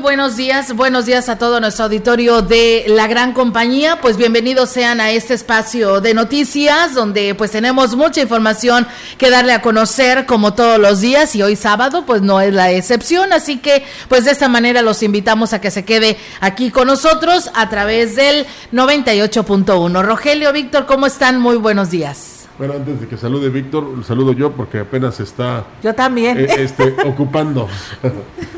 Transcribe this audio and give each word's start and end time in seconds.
Buenos 0.00 0.36
días. 0.36 0.74
Buenos 0.74 1.06
días 1.06 1.28
a 1.28 1.36
todo 1.36 1.60
nuestro 1.60 1.84
auditorio 1.84 2.42
de 2.42 2.84
la 2.88 3.06
gran 3.06 3.32
compañía. 3.32 4.00
Pues 4.00 4.16
bienvenidos 4.16 4.70
sean 4.70 5.00
a 5.00 5.10
este 5.10 5.34
espacio 5.34 6.00
de 6.00 6.14
noticias 6.14 6.94
donde 6.94 7.34
pues 7.34 7.50
tenemos 7.50 7.94
mucha 7.96 8.20
información 8.22 8.86
que 9.18 9.30
darle 9.30 9.52
a 9.52 9.62
conocer 9.62 10.26
como 10.26 10.54
todos 10.54 10.78
los 10.78 11.00
días 11.00 11.34
y 11.36 11.42
hoy 11.42 11.54
sábado 11.54 12.04
pues 12.06 12.22
no 12.22 12.40
es 12.40 12.52
la 12.52 12.70
excepción. 12.72 13.32
Así 13.32 13.58
que 13.58 13.84
pues 14.08 14.24
de 14.24 14.30
esta 14.30 14.48
manera 14.48 14.82
los 14.82 15.02
invitamos 15.02 15.52
a 15.52 15.60
que 15.60 15.70
se 15.70 15.84
quede 15.84 16.16
aquí 16.40 16.70
con 16.70 16.86
nosotros 16.86 17.50
a 17.54 17.68
través 17.68 18.16
del 18.16 18.46
98.1. 18.72 20.02
Rogelio, 20.02 20.52
Víctor, 20.52 20.86
¿cómo 20.86 21.06
están? 21.06 21.40
Muy 21.40 21.56
buenos 21.56 21.90
días. 21.90 22.39
Bueno, 22.60 22.74
antes 22.74 23.00
de 23.00 23.08
que 23.08 23.16
salude 23.16 23.48
Víctor, 23.48 24.04
saludo 24.04 24.32
yo 24.32 24.52
porque 24.52 24.80
apenas 24.80 25.18
está. 25.18 25.64
Yo 25.82 25.94
también. 25.94 26.38
Eh, 26.38 26.46
este, 26.58 26.94
ocupando. 27.06 27.66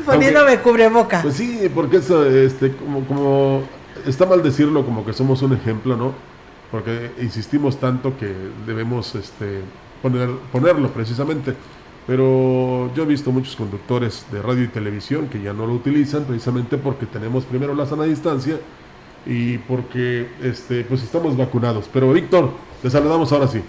Poniéndome 0.05 0.59
cubreboca. 0.59 1.21
Pues 1.21 1.35
sí, 1.35 1.71
porque 1.73 1.97
es, 1.97 2.09
este, 2.09 2.73
como, 2.73 3.05
como. 3.05 3.63
Está 4.05 4.25
mal 4.25 4.43
decirlo, 4.43 4.83
como 4.85 5.05
que 5.05 5.13
somos 5.13 5.41
un 5.41 5.53
ejemplo, 5.53 5.95
¿no? 5.95 6.11
Porque 6.69 7.11
insistimos 7.21 7.79
tanto 7.79 8.17
que 8.17 8.35
debemos 8.67 9.15
este, 9.15 9.61
poner, 10.01 10.31
ponerlo 10.51 10.89
precisamente. 10.89 11.55
Pero 12.05 12.93
yo 12.93 13.03
he 13.03 13.05
visto 13.05 13.31
muchos 13.31 13.55
conductores 13.55 14.25
de 14.33 14.41
radio 14.41 14.63
y 14.63 14.67
televisión 14.67 15.29
que 15.29 15.41
ya 15.41 15.53
no 15.53 15.65
lo 15.65 15.75
utilizan 15.75 16.25
precisamente 16.25 16.77
porque 16.77 17.05
tenemos 17.05 17.45
primero 17.45 17.73
la 17.73 17.85
sana 17.85 18.03
distancia 18.03 18.59
y 19.25 19.59
porque 19.59 20.27
este, 20.41 20.83
pues 20.83 21.01
estamos 21.03 21.37
vacunados. 21.37 21.89
Pero 21.93 22.11
Víctor, 22.11 22.49
te 22.81 22.89
saludamos 22.89 23.31
ahora 23.31 23.47
sí. 23.47 23.61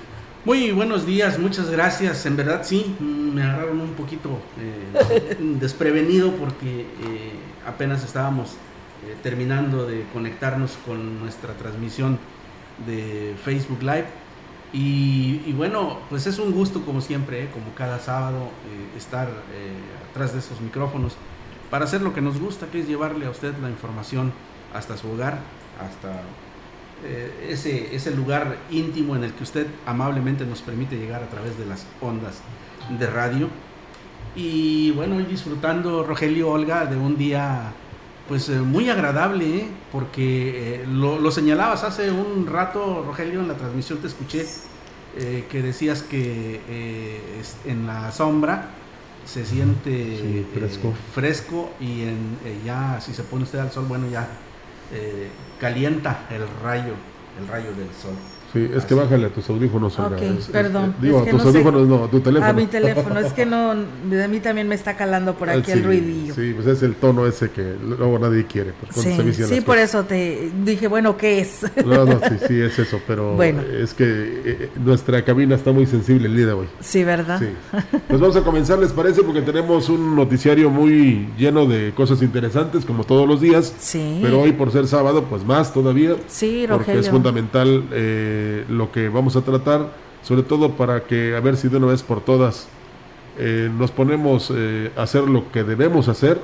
Muy 0.44 0.72
buenos 0.72 1.06
días, 1.06 1.38
muchas 1.38 1.71
gracias. 1.71 2.27
En 2.27 2.37
verdad 2.37 2.60
sí, 2.65 2.94
me 3.00 3.43
agarraron 3.43 3.81
un 3.81 3.94
poquito 3.94 4.28
eh, 4.60 5.38
desprevenido 5.59 6.32
porque 6.32 6.82
eh, 6.82 7.32
apenas 7.66 8.05
estábamos 8.05 8.50
eh, 8.50 9.16
terminando 9.22 9.87
de 9.87 10.04
conectarnos 10.12 10.72
con 10.84 11.19
nuestra 11.19 11.54
transmisión 11.54 12.19
de 12.87 13.34
Facebook 13.43 13.81
Live. 13.81 14.04
Y, 14.75 15.50
bueno, 15.53 16.00
pues 16.10 16.27
es 16.27 16.38
un 16.38 16.53
gusto 16.53 16.84
como 16.84 17.00
siempre, 17.00 17.49
como 17.50 17.75
cada 17.75 17.99
sábado, 18.00 18.50
estar 18.99 19.28
atrás 20.10 20.33
de 20.33 20.41
estos 20.41 20.60
micrófonos 20.60 21.15
para 21.71 21.84
hacer 21.84 22.03
lo 22.03 22.12
que 22.12 22.21
nos 22.21 22.41
gusta, 22.41 22.66
que 22.66 22.81
es 22.81 22.88
llevarle 22.88 23.27
a 23.27 23.31
usted 23.31 23.54
la 23.62 23.71
información 23.71 24.33
hasta 24.75 24.97
su 24.97 25.09
hogar, 25.12 25.38
hasta 25.81 26.22
eh, 27.04 27.48
ese, 27.50 27.94
ese 27.94 28.10
lugar 28.12 28.56
íntimo 28.70 29.15
en 29.15 29.25
el 29.25 29.32
que 29.32 29.42
usted 29.42 29.66
amablemente 29.87 30.47
nos 30.47 30.62
permite 30.62 30.97
llegar 30.97 31.22
a 31.22 31.28
través 31.28 31.59
de 31.59 31.66
las 31.66 31.87
ondas 32.00 32.41
de 32.98 33.06
radio. 33.06 33.48
Y 34.34 34.91
bueno, 34.92 35.16
hoy 35.16 35.25
disfrutando, 35.25 36.03
Rogelio 36.03 36.50
Olga, 36.50 36.87
de 36.87 36.97
un 36.97 37.16
día 37.16 37.72
pues 38.26 38.48
eh, 38.48 38.59
muy 38.59 38.88
agradable, 38.88 39.56
¿eh? 39.56 39.66
porque 39.92 40.84
lo, 40.88 41.31
señalabas 41.31 41.84
hace 41.84 42.10
un 42.10 42.47
rato, 42.47 43.04
Rogelio, 43.06 43.41
en 43.41 43.48
la 43.48 43.54
transmisión 43.54 43.98
te 43.98 44.06
escuché 44.06 44.47
que 45.48 45.62
decías 45.62 46.03
que 46.03 46.60
en 47.65 47.86
la 47.86 48.10
sombra 48.10 48.71
se 49.25 49.47
siente 49.47 50.44
fresco. 50.53 50.92
fresco 51.15 51.71
y 51.78 52.03
en, 52.03 52.36
ya 52.65 53.00
si 53.00 53.15
se 53.15 53.22
pone 53.22 53.44
usted 53.44 53.60
al 53.60 53.71
sol, 53.71 53.84
bueno, 53.86 54.09
ya 54.10 54.26
calienta 55.61 56.27
el 56.31 56.47
rayo, 56.62 56.95
el 57.41 57.49
rayo 57.49 57.72
del 57.75 57.93
sol. 57.95 58.15
Sí, 58.54 58.70
es 58.72 58.84
que 58.84 58.94
bájale 58.94 59.26
a 59.26 59.31
tus 59.31 59.50
audífonos. 59.50 59.98
Ok, 59.98 60.12
perdón. 60.53 60.94
digo, 61.03 61.19
a 61.19 61.25
tus 61.25 61.44
audífonos 61.44 61.88
no, 61.88 62.04
a 62.04 62.09
tu 62.09 62.20
teléfono. 62.20 62.48
A 62.48 62.53
mi 62.53 62.66
teléfono, 62.66 63.19
es 63.19 63.32
que 63.32 63.44
no, 63.44 63.75
de 64.09 64.28
mí 64.28 64.38
también 64.38 64.69
me 64.69 64.76
está 64.76 64.97
calando 64.97 65.34
por 65.34 65.50
aquí 65.50 65.72
el 65.72 65.82
ruidillo. 65.82 66.32
Sí, 66.34 66.53
pues 66.54 66.69
es 66.69 66.84
el 66.84 66.94
tono 66.94 67.26
ese 67.26 67.50
que 67.50 67.75
luego 67.82 68.16
nadie 68.20 68.47
quiere. 68.47 68.72
Pues, 68.72 69.04
sí, 69.04 69.44
sí 69.44 69.60
por 69.60 69.78
eso 69.78 70.04
te 70.04 70.53
dije, 70.65 70.87
bueno, 70.87 71.16
¿qué 71.16 71.41
es? 71.41 71.62
No, 71.84 72.04
no, 72.04 72.20
sí, 72.20 72.37
sí, 72.47 72.60
es 72.60 72.78
eso, 72.78 73.00
pero 73.09 73.34
bueno. 73.34 73.60
es 73.60 73.92
que 73.92 74.04
eh, 74.06 74.71
nuestra 74.76 75.25
cabina 75.25 75.56
está 75.56 75.72
muy 75.72 75.86
sensible 75.86 76.28
el 76.28 76.36
día 76.36 76.47
de 76.47 76.53
hoy. 76.53 76.66
Sí, 76.78 77.03
¿verdad? 77.03 77.41
Sí. 77.41 77.48
Pues 78.06 78.21
vamos 78.21 78.36
a 78.36 78.42
comenzar, 78.42 78.78
¿les 78.78 78.92
parece? 78.92 79.25
Porque 79.25 79.42
tenemos 79.42 79.88
un 79.88 80.15
noticiario 80.15 80.71
muy 80.71 81.28
lleno 81.36 81.66
de 81.66 81.92
cosas 81.92 82.22
interesantes, 82.22 82.84
como 82.84 83.03
todos 83.03 83.26
los 83.28 83.41
días. 83.41 83.75
Sí. 83.81 84.21
Pero 84.22 84.42
hoy, 84.42 84.53
por 84.53 84.71
ser 84.71 84.86
sábado, 84.86 85.25
pues 85.28 85.44
más 85.44 85.75
todavía. 85.75 86.15
Sí, 86.28 86.69
Rogelio. 86.69 86.76
Porque 86.76 86.98
es 87.00 87.10
fundamental... 87.10 87.84
Eh, 87.91 88.44
lo 88.69 88.93
que 88.93 89.09
vamos 89.09 89.37
a 89.37 89.43
tratar, 89.43 89.91
sobre 90.22 90.43
todo 90.43 90.72
para 90.72 91.05
que, 91.05 91.37
a 91.37 91.41
ver 91.41 91.56
si 91.56 91.69
de 91.69 91.77
una 91.77 91.87
vez 91.87 92.03
por 92.03 92.21
todas, 92.22 92.69
eh, 93.38 93.69
nos 93.77 93.91
ponemos 93.91 94.53
eh, 94.55 94.93
a 94.97 95.03
hacer 95.03 95.22
lo 95.22 95.50
que 95.50 95.65
debemos 95.65 96.09
hacer 96.09 96.41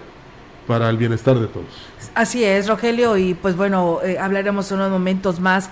para 0.66 0.90
el 0.90 0.96
bienestar 0.96 1.38
de 1.38 1.46
todos. 1.46 1.68
Así 2.14 2.42
es, 2.44 2.68
Rogelio, 2.68 3.16
y 3.16 3.34
pues 3.34 3.56
bueno, 3.56 4.00
eh, 4.02 4.18
hablaremos 4.18 4.70
unos 4.72 4.90
momentos 4.90 5.40
más 5.40 5.70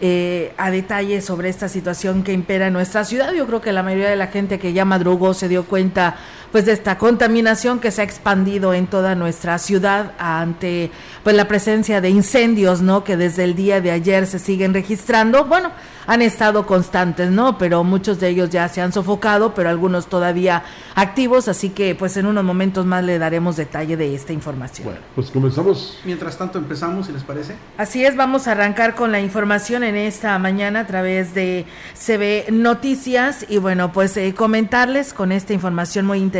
a 0.00 0.70
detalle 0.70 1.20
sobre 1.20 1.48
esta 1.48 1.68
situación 1.68 2.22
que 2.22 2.32
impera 2.32 2.68
en 2.68 2.72
nuestra 2.72 3.04
ciudad. 3.04 3.32
Yo 3.32 3.48
creo 3.48 3.60
que 3.60 3.72
la 3.72 3.82
mayoría 3.82 4.08
de 4.08 4.14
la 4.14 4.28
gente 4.28 4.60
que 4.60 4.72
ya 4.72 4.84
madrugó 4.84 5.34
se 5.34 5.48
dio 5.48 5.64
cuenta 5.64 6.14
pues 6.52 6.66
de 6.66 6.72
esta 6.72 6.98
contaminación 6.98 7.78
que 7.78 7.90
se 7.90 8.00
ha 8.00 8.04
expandido 8.04 8.72
en 8.74 8.86
toda 8.86 9.14
nuestra 9.14 9.58
ciudad 9.58 10.12
ante 10.18 10.90
pues 11.22 11.36
la 11.36 11.46
presencia 11.46 12.00
de 12.00 12.10
incendios, 12.10 12.80
¿no? 12.80 13.04
Que 13.04 13.16
desde 13.16 13.44
el 13.44 13.54
día 13.54 13.80
de 13.80 13.90
ayer 13.90 14.26
se 14.26 14.38
siguen 14.38 14.72
registrando. 14.72 15.44
Bueno, 15.44 15.70
han 16.06 16.22
estado 16.22 16.66
constantes, 16.66 17.30
¿no? 17.30 17.58
Pero 17.58 17.84
muchos 17.84 18.18
de 18.18 18.28
ellos 18.28 18.48
ya 18.48 18.66
se 18.68 18.80
han 18.80 18.92
sofocado, 18.94 19.52
pero 19.54 19.68
algunos 19.68 20.06
todavía 20.06 20.62
activos, 20.94 21.48
así 21.48 21.68
que 21.68 21.94
pues 21.94 22.16
en 22.16 22.26
unos 22.26 22.44
momentos 22.44 22.86
más 22.86 23.04
le 23.04 23.18
daremos 23.18 23.56
detalle 23.56 23.96
de 23.98 24.14
esta 24.14 24.32
información. 24.32 24.86
Bueno, 24.86 25.00
pues 25.14 25.30
comenzamos. 25.30 25.98
Mientras 26.04 26.38
tanto 26.38 26.58
empezamos, 26.58 27.06
si 27.06 27.12
les 27.12 27.22
parece. 27.24 27.56
Así 27.76 28.04
es, 28.04 28.16
vamos 28.16 28.48
a 28.48 28.52
arrancar 28.52 28.94
con 28.94 29.12
la 29.12 29.20
información 29.20 29.84
en 29.84 29.96
esta 29.96 30.38
mañana 30.38 30.80
a 30.80 30.86
través 30.86 31.34
de 31.34 31.66
CB 31.94 32.52
Noticias 32.52 33.44
y 33.48 33.58
bueno, 33.58 33.92
pues 33.92 34.16
eh, 34.16 34.32
comentarles 34.34 35.12
con 35.12 35.30
esta 35.30 35.52
información 35.52 36.06
muy 36.06 36.18
interesante. 36.18 36.37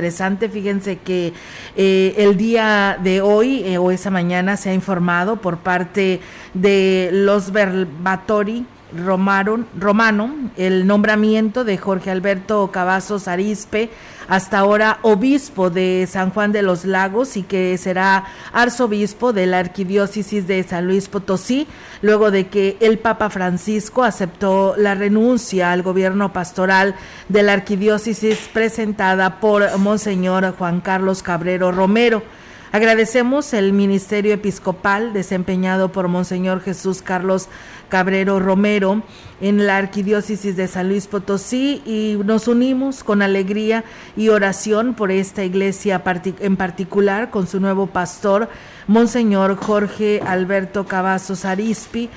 Fíjense 0.48 0.98
que 0.98 1.32
eh, 1.76 2.14
el 2.18 2.36
día 2.36 2.98
de 3.02 3.20
hoy 3.20 3.62
eh, 3.64 3.78
o 3.78 3.90
esa 3.90 4.10
mañana 4.10 4.56
se 4.56 4.70
ha 4.70 4.74
informado 4.74 5.36
por 5.36 5.58
parte 5.58 6.20
de 6.54 7.10
los 7.12 7.52
Verbatori 7.52 8.66
Romaron, 8.96 9.66
Romano. 9.78 10.34
El 10.56 10.86
nombramiento 10.86 11.64
de 11.64 11.76
Jorge 11.76 12.10
Alberto 12.10 12.70
Cavazos 12.72 13.28
Arispe, 13.28 13.90
hasta 14.28 14.58
ahora 14.58 14.98
obispo 15.02 15.70
de 15.70 16.06
San 16.08 16.30
Juan 16.30 16.52
de 16.52 16.62
los 16.62 16.84
Lagos 16.84 17.36
y 17.36 17.42
que 17.42 17.76
será 17.78 18.24
arzobispo 18.52 19.32
de 19.32 19.46
la 19.46 19.58
arquidiócesis 19.58 20.46
de 20.46 20.62
San 20.62 20.86
Luis 20.86 21.08
Potosí, 21.08 21.66
luego 22.02 22.30
de 22.30 22.48
que 22.48 22.76
el 22.80 22.98
Papa 22.98 23.30
Francisco 23.30 24.04
aceptó 24.04 24.74
la 24.76 24.94
renuncia 24.94 25.72
al 25.72 25.82
gobierno 25.82 26.32
pastoral 26.32 26.94
de 27.28 27.42
la 27.42 27.54
arquidiócesis 27.54 28.48
presentada 28.52 29.40
por 29.40 29.78
Monseñor 29.78 30.54
Juan 30.56 30.80
Carlos 30.80 31.22
Cabrero 31.22 31.72
Romero. 31.72 32.22
Agradecemos 32.70 33.54
el 33.54 33.72
ministerio 33.72 34.34
episcopal 34.34 35.14
desempeñado 35.14 35.90
por 35.90 36.08
Monseñor 36.08 36.60
Jesús 36.60 37.00
Carlos 37.00 37.48
Cabrero 37.88 38.38
Romero 38.38 39.02
en 39.40 39.66
la 39.66 39.76
Arquidiócesis 39.76 40.56
de 40.56 40.66
San 40.66 40.88
Luis 40.88 41.06
Potosí 41.06 41.82
y 41.86 42.18
nos 42.24 42.48
unimos 42.48 43.04
con 43.04 43.22
alegría 43.22 43.84
y 44.16 44.30
oración 44.30 44.94
por 44.94 45.10
esta 45.10 45.44
iglesia 45.44 46.02
en 46.40 46.56
particular 46.56 47.30
con 47.30 47.46
su 47.46 47.60
nuevo 47.60 47.86
pastor, 47.86 48.48
Monseñor 48.88 49.56
Jorge 49.56 50.20
Alberto 50.26 50.86
Cavazos 50.86 51.44
Arispe, 51.44 52.10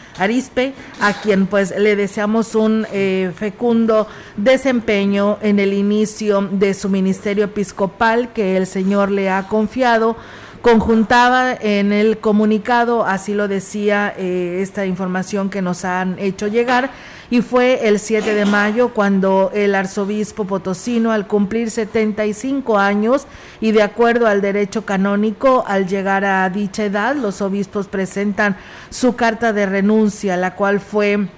a 1.00 1.14
quien 1.22 1.46
pues 1.46 1.74
le 1.78 1.96
deseamos 1.96 2.56
un 2.56 2.88
eh, 2.92 3.32
fecundo 3.36 4.08
desempeño 4.38 5.38
en 5.42 5.60
el 5.60 5.74
inicio 5.74 6.48
de 6.52 6.74
su 6.74 6.90
ministerio 6.90 7.46
episcopal 7.46 8.34
que 8.34 8.58
el 8.58 8.66
Señor 8.66 9.12
le 9.12 9.30
ha 9.30 9.48
confiado 9.48 10.16
conjuntaba 10.62 11.54
en 11.54 11.92
el 11.92 12.20
comunicado, 12.20 13.06
así 13.06 13.34
lo 13.34 13.48
decía 13.48 14.14
eh, 14.18 14.60
esta 14.62 14.86
información 14.86 15.50
que 15.50 15.62
nos 15.62 15.86
han 15.86 16.20
hecho 16.20 16.48
llegar, 16.48 16.92
y 17.32 17.42
fue 17.42 17.88
el 17.88 18.00
7 18.00 18.34
de 18.34 18.46
mayo 18.46 18.90
cuando 18.90 19.52
el 19.54 19.74
arzobispo 19.74 20.46
potosino, 20.46 21.12
al 21.12 21.28
cumplir 21.28 21.72
75 21.72 22.78
años 22.78 23.26
y 23.62 23.72
de 23.72 23.84
acuerdo 23.84 24.28
al 24.28 24.42
derecho 24.42 24.86
canónico, 24.86 25.64
al 25.66 25.88
llegar 25.88 26.26
a 26.26 26.50
dicha 26.50 26.84
edad, 26.84 27.16
los 27.16 27.42
obispos 27.42 27.88
presentan 27.88 28.58
su 28.90 29.16
carta 29.16 29.54
de 29.54 29.66
renuncia, 29.66 30.36
la 30.36 30.56
cual 30.56 30.82
fue 30.82 31.30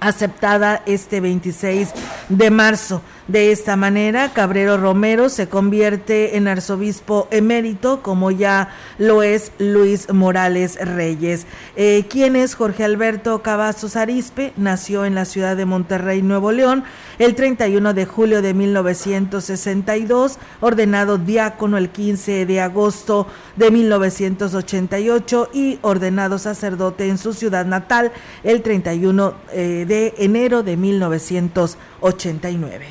aceptada 0.00 0.82
este 0.86 1.20
26 1.20 1.90
de 2.28 2.50
marzo. 2.50 3.00
De 3.28 3.52
esta 3.52 3.76
manera, 3.76 4.32
Cabrero 4.32 4.76
Romero 4.76 5.28
se 5.28 5.48
convierte 5.48 6.36
en 6.36 6.48
arzobispo 6.48 7.28
emérito, 7.30 8.02
como 8.02 8.30
ya 8.30 8.70
lo 8.98 9.22
es 9.22 9.52
Luis 9.58 10.12
Morales 10.12 10.78
Reyes. 10.80 11.46
Eh, 11.76 12.06
¿Quién 12.08 12.34
es 12.34 12.54
Jorge 12.54 12.82
Alberto 12.82 13.42
Cavazos 13.42 13.94
Arispe? 13.94 14.52
Nació 14.56 15.04
en 15.04 15.14
la 15.14 15.26
ciudad 15.26 15.56
de 15.56 15.64
Monterrey, 15.64 16.22
Nuevo 16.22 16.50
León, 16.50 16.82
el 17.18 17.34
31 17.34 17.94
de 17.94 18.06
julio 18.06 18.42
de 18.42 18.54
1962, 18.54 20.38
ordenado 20.60 21.18
diácono 21.18 21.78
el 21.78 21.90
15 21.90 22.46
de 22.46 22.60
agosto 22.60 23.26
de 23.56 23.70
1988 23.70 25.50
y 25.52 25.78
ordenado 25.82 26.38
sacerdote 26.38 27.08
en 27.08 27.18
su 27.18 27.32
ciudad 27.32 27.66
natal 27.66 28.12
el 28.42 28.62
31 28.62 29.34
eh, 29.52 29.84
de 29.86 30.14
enero 30.18 30.62
de 30.62 30.76
1989. 30.76 32.86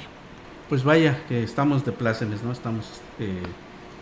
Pues 0.69 0.83
vaya, 0.83 1.19
que 1.27 1.41
estamos 1.41 1.83
de 1.83 1.91
plácemes, 1.91 2.43
¿no? 2.43 2.51
Estamos 2.51 2.85
eh, 3.19 3.41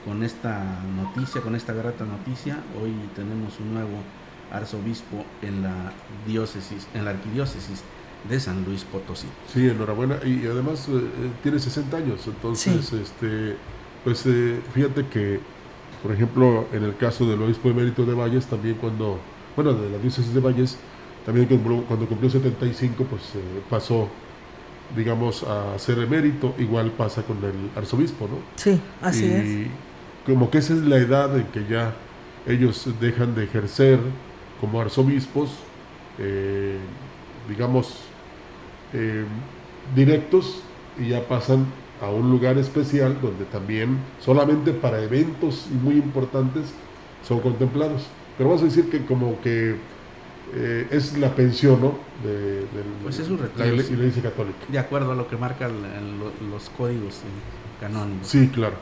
con 0.05 0.21
esta 0.21 0.81
noticia, 0.97 1.39
con 1.39 1.55
esta 1.55 1.71
grata 1.71 2.03
noticia. 2.03 2.57
Hoy 2.83 2.91
tenemos 3.15 3.57
un 3.61 3.73
nuevo 3.73 4.03
arzobispo 4.51 5.23
en 5.41 5.63
la 5.63 5.93
diócesis, 6.27 6.85
en 6.93 7.05
la 7.05 7.11
arquidiócesis 7.11 7.83
de 8.29 8.39
San 8.41 8.65
Luis 8.65 8.83
Potosí. 8.83 9.27
Sí, 9.47 9.69
enhorabuena. 9.69 10.17
Y 10.25 10.45
además 10.45 10.89
eh, 10.89 10.97
eh, 10.97 11.31
tiene 11.41 11.57
60 11.57 11.95
años, 11.95 12.27
entonces, 12.27 12.91
este, 12.91 13.55
pues 14.03 14.25
eh, 14.25 14.59
fíjate 14.73 15.07
que, 15.07 15.39
por 16.03 16.11
ejemplo, 16.11 16.67
en 16.73 16.83
el 16.83 16.97
caso 16.97 17.25
del 17.25 17.41
obispo 17.43 17.69
emérito 17.69 18.05
de 18.05 18.13
Valles, 18.13 18.45
también 18.45 18.75
cuando, 18.75 19.19
bueno, 19.55 19.73
de 19.73 19.89
la 19.89 19.99
diócesis 19.99 20.33
de 20.33 20.41
Valles, 20.41 20.77
también 21.25 21.47
cuando 21.47 22.05
cumplió 22.07 22.29
75, 22.29 23.05
pues 23.05 23.21
pasó, 23.69 24.09
digamos, 24.95 25.43
a 25.43 25.77
ser 25.79 25.99
emérito, 25.99 26.55
igual 26.57 26.91
pasa 26.91 27.23
con 27.23 27.37
el 27.37 27.71
arzobispo, 27.75 28.27
¿no? 28.27 28.37
Sí, 28.55 28.79
así 29.01 29.25
y 29.25 29.31
es. 29.31 29.67
Como 30.25 30.49
que 30.49 30.57
esa 30.57 30.73
es 30.73 30.81
la 30.81 30.97
edad 30.97 31.37
en 31.37 31.45
que 31.47 31.65
ya 31.69 31.93
ellos 32.45 32.89
dejan 32.99 33.35
de 33.35 33.43
ejercer 33.45 33.99
como 34.59 34.81
arzobispos, 34.81 35.51
digamos, 37.47 37.99
eh, 38.93 39.25
directos 39.95 40.61
y 40.99 41.09
ya 41.09 41.27
pasan 41.27 41.65
a 42.01 42.09
un 42.09 42.29
lugar 42.29 42.57
especial 42.57 43.17
donde 43.21 43.45
también 43.45 43.97
solamente 44.19 44.71
para 44.71 45.01
eventos 45.01 45.67
muy 45.83 45.95
importantes 45.95 46.73
son 47.27 47.39
contemplados. 47.39 48.07
Pero 48.37 48.49
vamos 48.49 48.63
a 48.63 48.65
decir 48.65 48.89
que 48.89 49.05
como 49.05 49.39
que 49.41 49.75
eh, 50.53 50.87
es 50.91 51.17
la 51.17 51.33
pensión 51.35 51.81
¿no? 51.81 51.97
de, 52.23 52.65
pues 53.03 53.19
es 53.19 53.29
un 53.29 53.39
la, 53.57 53.67
iglesia, 53.67 54.23
católica. 54.23 54.57
De 54.67 54.79
acuerdo 54.79 55.11
a 55.11 55.15
lo 55.15 55.27
que 55.27 55.37
marcan 55.37 55.73
los 56.49 56.69
códigos 56.71 57.21
canónicos. 57.79 58.27
Sí, 58.27 58.49
claro, 58.49 58.75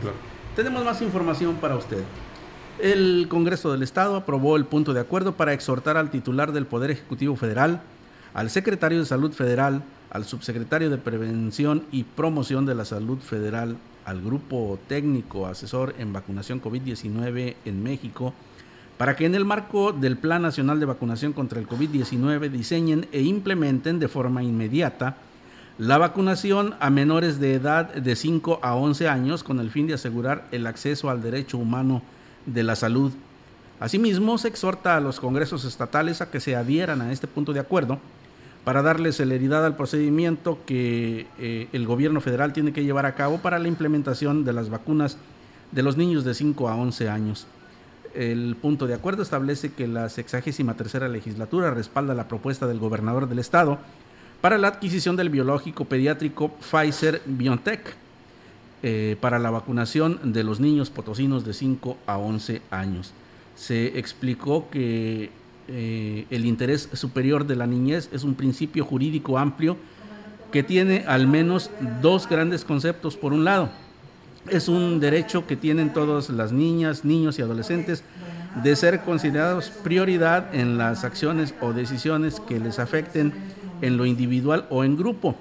claro. 0.00 0.16
Tenemos 0.56 0.84
más 0.84 1.00
información 1.02 1.56
para 1.56 1.76
usted. 1.76 2.02
El 2.78 3.26
Congreso 3.28 3.72
del 3.72 3.82
Estado 3.82 4.16
aprobó 4.16 4.56
el 4.56 4.64
punto 4.64 4.92
de 4.92 5.00
acuerdo 5.00 5.34
para 5.34 5.52
exhortar 5.52 5.96
al 5.96 6.10
titular 6.10 6.52
del 6.52 6.66
Poder 6.66 6.90
Ejecutivo 6.90 7.36
Federal 7.36 7.82
al 8.34 8.50
secretario 8.50 8.98
de 8.98 9.06
Salud 9.06 9.32
Federal, 9.32 9.82
al 10.10 10.24
subsecretario 10.24 10.90
de 10.90 10.98
Prevención 10.98 11.84
y 11.92 12.04
Promoción 12.04 12.66
de 12.66 12.74
la 12.74 12.84
Salud 12.84 13.18
Federal, 13.18 13.76
al 14.04 14.20
grupo 14.20 14.78
técnico 14.88 15.46
asesor 15.46 15.94
en 15.98 16.12
vacunación 16.12 16.60
COVID-19 16.60 17.54
en 17.64 17.82
México, 17.82 18.34
para 19.02 19.16
que 19.16 19.26
en 19.26 19.34
el 19.34 19.44
marco 19.44 19.90
del 19.90 20.16
Plan 20.16 20.42
Nacional 20.42 20.78
de 20.78 20.86
Vacunación 20.86 21.32
contra 21.32 21.58
el 21.58 21.68
COVID-19 21.68 22.48
diseñen 22.50 23.08
e 23.10 23.22
implementen 23.22 23.98
de 23.98 24.06
forma 24.06 24.44
inmediata 24.44 25.16
la 25.76 25.98
vacunación 25.98 26.76
a 26.78 26.88
menores 26.88 27.40
de 27.40 27.54
edad 27.54 27.92
de 27.92 28.14
5 28.14 28.60
a 28.62 28.76
11 28.76 29.08
años 29.08 29.42
con 29.42 29.58
el 29.58 29.72
fin 29.72 29.88
de 29.88 29.94
asegurar 29.94 30.46
el 30.52 30.68
acceso 30.68 31.10
al 31.10 31.20
derecho 31.20 31.58
humano 31.58 32.00
de 32.46 32.62
la 32.62 32.76
salud. 32.76 33.10
Asimismo, 33.80 34.38
se 34.38 34.46
exhorta 34.46 34.96
a 34.96 35.00
los 35.00 35.18
congresos 35.18 35.64
estatales 35.64 36.20
a 36.20 36.30
que 36.30 36.38
se 36.38 36.54
adhieran 36.54 37.00
a 37.00 37.10
este 37.10 37.26
punto 37.26 37.52
de 37.52 37.58
acuerdo 37.58 37.98
para 38.62 38.82
darle 38.82 39.10
celeridad 39.10 39.66
al 39.66 39.74
procedimiento 39.74 40.60
que 40.64 41.26
eh, 41.40 41.66
el 41.72 41.88
gobierno 41.88 42.20
federal 42.20 42.52
tiene 42.52 42.72
que 42.72 42.84
llevar 42.84 43.06
a 43.06 43.16
cabo 43.16 43.38
para 43.38 43.58
la 43.58 43.66
implementación 43.66 44.44
de 44.44 44.52
las 44.52 44.70
vacunas 44.70 45.16
de 45.72 45.82
los 45.82 45.96
niños 45.96 46.22
de 46.22 46.34
5 46.34 46.68
a 46.68 46.76
11 46.76 47.08
años. 47.08 47.48
El 48.14 48.56
punto 48.56 48.86
de 48.86 48.94
acuerdo 48.94 49.22
establece 49.22 49.72
que 49.72 49.86
la 49.86 50.08
63 50.08 51.10
legislatura 51.10 51.70
respalda 51.70 52.14
la 52.14 52.28
propuesta 52.28 52.66
del 52.66 52.78
gobernador 52.78 53.28
del 53.28 53.38
estado 53.38 53.78
para 54.40 54.58
la 54.58 54.68
adquisición 54.68 55.16
del 55.16 55.30
biológico 55.30 55.84
pediátrico 55.84 56.50
Pfizer 56.60 57.22
BioNTech 57.24 57.94
eh, 58.82 59.16
para 59.20 59.38
la 59.38 59.50
vacunación 59.50 60.32
de 60.32 60.42
los 60.42 60.58
niños 60.58 60.90
potosinos 60.90 61.44
de 61.44 61.54
5 61.54 61.98
a 62.06 62.18
11 62.18 62.62
años. 62.70 63.12
Se 63.54 63.98
explicó 63.98 64.68
que 64.70 65.30
eh, 65.68 66.26
el 66.28 66.44
interés 66.44 66.88
superior 66.92 67.46
de 67.46 67.54
la 67.54 67.66
niñez 67.66 68.10
es 68.12 68.24
un 68.24 68.34
principio 68.34 68.84
jurídico 68.84 69.38
amplio 69.38 69.76
que 70.50 70.62
tiene 70.62 71.04
al 71.06 71.28
menos 71.28 71.70
dos 72.02 72.28
grandes 72.28 72.64
conceptos. 72.64 73.16
Por 73.16 73.32
un 73.32 73.44
lado, 73.44 73.70
es 74.48 74.68
un 74.68 75.00
derecho 75.00 75.46
que 75.46 75.56
tienen 75.56 75.92
todas 75.92 76.30
las 76.30 76.52
niñas, 76.52 77.04
niños 77.04 77.38
y 77.38 77.42
adolescentes 77.42 78.02
de 78.62 78.76
ser 78.76 79.00
considerados 79.00 79.70
prioridad 79.70 80.54
en 80.54 80.76
las 80.78 81.04
acciones 81.04 81.54
o 81.60 81.72
decisiones 81.72 82.40
que 82.40 82.60
les 82.60 82.78
afecten 82.78 83.32
en 83.80 83.96
lo 83.96 84.04
individual 84.04 84.66
o 84.70 84.84
en 84.84 84.96
grupo. 84.96 85.36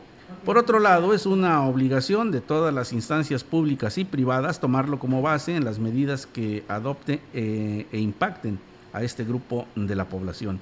Por 0.46 0.58
otro 0.58 0.79
lado, 0.79 1.13
es 1.13 1.25
una 1.25 1.62
obligación 1.67 2.31
de 2.31 2.41
todas 2.41 2.74
las 2.74 2.93
instancias 2.93 3.43
públicas 3.43 3.98
y 3.98 4.05
privadas 4.05 4.60
tomarlo 4.60 4.98
como 4.98 5.22
base 5.22 5.55
en 5.55 5.65
las 5.65 5.77
medidas 5.77 6.25
que 6.25 6.63
adopten 6.67 7.20
eh, 7.34 7.86
e 7.91 8.00
impacten 8.00 8.60
a 8.93 9.03
este 9.03 9.24
grupo 9.24 9.67
de 9.75 9.96
la 9.96 10.05
población. 10.05 10.60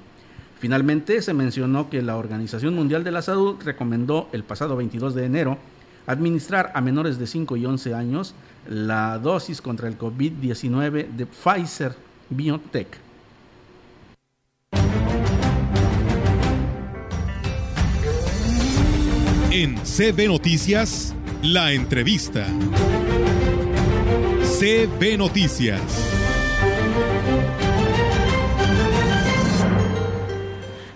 Finalmente, 0.60 1.22
se 1.22 1.34
mencionó 1.34 1.90
que 1.90 2.02
la 2.02 2.18
Organización 2.18 2.76
Mundial 2.76 3.06
de 3.06 3.12
la 3.12 3.22
Salud 3.22 3.56
recomendó 3.64 4.28
el 4.34 4.44
pasado 4.44 4.76
22 4.76 5.16
de 5.16 5.26
enero 5.26 5.58
administrar 6.10 6.72
a 6.74 6.82
menores 6.82 7.20
de 7.20 7.28
5 7.28 7.56
y 7.56 7.66
11 7.68 7.94
años 7.94 8.34
la 8.68 9.20
dosis 9.20 9.62
contra 9.62 9.88
el 9.88 9.98
COVID-19 9.98 11.08
de 11.10 11.26
Pfizer 11.28 11.96
BioNTech. 12.30 12.88
En 19.52 19.76
CB 19.78 20.28
Noticias, 20.28 21.16
la 21.44 21.74
entrevista. 21.74 22.48
CB 24.60 25.18
Noticias. 25.18 26.19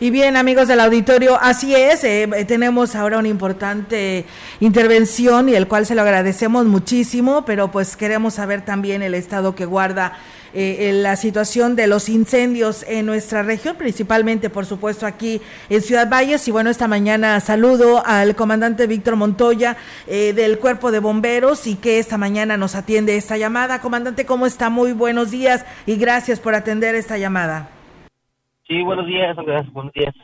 Y 0.03 0.10
bien, 0.10 0.36
amigos 0.36 0.67
del 0.67 0.81
auditorio, 0.81 1.39
así 1.41 1.74
es, 1.74 2.03
eh, 2.03 2.27
tenemos 2.45 2.93
ahora 2.93 3.19
una 3.19 3.29
importante 3.29 4.25
intervención 4.60 5.48
y 5.48 5.55
el 5.55 5.69
cual 5.69 5.86
se 5.86 5.95
lo 5.95 6.01
agradecemos 6.01 6.65
muchísimo, 6.65 7.45
pero 7.45 7.72
pues 7.72 7.95
queremos 7.95 8.33
saber 8.33 8.65
también 8.65 9.01
el 9.01 9.13
estado 9.13 9.55
que 9.55 9.63
guarda 9.63 10.17
eh, 10.53 10.91
la 10.93 11.15
situación 11.15 11.77
de 11.77 11.88
los 11.88 12.10
incendios 12.10 12.83
en 12.89 13.05
nuestra 13.05 13.43
región, 13.43 13.77
principalmente, 13.77 14.50
por 14.50 14.65
supuesto, 14.65 15.05
aquí 15.05 15.39
en 15.69 15.81
Ciudad 15.81 16.10
Valles. 16.10 16.45
Y 16.50 16.51
bueno, 16.51 16.69
esta 16.69 16.89
mañana 16.89 17.39
saludo 17.39 18.05
al 18.05 18.36
comandante 18.36 18.88
Víctor 18.88 19.15
Montoya 19.15 19.77
eh, 20.07 20.33
del 20.33 20.60
Cuerpo 20.60 20.91
de 20.91 21.00
Bomberos 21.00 21.65
y 21.65 21.75
que 21.75 22.00
esta 22.00 22.17
mañana 22.17 22.57
nos 22.57 22.75
atiende 22.75 23.15
esta 23.15 23.38
llamada. 23.38 23.79
Comandante, 23.79 24.25
¿cómo 24.25 24.48
está? 24.48 24.69
Muy 24.69 24.91
buenos 24.91 25.31
días 25.31 25.63
y 25.86 25.95
gracias 25.95 26.41
por 26.41 26.55
atender 26.55 26.93
esta 26.93 27.17
llamada. 27.17 27.69
Sí, 28.73 28.81
buenos 28.81 29.05
días, 29.05 29.35
gracias, 29.35 29.71
buenos 29.71 29.93
días. 29.93 30.15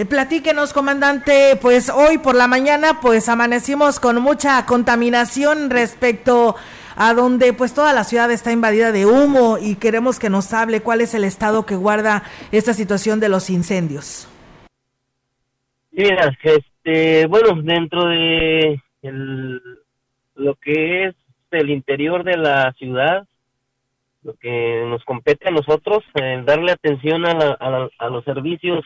Eh, 0.00 0.04
platíquenos, 0.04 0.72
comandante, 0.72 1.56
pues 1.62 1.90
hoy 1.90 2.18
por 2.18 2.34
la 2.34 2.48
mañana 2.48 2.98
pues 3.00 3.28
amanecimos 3.28 4.00
con 4.00 4.20
mucha 4.20 4.66
contaminación 4.66 5.70
respecto 5.70 6.56
a 6.96 7.14
donde 7.14 7.52
pues 7.52 7.72
toda 7.72 7.92
la 7.92 8.02
ciudad 8.02 8.32
está 8.32 8.50
invadida 8.50 8.90
de 8.90 9.06
humo 9.06 9.58
y 9.62 9.76
queremos 9.76 10.18
que 10.18 10.28
nos 10.28 10.52
hable 10.52 10.80
cuál 10.80 11.02
es 11.02 11.14
el 11.14 11.22
estado 11.22 11.66
que 11.66 11.76
guarda 11.76 12.24
esta 12.50 12.74
situación 12.74 13.20
de 13.20 13.28
los 13.28 13.48
incendios. 13.48 14.26
Mira, 15.92 16.36
este, 16.42 17.26
bueno, 17.26 17.62
dentro 17.62 18.08
de 18.08 18.82
lo 20.34 20.56
que 20.56 21.04
es 21.04 21.14
el 21.52 21.70
interior 21.70 22.24
de 22.24 22.38
la 22.38 22.72
ciudad, 22.72 23.24
lo 24.24 24.34
que 24.34 24.84
nos 24.88 25.04
compete 25.04 25.48
a 25.48 25.52
nosotros, 25.52 26.02
darle 26.44 26.72
atención 26.72 27.24
a, 27.26 27.88
a 27.98 28.08
los 28.08 28.24
servicios 28.24 28.84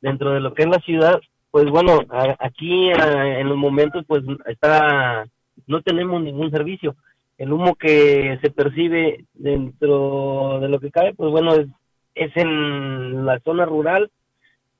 dentro 0.00 0.30
de 0.32 0.40
lo 0.40 0.54
que 0.54 0.62
es 0.62 0.68
la 0.68 0.80
ciudad, 0.80 1.20
pues 1.50 1.70
bueno, 1.70 2.00
aquí 2.38 2.90
en 2.90 3.48
los 3.48 3.56
momentos 3.56 4.04
pues 4.06 4.22
está, 4.46 5.26
no 5.66 5.80
tenemos 5.80 6.22
ningún 6.22 6.50
servicio. 6.50 6.96
El 7.38 7.52
humo 7.52 7.74
que 7.76 8.38
se 8.42 8.50
percibe 8.50 9.24
dentro 9.34 10.58
de 10.60 10.68
lo 10.68 10.80
que 10.80 10.90
cabe, 10.90 11.14
pues 11.14 11.30
bueno, 11.30 11.54
es, 11.54 11.66
es 12.14 12.36
en 12.36 13.24
la 13.24 13.40
zona 13.40 13.64
rural, 13.64 14.10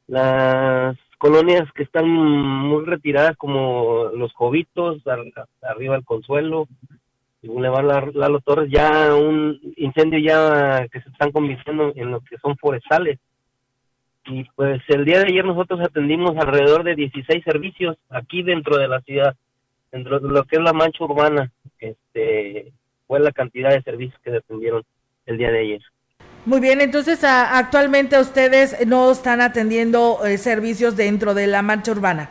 las 0.07 0.97
colonias 1.19 1.65
que 1.75 1.83
están 1.83 2.09
muy 2.09 2.85
retiradas 2.85 3.37
como 3.39 4.11
los 4.15 4.33
Jovitos, 4.35 5.03
arriba 5.63 5.95
del 5.95 6.05
Consuelo, 6.05 6.69
y 7.47 7.49
Boulevard 7.49 8.15
Lalo 8.15 8.41
Torres, 8.41 8.69
ya 8.71 9.15
un 9.15 9.61
incendio 9.76 10.19
ya 10.19 10.88
que 10.88 11.00
se 11.00 11.09
están 11.11 11.31
convirtiendo 11.31 11.93
en 11.95 12.11
lo 12.11 12.21
que 12.21 12.37
son 12.38 12.57
forestales 12.57 13.19
y 14.29 14.45
pues 14.57 14.83
el 14.88 15.05
día 15.05 15.21
de 15.21 15.29
ayer 15.29 15.45
nosotros 15.45 15.81
atendimos 15.81 16.37
alrededor 16.37 16.83
de 16.83 16.97
16 16.97 17.45
servicios 17.45 17.97
aquí 18.11 18.43
dentro 18.43 18.76
de 18.76 18.88
la 18.88 19.00
ciudad, 19.03 19.37
dentro 19.93 20.19
de 20.19 20.29
lo 20.29 20.45
que 20.45 20.57
es 20.57 20.62
la 20.62 20.73
mancha 20.73 21.05
urbana, 21.05 21.53
este 21.79 22.73
fue 23.07 23.21
la 23.21 23.31
cantidad 23.31 23.71
de 23.71 23.83
servicios 23.83 24.21
que 24.25 24.35
atendieron 24.35 24.83
el 25.26 25.38
día 25.38 25.53
de 25.53 25.61
ayer. 25.61 25.81
Muy 26.45 26.61
bien, 26.61 26.81
entonces 26.81 27.23
actualmente 27.25 28.21
ustedes 28.21 28.85
no 28.87 29.11
están 29.11 29.41
atendiendo 29.41 30.25
eh, 30.25 30.38
servicios 30.38 30.97
dentro 30.97 31.35
de 31.35 31.47
la 31.47 31.62
mancha 31.62 31.93
urbana. 31.93 32.31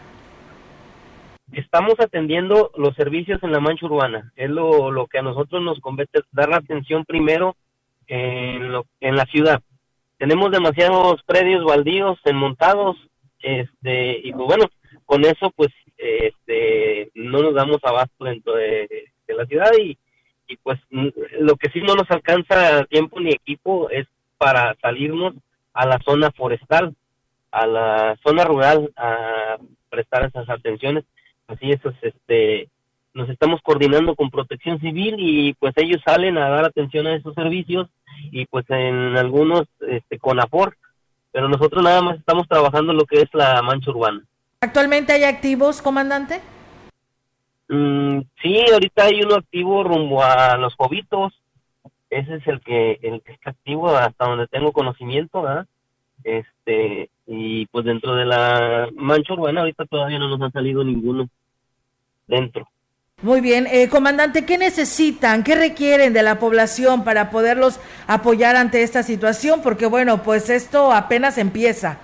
Estamos 1.56 1.96
atendiendo 2.00 2.72
los 2.78 2.96
servicios 2.96 3.42
en 3.44 3.52
la 3.52 3.60
mancha 3.60 3.86
urbana. 3.86 4.32
Es 4.36 4.50
lo, 4.50 4.92
lo 4.92 5.08
que 5.08 5.20
a 5.20 5.24
nosotros 5.24 5.62
nos 5.64 5.80
compete 5.80 6.22
dar 6.32 6.50
la 6.50 6.58
atención 6.58 7.06
primero 7.06 7.56
en, 8.08 8.72
lo, 8.72 8.86
en 9.00 9.16
la 9.16 9.26
ciudad 9.26 9.62
tenemos 10.18 10.52
demasiados 10.52 11.22
predios 11.24 11.64
baldíos 11.64 12.20
enmontados, 12.26 12.98
este, 13.42 14.20
y 14.24 14.32
pues 14.34 14.48
bueno, 14.48 14.66
con 15.06 15.26
eso 15.26 15.52
pues 15.56 15.70
este, 15.98 17.12
no 17.16 17.42
nos 17.42 17.54
damos 17.54 17.80
abasto 17.84 18.26
dentro 18.26 18.56
de, 18.56 19.12
la 19.28 19.46
ciudad 19.48 19.72
y, 19.78 19.98
y 20.48 20.56
pues 20.58 20.80
lo 21.40 21.58
que 21.58 21.70
sí 21.72 21.82
no 21.82 21.96
nos 21.96 22.10
alcanza 22.10 22.86
tiempo 22.86 23.20
ni 23.20 23.32
equipo 23.32 23.90
es 23.90 24.08
para 24.38 24.76
salirnos 24.82 25.34
a 25.74 25.86
la 25.86 26.00
zona 26.00 26.32
forestal, 26.32 26.96
a 27.52 27.68
la 27.68 28.18
zona 28.24 28.46
rural 28.46 28.94
a 28.96 29.58
prestar 29.90 30.26
esas 30.26 30.50
atenciones. 30.50 31.04
Así 31.48 31.72
es, 31.72 31.80
este, 32.02 32.70
nos 33.14 33.30
estamos 33.30 33.62
coordinando 33.62 34.16
con 34.16 34.30
Protección 34.30 34.80
Civil 34.80 35.16
y 35.20 35.54
pues 35.54 35.74
ellos 35.78 36.02
salen 36.06 36.38
a 36.38 36.50
dar 36.50 36.66
atención 36.66 37.08
a 37.08 37.16
esos 37.16 37.34
servicios 37.36 37.88
y 38.32 38.46
pues 38.46 38.66
en 38.70 39.16
algunos 39.18 39.64
este, 39.88 40.18
con 40.18 40.40
AFOR, 40.40 40.76
pero 41.32 41.48
nosotros 41.48 41.84
nada 41.84 42.02
más 42.02 42.18
estamos 42.18 42.48
trabajando 42.48 42.94
lo 42.94 43.06
que 43.06 43.22
es 43.22 43.30
la 43.34 43.62
mancha 43.62 43.92
urbana. 43.92 44.22
¿Actualmente 44.60 45.14
hay 45.14 45.24
activos, 45.24 45.82
comandante? 45.82 46.42
Mm, 47.68 48.22
sí, 48.42 48.64
ahorita 48.72 49.06
hay 49.06 49.22
uno 49.22 49.36
activo 49.36 49.84
rumbo 49.84 50.24
a 50.24 50.58
los 50.58 50.76
Jovitos, 50.76 51.34
ese 52.10 52.36
es 52.36 52.48
el 52.48 52.62
que, 52.62 53.00
el 53.02 53.22
que 53.22 53.34
está 53.34 53.52
activo 53.52 53.90
hasta 53.96 54.26
donde 54.26 54.48
tengo 54.48 54.72
conocimiento, 54.72 55.42
¿verdad? 55.42 55.68
Este, 56.26 57.12
y 57.28 57.68
pues 57.68 57.86
dentro 57.86 58.16
de 58.16 58.26
la 58.26 58.90
mancha 58.96 59.34
urbana 59.34 59.62
ahorita 59.62 59.86
todavía 59.86 60.18
no 60.18 60.28
nos 60.28 60.42
ha 60.42 60.52
salido 60.52 60.84
ninguno 60.84 61.30
dentro. 62.28 62.68
Muy 63.22 63.42
bien, 63.42 63.68
eh, 63.68 63.90
comandante, 63.90 64.44
¿qué 64.44 64.58
necesitan, 64.58 65.44
qué 65.44 65.56
requieren 65.56 66.14
de 66.14 66.24
la 66.24 66.40
población 66.40 67.04
para 67.04 67.30
poderlos 67.30 67.80
apoyar 68.08 68.56
ante 68.56 68.82
esta 68.82 69.04
situación? 69.04 69.62
Porque 69.62 69.86
bueno, 69.86 70.24
pues 70.24 70.50
esto 70.50 70.92
apenas 70.92 71.38
empieza. 71.38 72.00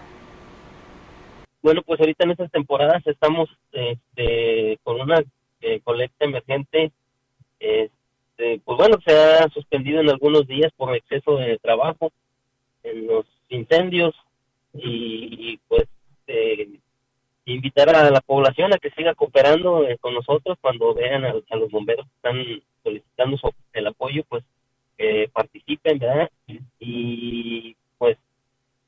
Bueno, 1.64 1.82
pues 1.82 2.00
ahorita 2.00 2.24
en 2.24 2.32
estas 2.32 2.52
temporadas 2.52 3.02
estamos 3.08 3.50
este, 3.72 4.78
con 4.84 5.02
una 5.02 5.24
eh, 5.62 5.82
colecta 5.84 6.26
emergente. 6.26 6.92
Este, 7.60 8.62
pues 8.64 8.78
bueno, 8.78 8.98
se 9.04 9.14
ha 9.14 9.50
suspendido 9.50 10.00
en 10.00 10.10
algunos 10.12 10.46
días 10.48 10.72
por 10.78 10.96
exceso 10.96 11.38
de 11.38 11.58
trabajo 11.58 12.12
en 12.84 13.08
los 13.08 13.26
incendios 13.52 14.16
y, 14.74 15.60
pues 15.68 15.88
eh, 16.28 16.80
invitar 17.46 17.94
a 17.94 18.10
la 18.10 18.22
población 18.22 18.74
a 18.74 18.78
que 18.78 18.92
siga 18.92 19.14
cooperando 19.16 19.88
eh, 19.88 19.98
con 20.00 20.14
nosotros 20.14 20.58
cuando 20.62 20.94
vean 20.94 21.26
a, 21.26 21.34
los 21.34 21.72
bomberos 21.72 22.06
que 22.06 22.16
están 22.16 22.64
solicitando 22.84 23.38
el 23.74 23.88
apoyo, 23.88 24.24
pues 24.30 24.44
que 24.98 25.30
participen, 25.34 26.00
¿verdad? 26.00 26.30
Y 26.80 27.76
pues 27.98 28.18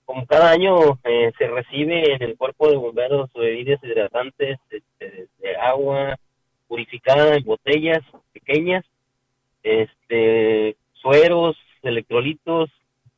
como 0.05 0.25
cada 0.25 0.51
año 0.51 0.99
eh, 1.03 1.31
se 1.37 1.47
recibe 1.47 2.13
en 2.13 2.21
el 2.21 2.37
cuerpo 2.37 2.69
de 2.69 2.77
bomberos 2.77 3.31
bebidas 3.33 3.83
hidratantes 3.83 4.59
este, 4.69 5.27
de 5.39 5.55
agua 5.57 6.17
purificada 6.67 7.35
en 7.35 7.43
botellas 7.43 8.01
pequeñas, 8.31 8.85
este 9.63 10.75
sueros, 10.93 11.57
electrolitos 11.81 12.69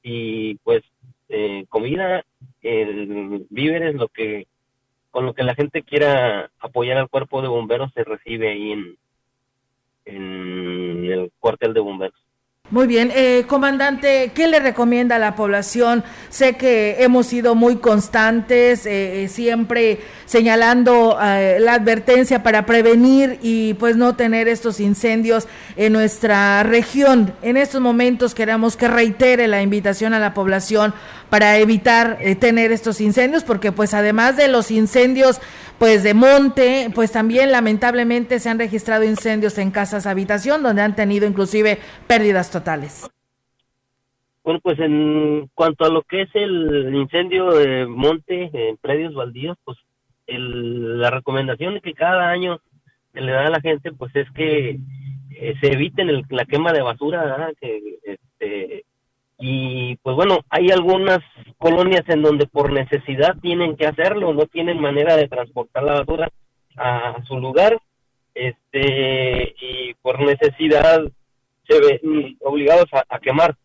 y 0.03 0.55
pues 0.55 0.83
eh, 1.29 1.65
comida, 1.70 2.24
el, 2.62 3.48
víveres, 3.50 3.96
lo 3.96 4.08
que 4.08 4.48
con 5.12 5.25
lo 5.25 5.34
que 5.34 5.44
la 5.44 5.55
gente 5.55 5.84
quiera 5.84 6.51
apoyar 6.60 6.98
al 6.98 7.10
cuerpo 7.10 7.41
de 7.41 7.48
bomberos 7.48 7.91
se 7.94 8.03
recibe 8.03 8.50
ahí 8.50 8.74
en, 8.74 8.98
en 10.03 11.05
el 11.05 11.32
cuartel 11.39 11.74
de 11.74 11.79
bomberos. 11.79 12.25
Muy 12.72 12.88
bien, 12.88 13.12
eh, 13.13 13.45
comandante, 13.48 14.31
¿qué 14.34 14.48
le 14.48 14.60
recomienda 14.60 15.17
a 15.17 15.19
la 15.19 15.36
población? 15.36 16.03
Sé 16.31 16.53
que 16.53 16.95
hemos 16.98 17.27
sido 17.27 17.53
muy 17.53 17.75
constantes, 17.75 18.88
eh, 18.88 19.25
eh, 19.25 19.27
siempre 19.27 20.00
señalando 20.25 21.15
la 21.19 21.74
advertencia 21.75 22.41
para 22.41 22.65
prevenir 22.65 23.38
y 23.43 23.75
pues 23.75 23.98
no 23.98 24.15
tener 24.15 24.48
estos 24.48 24.79
incendios 24.79 25.48
en 25.75 25.93
nuestra 25.93 26.63
región. 26.63 27.36
En 27.43 27.55
estos 27.55 27.81
momentos 27.81 28.34
queremos 28.34 28.75
que 28.75 28.88
reitere 28.88 29.48
la 29.48 29.62
invitación 29.62 30.15
a 30.15 30.19
la 30.19 30.34
población 30.34 30.95
para 31.29 31.60
evitar 31.60 32.17
tener 32.39 32.72
estos 32.72 33.00
incendios, 33.00 33.43
porque 33.43 33.72
pues 33.72 33.93
además 33.93 34.38
de 34.38 34.48
los 34.48 34.72
incendios 34.72 35.39
pues 35.77 36.03
de 36.03 36.13
monte, 36.13 36.89
pues 36.94 37.12
también 37.12 37.51
lamentablemente 37.51 38.39
se 38.39 38.50
han 38.50 38.60
registrado 38.60 39.03
incendios 39.03 39.58
en 39.58 39.72
casas 39.72 40.05
habitación 40.05 40.63
donde 40.63 40.82
han 40.82 40.96
tenido 40.96 41.27
inclusive 41.27 41.79
pérdidas 42.08 42.51
totales. 42.51 43.10
Bueno, 44.44 44.60
pues 44.62 44.79
en 44.79 45.50
cuanto 45.55 45.86
a 45.86 45.89
lo 45.89 46.03
que 46.03 46.22
es 46.22 46.29
el 46.36 46.94
incendio 46.94 47.51
de 47.51 47.88
monte 47.88 48.51
en 48.53 48.77
predios 48.77 49.15
baldíos, 49.15 49.58
pues 49.63 49.77
la 50.27 51.10
recomendación 51.10 51.79
que 51.82 51.94
cada 51.94 52.29
año 52.29 52.60
se 53.13 53.22
le 53.22 53.32
da 53.32 53.48
a 53.48 53.50
la 53.50 53.62
gente, 53.62 53.91
pues 53.91 54.15
es 54.15 54.29
que 54.32 54.79
eh, 55.32 55.55
se 55.60 55.74
eviten 55.74 56.24
la 56.29 56.46
quema 56.46 56.74
de 56.74 56.82
basura, 56.82 57.51
que 57.60 57.98
este, 58.03 58.86
y 59.47 59.97
pues 59.97 60.15
bueno, 60.15 60.39
hay 60.49 60.71
algunas 60.71 61.19
colonias 61.59 62.01
en 62.07 62.23
donde 62.23 62.47
por 62.47 62.73
necesidad 62.73 63.35
tienen 63.43 63.75
que 63.75 63.85
hacerlo, 63.85 64.33
no 64.33 64.47
tienen 64.47 64.81
manera 64.81 65.15
de 65.15 65.27
transportar 65.27 65.83
la 65.83 65.99
basura 65.99 66.31
a 66.75 67.23
su 67.27 67.39
lugar, 67.39 67.77
este, 68.33 69.53
y 69.61 69.93
por 70.01 70.19
necesidad 70.19 71.03
se 71.67 71.79
ven 71.79 72.37
obligados 72.41 72.85
a, 72.91 73.19
quemar. 73.19 73.55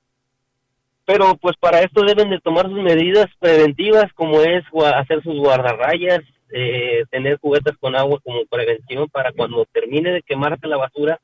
Pero 1.06 1.34
pues 1.37 1.56
para 1.56 1.80
esto 1.80 2.04
deben 2.04 2.28
de 2.28 2.40
tomar 2.40 2.66
sus 2.66 2.82
medidas 2.82 3.28
preventivas, 3.38 4.12
como 4.12 4.42
es 4.42 4.62
hacer 4.94 5.22
sus 5.22 5.38
guardarrayas, 5.38 6.20
eh, 6.52 7.04
tener 7.10 7.38
juguetes 7.38 7.78
con 7.78 7.96
agua 7.96 8.20
como 8.22 8.44
prevención 8.44 9.08
para 9.08 9.32
cuando 9.32 9.64
termine 9.72 10.12
de 10.12 10.22
quemarse 10.22 10.66
la 10.66 10.76
basura, 10.76 11.18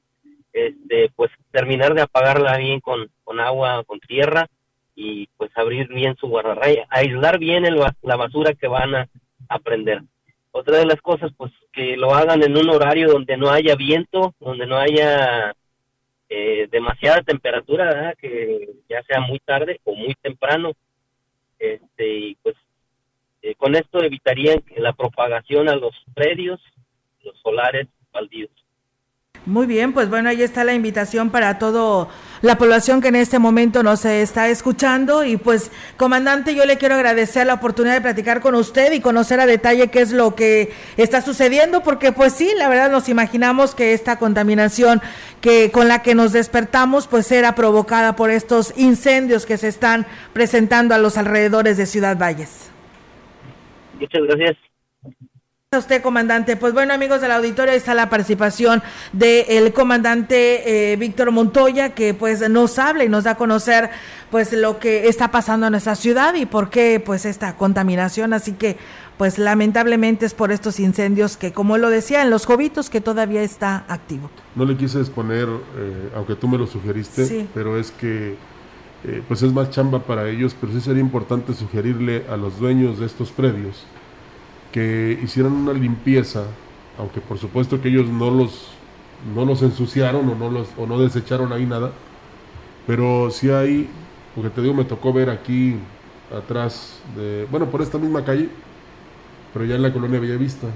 este, 0.56 1.10
pues 1.14 1.30
terminar 1.50 1.92
de 1.92 2.00
apagarla 2.00 2.56
bien 2.56 2.80
con, 2.80 3.10
con 3.24 3.40
agua, 3.40 3.84
con 3.84 4.00
tierra 4.00 4.48
y 4.94 5.26
pues 5.36 5.50
abrir 5.54 5.88
bien 5.88 6.16
su 6.16 6.28
guardarraya, 6.28 6.86
aislar 6.88 7.38
bien 7.38 7.66
el, 7.66 7.78
la 8.02 8.16
basura 8.16 8.54
que 8.54 8.66
van 8.66 8.94
a, 8.94 9.08
aprender. 9.48 10.02
Otra 10.50 10.78
de 10.78 10.86
las 10.86 11.00
cosas, 11.02 11.30
pues 11.36 11.52
que 11.72 11.96
lo 11.96 12.14
hagan 12.14 12.42
en 12.42 12.56
un 12.56 12.70
horario 12.70 13.08
donde 13.08 13.36
no 13.36 13.50
haya 13.50 13.76
viento, 13.76 14.34
donde 14.40 14.66
no 14.66 14.78
haya 14.78 15.54
eh, 16.30 16.66
demasiada 16.70 17.20
temperatura, 17.20 18.14
que 18.18 18.70
ya 18.88 19.02
sea 19.02 19.20
muy 19.20 19.38
tarde 19.40 19.78
o 19.84 19.94
muy 19.94 20.14
temprano. 20.14 20.72
Este, 21.58 22.08
y 22.08 22.34
pues 22.36 22.56
eh, 23.42 23.54
con 23.56 23.76
esto 23.76 24.02
evitarían 24.02 24.64
la 24.78 24.94
propagación 24.94 25.68
a 25.68 25.76
los 25.76 25.94
predios, 26.14 26.60
los 27.22 27.38
solares 27.40 27.86
baldíos. 28.10 28.50
Muy 29.46 29.66
bien, 29.66 29.92
pues 29.92 30.10
bueno, 30.10 30.28
ahí 30.28 30.42
está 30.42 30.64
la 30.64 30.74
invitación 30.74 31.30
para 31.30 31.60
toda 31.60 32.08
la 32.42 32.58
población 32.58 33.00
que 33.00 33.08
en 33.08 33.14
este 33.14 33.38
momento 33.38 33.84
nos 33.84 34.04
está 34.04 34.48
escuchando. 34.48 35.24
Y 35.24 35.36
pues, 35.36 35.70
comandante, 35.96 36.56
yo 36.56 36.64
le 36.64 36.78
quiero 36.78 36.96
agradecer 36.96 37.46
la 37.46 37.54
oportunidad 37.54 37.94
de 37.94 38.00
platicar 38.00 38.40
con 38.40 38.56
usted 38.56 38.92
y 38.92 39.00
conocer 39.00 39.38
a 39.38 39.46
detalle 39.46 39.86
qué 39.86 40.00
es 40.00 40.10
lo 40.10 40.34
que 40.34 40.72
está 40.96 41.22
sucediendo, 41.22 41.84
porque 41.84 42.10
pues 42.10 42.32
sí, 42.32 42.50
la 42.56 42.68
verdad 42.68 42.90
nos 42.90 43.08
imaginamos 43.08 43.76
que 43.76 43.92
esta 43.92 44.18
contaminación 44.18 45.00
que 45.40 45.70
con 45.70 45.86
la 45.86 46.02
que 46.02 46.16
nos 46.16 46.32
despertamos, 46.32 47.06
pues 47.06 47.30
era 47.30 47.54
provocada 47.54 48.16
por 48.16 48.32
estos 48.32 48.74
incendios 48.76 49.46
que 49.46 49.58
se 49.58 49.68
están 49.68 50.06
presentando 50.32 50.92
a 50.92 50.98
los 50.98 51.16
alrededores 51.18 51.76
de 51.76 51.86
Ciudad 51.86 52.18
Valles. 52.18 52.68
Muchas 54.00 54.22
gracias 54.24 54.56
a 55.72 55.78
usted, 55.78 56.00
comandante. 56.00 56.56
Pues 56.56 56.72
bueno, 56.72 56.94
amigos 56.94 57.20
del 57.20 57.32
auditorio, 57.32 57.72
ahí 57.72 57.78
está 57.78 57.92
la 57.92 58.08
participación 58.08 58.84
del 59.12 59.72
comandante 59.72 60.92
eh, 60.92 60.96
Víctor 60.96 61.32
Montoya, 61.32 61.92
que 61.92 62.14
pues 62.14 62.48
nos 62.48 62.78
habla 62.78 63.02
y 63.02 63.08
nos 63.08 63.24
da 63.24 63.32
a 63.32 63.36
conocer 63.36 63.90
pues 64.30 64.52
lo 64.52 64.78
que 64.78 65.08
está 65.08 65.32
pasando 65.32 65.66
en 65.66 65.72
nuestra 65.72 65.96
ciudad 65.96 66.36
y 66.36 66.46
por 66.46 66.70
qué 66.70 67.02
pues 67.04 67.24
esta 67.24 67.56
contaminación. 67.56 68.32
Así 68.32 68.52
que 68.52 68.76
pues 69.18 69.38
lamentablemente 69.38 70.24
es 70.24 70.34
por 70.34 70.52
estos 70.52 70.78
incendios 70.78 71.36
que, 71.36 71.52
como 71.52 71.78
lo 71.78 71.90
decía, 71.90 72.22
en 72.22 72.30
los 72.30 72.46
Jovitos, 72.46 72.88
que 72.88 73.00
todavía 73.00 73.42
está 73.42 73.84
activo. 73.88 74.30
No 74.54 74.66
le 74.66 74.76
quise 74.76 75.00
exponer, 75.00 75.48
eh, 75.48 76.10
aunque 76.14 76.36
tú 76.36 76.46
me 76.46 76.58
lo 76.58 76.68
sugeriste, 76.68 77.48
pero 77.54 77.76
es 77.76 77.90
que 77.90 78.36
eh, 79.02 79.22
pues 79.26 79.42
es 79.42 79.52
más 79.52 79.70
chamba 79.70 79.98
para 79.98 80.28
ellos, 80.28 80.54
pero 80.60 80.72
sí 80.72 80.80
sería 80.80 81.02
importante 81.02 81.54
sugerirle 81.54 82.24
a 82.30 82.36
los 82.36 82.60
dueños 82.60 83.00
de 83.00 83.06
estos 83.06 83.32
predios 83.32 83.84
que 84.76 85.18
hicieran 85.22 85.54
una 85.54 85.72
limpieza, 85.72 86.44
aunque 86.98 87.22
por 87.22 87.38
supuesto 87.38 87.80
que 87.80 87.88
ellos 87.88 88.08
no 88.08 88.30
los, 88.30 88.72
no 89.34 89.46
los 89.46 89.62
ensuciaron 89.62 90.28
o 90.28 90.34
no, 90.34 90.50
los, 90.50 90.68
o 90.76 90.86
no 90.86 90.98
desecharon 91.00 91.50
ahí 91.54 91.64
nada, 91.64 91.92
pero 92.86 93.30
sí 93.30 93.48
hay, 93.48 93.88
porque 94.34 94.50
te 94.50 94.60
digo, 94.60 94.74
me 94.74 94.84
tocó 94.84 95.14
ver 95.14 95.30
aquí 95.30 95.76
atrás, 96.30 97.00
de, 97.16 97.46
bueno, 97.50 97.70
por 97.70 97.80
esta 97.80 97.96
misma 97.96 98.22
calle, 98.22 98.50
pero 99.54 99.64
ya 99.64 99.76
en 99.76 99.82
la 99.82 99.94
colonia 99.94 100.20
Bellavista, 100.20 100.66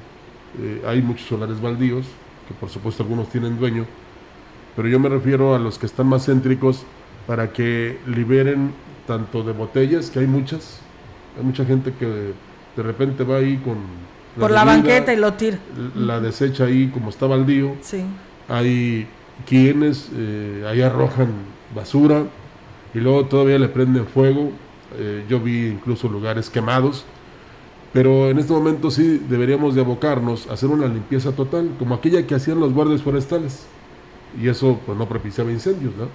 eh, 0.59 0.83
hay 0.87 1.03
muchos 1.03 1.29
solares 1.29 1.61
baldíos, 1.61 2.07
que 2.49 2.55
por 2.55 2.71
supuesto 2.71 3.03
algunos 3.03 3.29
tienen 3.29 3.59
dueño, 3.59 3.85
pero 4.77 4.89
yo 4.89 4.99
me 4.99 5.11
refiero 5.11 5.55
a 5.55 5.59
los 5.59 5.79
que 5.79 5.85
están 5.85 6.07
más 6.07 6.25
céntricos 6.25 6.87
para 7.27 7.53
que 7.53 7.99
liberen 8.07 8.73
tanto 9.07 9.43
de 9.43 9.53
botellas, 9.53 10.09
que 10.09 10.21
hay 10.21 10.27
muchas, 10.27 10.81
hay 11.37 11.45
mucha 11.45 11.67
gente 11.67 11.93
que 11.93 12.33
de 12.77 12.83
repente 12.83 13.25
va 13.25 13.37
ahí 13.37 13.57
con... 13.59 13.79
Por 14.39 14.51
la 14.51 14.65
banqueta 14.65 15.13
y 15.13 15.17
lo 15.17 15.35
tira. 15.35 15.59
La 15.95 16.21
desecha 16.21 16.65
ahí 16.65 16.89
como 16.89 17.11
está 17.11 17.27
baldío. 17.27 17.75
Sí. 17.81 18.05
Hay 18.49 19.07
quienes 19.47 20.09
eh, 20.15 20.65
ahí 20.69 20.81
arrojan 20.81 21.33
basura 21.75 22.25
y 22.95 22.99
luego 22.99 23.27
todavía 23.27 23.59
le 23.59 23.69
prenden 23.69 24.07
fuego. 24.07 24.53
Eh, 24.99 25.25
yo 25.29 25.41
vi 25.41 25.67
incluso 25.67 26.09
lugares 26.09 26.49
quemados. 26.49 27.05
Pero 27.93 28.31
en 28.31 28.39
este 28.39 28.53
momento 28.53 28.91
sí 28.91 29.21
deberíamos 29.29 29.75
de 29.75 29.81
abocarnos 29.81 30.47
a 30.49 30.53
hacer 30.53 30.69
una 30.69 30.87
limpieza 30.87 31.33
total, 31.33 31.71
como 31.79 31.95
aquella 31.95 32.25
que 32.25 32.37
hacían 32.37 32.61
los 32.61 32.73
guardias 32.73 33.03
forestales. 33.03 33.67
Y 34.41 34.49
eso 34.49 34.79
pues 34.87 34.97
no 34.97 35.09
propiciaba 35.09 35.51
incendios, 35.51 35.93
¿no? 35.97 36.07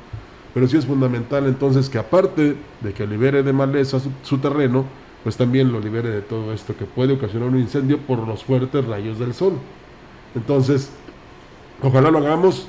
Pero 0.53 0.69
sí 0.69 0.77
es 0.77 0.85
fundamental 0.85 1.47
entonces 1.47 1.89
que 1.89 1.97
aparte 1.97 2.55
de 2.79 2.93
que 2.93 3.05
libere 3.05 3.43
de 3.43 3.51
maleza 3.51 3.99
su 4.23 4.37
terreno, 4.37 4.85
pues 5.25 5.37
también 5.37 5.71
lo 5.71 5.79
libere 5.79 6.09
de 6.09 6.21
todo 6.21 6.53
esto 6.53 6.77
que 6.77 6.85
puede 6.85 7.13
ocasionar 7.13 7.49
un 7.49 7.57
incendio 7.57 7.97
por 7.97 8.19
los 8.27 8.43
fuertes 8.43 8.85
rayos 8.85 9.17
del 9.17 9.33
sol. 9.33 9.53
Entonces, 10.35 10.91
ojalá 11.81 12.11
lo 12.11 12.19
hagamos 12.19 12.67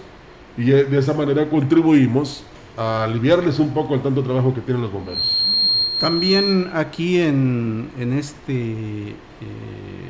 y 0.56 0.70
de 0.70 0.98
esa 0.98 1.12
manera 1.12 1.50
contribuimos 1.50 2.44
a 2.78 3.04
aliviarles 3.04 3.58
un 3.58 3.74
poco 3.74 3.94
el 3.94 4.00
tanto 4.00 4.22
trabajo 4.22 4.54
que 4.54 4.62
tienen 4.62 4.82
los 4.82 4.90
bomberos. 4.90 5.42
También 6.00 6.70
aquí 6.72 7.20
en, 7.20 7.90
en 7.98 8.14
este, 8.14 9.10
eh, 9.10 9.14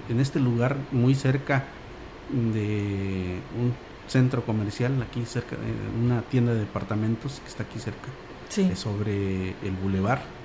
en 0.08 0.20
este 0.20 0.38
lugar 0.38 0.76
muy 0.92 1.16
cerca 1.16 1.64
de 2.30 3.40
un 3.60 3.74
centro 4.06 4.44
comercial, 4.44 5.02
aquí 5.02 5.24
cerca, 5.24 5.56
de 5.56 6.04
una 6.04 6.22
tienda 6.22 6.54
de 6.54 6.60
departamentos 6.60 7.40
que 7.40 7.48
está 7.48 7.64
aquí 7.64 7.80
cerca, 7.80 8.06
sobre 8.76 9.48
el 9.64 9.72
bulevar 9.82 10.35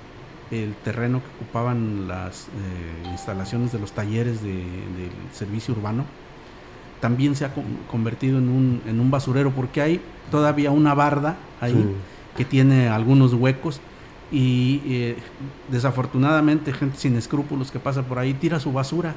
el 0.52 0.74
terreno 0.84 1.20
que 1.20 1.44
ocupaban 1.44 2.06
las 2.06 2.48
eh, 2.48 3.10
instalaciones 3.10 3.72
de 3.72 3.78
los 3.78 3.92
talleres 3.92 4.42
del 4.42 5.10
servicio 5.32 5.74
urbano, 5.74 6.04
también 7.00 7.34
se 7.34 7.46
ha 7.46 7.52
convertido 7.90 8.38
en 8.38 8.48
un, 8.48 8.82
en 8.86 9.00
un 9.00 9.10
basurero 9.10 9.50
porque 9.50 9.80
hay 9.80 10.00
todavía 10.30 10.70
una 10.70 10.94
barda 10.94 11.36
ahí 11.60 11.96
que 12.36 12.44
tiene 12.44 12.88
algunos 12.88 13.34
huecos 13.34 13.80
y 14.30 14.80
eh, 14.84 15.16
desafortunadamente 15.70 16.72
gente 16.72 16.96
sin 16.98 17.16
escrúpulos 17.16 17.70
que 17.70 17.80
pasa 17.80 18.02
por 18.02 18.18
ahí 18.18 18.34
tira 18.34 18.60
su 18.60 18.72
basura. 18.72 19.14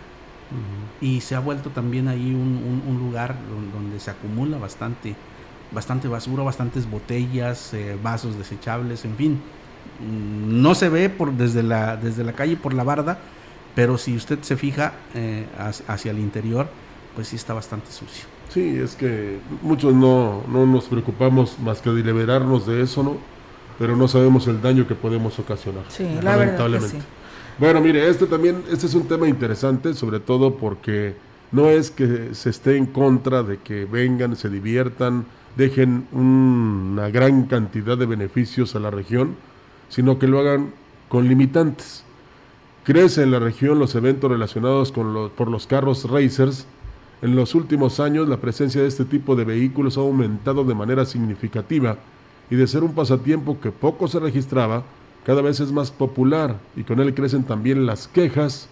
Y 1.01 1.21
se 1.21 1.35
ha 1.35 1.39
vuelto 1.39 1.71
también 1.71 2.07
ahí 2.07 2.33
un, 2.33 2.99
lugar 2.99 3.35
donde 3.73 3.99
se 3.99 4.11
acumula 4.11 4.57
bastante, 4.59 5.15
bastante 5.71 6.07
basura, 6.07 6.43
bastantes 6.43 6.89
botellas, 6.89 7.73
eh, 7.73 7.97
vasos 8.01 8.37
desechables, 8.37 9.05
en 9.05 9.15
fin 9.15 9.41
no 10.01 10.75
se 10.75 10.89
ve 10.89 11.09
por, 11.09 11.33
desde, 11.33 11.63
la, 11.63 11.97
desde 11.97 12.23
la 12.23 12.33
calle 12.33 12.57
por 12.57 12.73
la 12.73 12.83
barda, 12.83 13.19
pero 13.75 13.97
si 13.97 14.15
usted 14.15 14.39
se 14.41 14.57
fija 14.57 14.93
eh, 15.13 15.45
hacia 15.87 16.11
el 16.11 16.19
interior, 16.19 16.67
pues 17.15 17.27
sí 17.29 17.35
está 17.35 17.53
bastante 17.53 17.91
sucio. 17.91 18.25
Sí, 18.49 18.77
es 18.77 18.95
que 18.95 19.39
muchos 19.61 19.93
no, 19.93 20.43
no 20.47 20.65
nos 20.65 20.85
preocupamos 20.85 21.59
más 21.59 21.81
que 21.81 21.89
de 21.89 22.03
liberarnos 22.03 22.65
de 22.65 22.81
eso, 22.81 23.03
¿no? 23.03 23.17
Pero 23.77 23.95
no 23.97 24.07
sabemos 24.07 24.47
el 24.47 24.61
daño 24.61 24.87
que 24.87 24.95
podemos 24.95 25.37
ocasionar. 25.39 25.83
Sí, 25.89 26.07
lamentablemente. 26.21 26.99
Bueno, 27.57 27.81
mire, 27.81 28.09
este 28.09 28.25
también, 28.27 28.63
este 28.71 28.85
es 28.85 28.93
un 28.93 29.07
tema 29.07 29.27
interesante, 29.27 29.93
sobre 29.93 30.19
todo 30.19 30.55
porque 30.55 31.15
no 31.51 31.69
es 31.69 31.91
que 31.91 32.33
se 32.33 32.49
esté 32.49 32.77
en 32.77 32.85
contra 32.85 33.43
de 33.43 33.57
que 33.57 33.85
vengan, 33.85 34.35
se 34.35 34.49
diviertan, 34.49 35.25
dejen 35.55 36.07
una 36.11 37.09
gran 37.09 37.45
cantidad 37.45 37.97
de 37.97 38.05
beneficios 38.05 38.75
a 38.75 38.79
la 38.79 38.91
región, 38.91 39.35
sino 39.89 40.19
que 40.19 40.27
lo 40.27 40.39
hagan 40.39 40.71
con 41.09 41.27
limitantes. 41.27 42.03
Crece 42.83 43.23
en 43.23 43.31
la 43.31 43.39
región 43.39 43.79
los 43.79 43.95
eventos 43.95 44.29
relacionados 44.29 44.91
con 44.91 45.13
los, 45.13 45.31
por 45.31 45.49
los 45.49 45.65
carros 45.65 46.09
racers. 46.09 46.67
En 47.21 47.35
los 47.35 47.55
últimos 47.55 47.99
años 47.99 48.27
la 48.27 48.37
presencia 48.37 48.81
de 48.81 48.87
este 48.87 49.05
tipo 49.05 49.35
de 49.35 49.45
vehículos 49.45 49.97
ha 49.97 50.01
aumentado 50.01 50.63
de 50.63 50.75
manera 50.75 51.05
significativa 51.05 51.97
y 52.49 52.55
de 52.55 52.67
ser 52.67 52.83
un 52.83 52.93
pasatiempo 52.93 53.59
que 53.59 53.71
poco 53.71 54.07
se 54.07 54.19
registraba, 54.19 54.83
cada 55.25 55.41
vez 55.41 55.59
es 55.59 55.71
más 55.71 55.89
popular 55.89 56.59
y 56.75 56.83
con 56.83 56.99
él 56.99 57.15
crecen 57.15 57.43
también 57.43 57.87
las 57.87 58.07
quejas, 58.07 58.69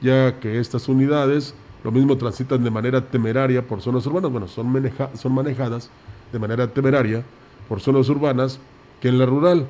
ya 0.00 0.40
que 0.40 0.58
estas 0.58 0.88
unidades 0.88 1.54
lo 1.84 1.92
mismo 1.92 2.16
transitan 2.16 2.64
de 2.64 2.70
manera 2.70 3.08
temeraria 3.08 3.66
por 3.66 3.80
zonas 3.80 4.06
urbanas, 4.06 4.30
bueno, 4.30 4.48
son, 4.48 4.72
son 5.14 5.32
manejadas 5.32 5.90
de 6.32 6.38
manera 6.38 6.66
temeraria 6.66 7.22
por 7.68 7.80
zonas 7.80 8.08
urbanas 8.08 8.58
que 9.00 9.08
en 9.08 9.18
la 9.18 9.26
rural 9.26 9.66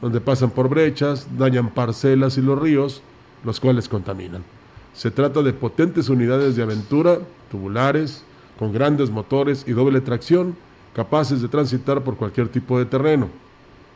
donde 0.00 0.20
pasan 0.20 0.50
por 0.50 0.68
brechas, 0.68 1.26
dañan 1.38 1.70
parcelas 1.70 2.38
y 2.38 2.42
los 2.42 2.58
ríos, 2.58 3.02
los 3.44 3.60
cuales 3.60 3.88
contaminan. 3.88 4.42
Se 4.94 5.10
trata 5.10 5.42
de 5.42 5.52
potentes 5.52 6.08
unidades 6.08 6.56
de 6.56 6.62
aventura, 6.62 7.18
tubulares, 7.50 8.24
con 8.58 8.72
grandes 8.72 9.10
motores 9.10 9.64
y 9.66 9.72
doble 9.72 10.00
tracción, 10.00 10.56
capaces 10.94 11.42
de 11.42 11.48
transitar 11.48 12.02
por 12.02 12.16
cualquier 12.16 12.48
tipo 12.48 12.78
de 12.78 12.86
terreno. 12.86 13.28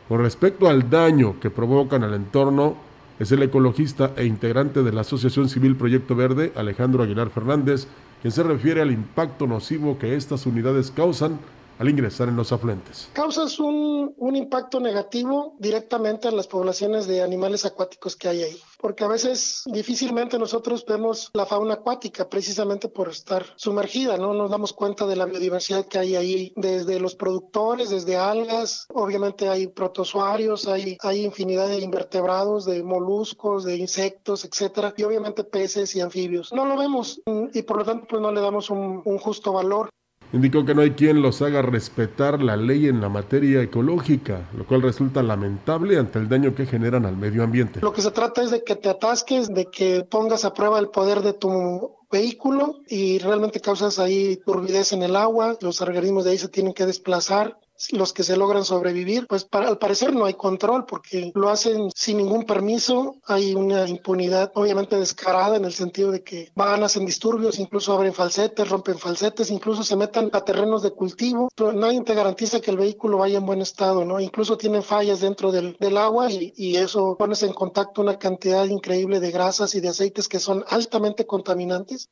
Con 0.07 0.21
respecto 0.21 0.69
al 0.69 0.89
daño 0.89 1.39
que 1.39 1.49
provocan 1.49 2.03
al 2.03 2.13
entorno, 2.13 2.75
es 3.19 3.31
el 3.31 3.43
ecologista 3.43 4.11
e 4.15 4.25
integrante 4.25 4.83
de 4.83 4.91
la 4.91 5.01
Asociación 5.01 5.47
Civil 5.47 5.75
Proyecto 5.75 6.15
Verde, 6.15 6.51
Alejandro 6.55 7.03
Aguilar 7.03 7.29
Fernández, 7.29 7.87
quien 8.21 8.31
se 8.31 8.43
refiere 8.43 8.81
al 8.81 8.91
impacto 8.91 9.47
nocivo 9.47 9.97
que 9.97 10.15
estas 10.15 10.45
unidades 10.45 10.91
causan 10.91 11.39
al 11.81 11.89
ingresar 11.89 12.29
en 12.29 12.35
los 12.35 12.51
afluentes. 12.51 13.09
Causas 13.13 13.59
un, 13.59 14.13
impacto 14.35 14.79
negativo 14.79 15.55
directamente 15.59 16.27
en 16.27 16.37
las 16.37 16.47
poblaciones 16.47 17.07
de 17.07 17.21
animales 17.21 17.65
acuáticos 17.65 18.15
que 18.15 18.29
hay 18.29 18.43
ahí, 18.43 18.57
porque 18.79 19.03
a 19.03 19.07
veces 19.07 19.63
difícilmente 19.65 20.37
nosotros 20.37 20.85
vemos 20.85 21.31
la 21.33 21.45
fauna 21.45 21.75
acuática 21.75 22.29
precisamente 22.29 22.87
por 22.87 23.09
estar 23.09 23.45
sumergida, 23.55 24.17
no 24.17 24.33
nos 24.33 24.51
damos 24.51 24.73
cuenta 24.73 25.05
de 25.07 25.15
la 25.15 25.25
biodiversidad 25.25 25.87
que 25.87 25.97
hay 25.97 26.15
ahí, 26.15 26.53
desde 26.55 26.99
los 26.99 27.15
productores, 27.15 27.89
desde 27.89 28.15
algas, 28.15 28.85
obviamente 28.93 29.49
hay 29.49 29.67
protozoarios, 29.67 30.67
hay, 30.67 30.97
hay 31.01 31.25
infinidad 31.25 31.67
de 31.67 31.79
invertebrados, 31.79 32.65
de 32.65 32.83
moluscos, 32.83 33.63
de 33.63 33.75
insectos, 33.75 34.45
etcétera, 34.45 34.93
y 34.95 35.03
obviamente 35.03 35.43
peces 35.43 35.95
y 35.95 36.01
anfibios. 36.01 36.53
No 36.53 36.65
lo 36.65 36.77
vemos 36.77 37.21
y 37.53 37.63
por 37.63 37.77
lo 37.77 37.85
tanto 37.85 38.07
pues 38.07 38.21
no 38.21 38.31
le 38.31 38.39
damos 38.39 38.69
un 38.69 39.17
justo 39.17 39.51
valor. 39.51 39.89
Indicó 40.33 40.65
que 40.65 40.73
no 40.73 40.81
hay 40.81 40.91
quien 40.91 41.21
los 41.21 41.41
haga 41.41 41.61
respetar 41.61 42.41
la 42.41 42.55
ley 42.55 42.87
en 42.87 43.01
la 43.01 43.09
materia 43.09 43.61
ecológica, 43.61 44.49
lo 44.55 44.65
cual 44.65 44.81
resulta 44.81 45.21
lamentable 45.21 45.97
ante 45.97 46.19
el 46.19 46.29
daño 46.29 46.55
que 46.55 46.65
generan 46.65 47.05
al 47.05 47.17
medio 47.17 47.43
ambiente. 47.43 47.81
Lo 47.81 47.91
que 47.91 48.01
se 48.01 48.11
trata 48.11 48.41
es 48.41 48.51
de 48.51 48.63
que 48.63 48.75
te 48.75 48.89
atasques, 48.89 49.49
de 49.49 49.65
que 49.65 50.05
pongas 50.09 50.45
a 50.45 50.53
prueba 50.53 50.79
el 50.79 50.87
poder 50.87 51.21
de 51.21 51.33
tu 51.33 51.97
vehículo 52.09 52.79
y 52.87 53.19
realmente 53.19 53.59
causas 53.59 53.99
ahí 53.99 54.37
turbidez 54.45 54.93
en 54.93 55.03
el 55.03 55.15
agua, 55.15 55.57
los 55.61 55.81
organismos 55.81 56.23
de 56.23 56.31
ahí 56.31 56.37
se 56.37 56.49
tienen 56.49 56.73
que 56.73 56.85
desplazar 56.85 57.57
los 57.91 58.13
que 58.13 58.23
se 58.23 58.37
logran 58.37 58.63
sobrevivir, 58.63 59.27
pues 59.27 59.45
para, 59.45 59.67
al 59.67 59.77
parecer 59.77 60.13
no 60.13 60.25
hay 60.25 60.33
control 60.35 60.85
porque 60.85 61.31
lo 61.35 61.49
hacen 61.49 61.89
sin 61.95 62.17
ningún 62.17 62.45
permiso, 62.45 63.15
hay 63.25 63.55
una 63.55 63.87
impunidad 63.87 64.51
obviamente 64.55 64.97
descarada 64.97 65.57
en 65.57 65.65
el 65.65 65.73
sentido 65.73 66.11
de 66.11 66.23
que 66.23 66.51
van, 66.55 66.83
hacen 66.83 67.05
disturbios, 67.05 67.59
incluso 67.59 67.93
abren 67.93 68.13
falsetes, 68.13 68.69
rompen 68.69 68.97
falsetes, 68.97 69.51
incluso 69.51 69.83
se 69.83 69.95
metan 69.95 70.29
a 70.33 70.41
terrenos 70.41 70.83
de 70.83 70.91
cultivo, 70.91 71.49
pero 71.55 71.73
nadie 71.73 72.01
te 72.01 72.13
garantiza 72.13 72.61
que 72.61 72.71
el 72.71 72.77
vehículo 72.77 73.17
vaya 73.17 73.37
en 73.37 73.45
buen 73.45 73.61
estado, 73.61 74.05
¿no? 74.05 74.19
Incluso 74.19 74.57
tienen 74.57 74.83
fallas 74.83 75.21
dentro 75.21 75.51
del, 75.51 75.75
del 75.79 75.97
agua 75.97 76.31
y, 76.31 76.53
y 76.55 76.77
eso 76.77 77.15
pones 77.17 77.43
en 77.43 77.53
contacto 77.53 78.01
una 78.01 78.17
cantidad 78.17 78.65
increíble 78.65 79.19
de 79.19 79.31
grasas 79.31 79.75
y 79.75 79.81
de 79.81 79.89
aceites 79.89 80.27
que 80.27 80.39
son 80.39 80.63
altamente 80.69 81.25
contaminantes. 81.25 82.09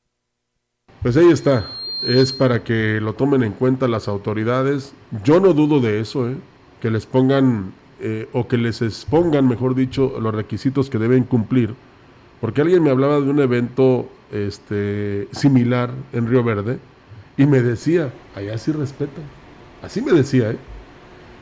Pues 1.02 1.16
ahí 1.16 1.32
está, 1.32 1.70
es 2.04 2.34
para 2.34 2.64
que 2.64 3.00
lo 3.02 3.14
tomen 3.14 3.44
en 3.44 3.52
cuenta 3.52 3.88
las 3.88 4.08
autoridades. 4.08 4.94
Yo 5.24 5.40
no 5.40 5.54
dudo 5.54 5.80
de 5.80 6.00
eso, 6.00 6.30
¿eh? 6.30 6.36
que 6.82 6.90
les 6.92 7.06
pongan 7.06 7.74
eh, 8.00 8.30
o 8.32 8.48
que 8.48 8.58
les 8.58 8.82
expongan, 8.82 9.48
mejor 9.48 9.76
dicho, 9.76 10.18
los 10.20 10.34
requisitos 10.34 10.90
que 10.90 10.98
deben 10.98 11.24
cumplir. 11.24 11.76
Porque 12.40 12.62
alguien 12.62 12.84
me 12.84 12.90
hablaba 12.90 13.20
de 13.20 13.30
un 13.30 13.40
evento 13.40 14.08
este, 14.32 15.28
similar 15.32 15.92
en 16.14 16.28
Río 16.28 16.44
Verde 16.44 16.80
y 17.38 17.46
me 17.46 17.62
decía, 17.62 18.14
allá 18.36 18.58
sí 18.58 18.72
respetan. 18.72 19.24
Así 19.82 20.02
me 20.02 20.14
decía, 20.14 20.52
¿eh? 20.52 20.58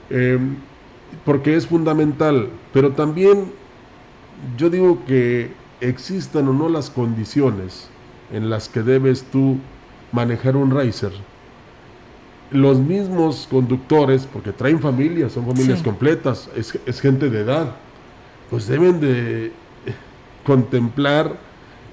Em, 0.09 0.55
porque 1.25 1.55
es 1.55 1.67
fundamental. 1.67 2.49
Pero 2.73 2.93
también 2.93 3.51
yo 4.57 4.69
digo 4.69 5.03
que 5.05 5.51
existan 5.81 6.47
o 6.47 6.53
no 6.53 6.69
las 6.69 6.89
condiciones 6.89 7.89
en 8.31 8.49
las 8.49 8.69
que 8.69 8.81
debes 8.83 9.23
tú 9.23 9.57
manejar 10.11 10.55
un 10.55 10.71
racer, 10.71 11.11
los 12.51 12.79
mismos 12.79 13.47
conductores, 13.49 14.27
porque 14.31 14.51
traen 14.51 14.79
familias, 14.79 15.33
son 15.33 15.45
familias 15.45 15.79
Sí. 15.79 15.83
completas, 15.83 16.49
es, 16.55 16.77
es 16.85 17.01
gente 17.01 17.29
de 17.29 17.41
edad, 17.41 17.71
pues 18.49 18.67
deben 18.67 18.99
de 19.01 19.51
contemplar 20.45 21.35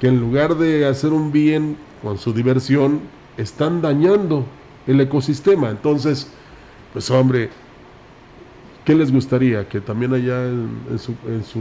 que 0.00 0.06
en 0.08 0.20
lugar 0.20 0.56
de 0.56 0.86
hacer 0.86 1.12
un 1.12 1.32
bien 1.32 1.76
con 2.02 2.18
su 2.18 2.32
diversión, 2.32 3.00
están 3.36 3.82
dañando 3.82 4.44
el 4.86 5.00
ecosistema. 5.00 5.70
Entonces, 5.70 6.28
pues 6.92 7.10
hombre, 7.10 7.48
¿qué 8.84 8.94
les 8.94 9.10
gustaría? 9.10 9.68
Que 9.68 9.80
también 9.80 10.12
allá 10.12 10.46
en, 10.46 10.68
en 10.90 10.98
su, 10.98 11.14
en 11.26 11.42
su 11.44 11.60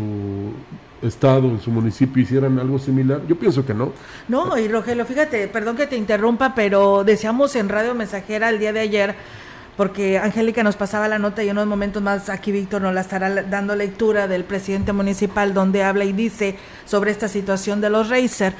estado, 1.03 1.47
en 1.47 1.59
su 1.59 1.71
municipio, 1.71 2.23
hicieran 2.23 2.59
algo 2.59 2.79
similar. 2.79 3.21
Yo 3.27 3.37
pienso 3.37 3.65
que 3.65 3.73
no. 3.73 3.91
No, 4.27 4.57
y 4.57 4.67
Rogelio, 4.67 5.05
fíjate, 5.05 5.47
perdón 5.47 5.75
que 5.75 5.87
te 5.87 5.95
interrumpa, 5.95 6.55
pero 6.55 7.03
decíamos 7.03 7.55
en 7.55 7.69
Radio 7.69 7.93
Mensajera 7.93 8.49
el 8.49 8.59
día 8.59 8.73
de 8.73 8.79
ayer, 8.79 9.15
porque 9.77 10.17
Angélica 10.19 10.63
nos 10.63 10.75
pasaba 10.75 11.07
la 11.07 11.19
nota 11.19 11.43
y 11.43 11.49
en 11.49 11.57
unos 11.57 11.67
momentos 11.67 12.01
más 12.01 12.29
aquí 12.29 12.51
Víctor 12.51 12.81
nos 12.81 12.93
la 12.93 13.01
estará 13.01 13.29
dando 13.43 13.75
lectura 13.75 14.27
del 14.27 14.43
presidente 14.43 14.93
municipal 14.93 15.53
donde 15.53 15.83
habla 15.83 16.05
y 16.05 16.13
dice 16.13 16.57
sobre 16.85 17.11
esta 17.11 17.27
situación 17.27 17.81
de 17.81 17.89
los 17.89 18.09
Racer. 18.09 18.53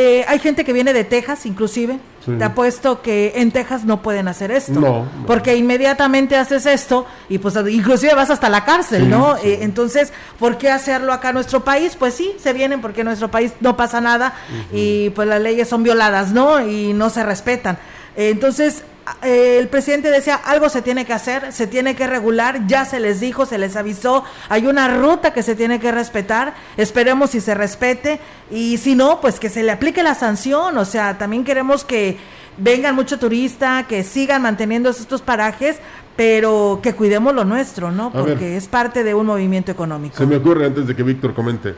Eh, 0.00 0.24
hay 0.28 0.38
gente 0.38 0.64
que 0.64 0.72
viene 0.72 0.92
de 0.92 1.02
Texas, 1.02 1.44
inclusive. 1.44 1.98
Sí. 2.24 2.32
Te 2.38 2.44
apuesto 2.44 3.02
que 3.02 3.32
en 3.36 3.50
Texas 3.50 3.84
no 3.84 4.00
pueden 4.00 4.28
hacer 4.28 4.52
esto. 4.52 4.72
No, 4.78 4.80
no. 4.80 5.26
Porque 5.26 5.56
inmediatamente 5.56 6.36
haces 6.36 6.66
esto 6.66 7.04
y 7.28 7.38
pues 7.38 7.54
inclusive 7.68 8.14
vas 8.14 8.30
hasta 8.30 8.48
la 8.48 8.64
cárcel, 8.64 9.04
Sí, 9.04 9.08
¿no? 9.08 9.36
sí. 9.38 9.48
Eh, 9.48 9.58
entonces, 9.62 10.12
¿por 10.38 10.56
qué 10.56 10.70
hacerlo 10.70 11.12
acá 11.12 11.30
en 11.30 11.34
nuestro 11.34 11.64
país? 11.64 11.96
Pues 11.98 12.14
sí, 12.14 12.32
se 12.38 12.52
vienen 12.52 12.80
porque 12.80 13.00
en 13.00 13.06
nuestro 13.06 13.28
país 13.28 13.52
no 13.60 13.76
pasa 13.76 14.00
nada 14.00 14.34
y 14.72 15.10
pues 15.10 15.26
las 15.26 15.40
leyes 15.40 15.68
son 15.68 15.82
violadas, 15.82 16.30
¿no? 16.32 16.60
Y 16.64 16.92
no 16.92 17.10
se 17.10 17.24
respetan. 17.24 17.76
Eh, 18.16 18.28
entonces, 18.30 18.84
el 19.22 19.68
presidente 19.68 20.10
decía, 20.10 20.36
algo 20.36 20.68
se 20.68 20.82
tiene 20.82 21.04
que 21.04 21.12
hacer, 21.12 21.52
se 21.52 21.66
tiene 21.66 21.94
que 21.94 22.06
regular, 22.06 22.66
ya 22.66 22.84
se 22.84 23.00
les 23.00 23.20
dijo, 23.20 23.46
se 23.46 23.58
les 23.58 23.76
avisó, 23.76 24.24
hay 24.48 24.66
una 24.66 24.88
ruta 24.98 25.32
que 25.32 25.42
se 25.42 25.54
tiene 25.54 25.80
que 25.80 25.92
respetar, 25.92 26.54
esperemos 26.76 27.30
si 27.30 27.40
se 27.40 27.54
respete 27.54 28.20
y 28.50 28.78
si 28.78 28.94
no, 28.94 29.20
pues 29.20 29.38
que 29.38 29.48
se 29.48 29.62
le 29.62 29.72
aplique 29.72 30.02
la 30.02 30.14
sanción, 30.14 30.76
o 30.78 30.84
sea, 30.84 31.18
también 31.18 31.44
queremos 31.44 31.84
que 31.84 32.18
vengan 32.56 32.94
mucho 32.94 33.18
turista, 33.18 33.86
que 33.88 34.02
sigan 34.02 34.42
manteniendo 34.42 34.90
estos 34.90 35.22
parajes, 35.22 35.78
pero 36.16 36.80
que 36.82 36.94
cuidemos 36.94 37.34
lo 37.34 37.44
nuestro, 37.44 37.92
¿no? 37.92 38.10
Ver. 38.10 38.24
Porque 38.24 38.56
es 38.56 38.66
parte 38.66 39.04
de 39.04 39.14
un 39.14 39.26
movimiento 39.26 39.70
económico. 39.70 40.16
Se 40.16 40.26
me 40.26 40.36
ocurre 40.36 40.66
antes 40.66 40.86
de 40.86 40.96
que 40.96 41.02
Víctor 41.02 41.32
comente, 41.34 41.74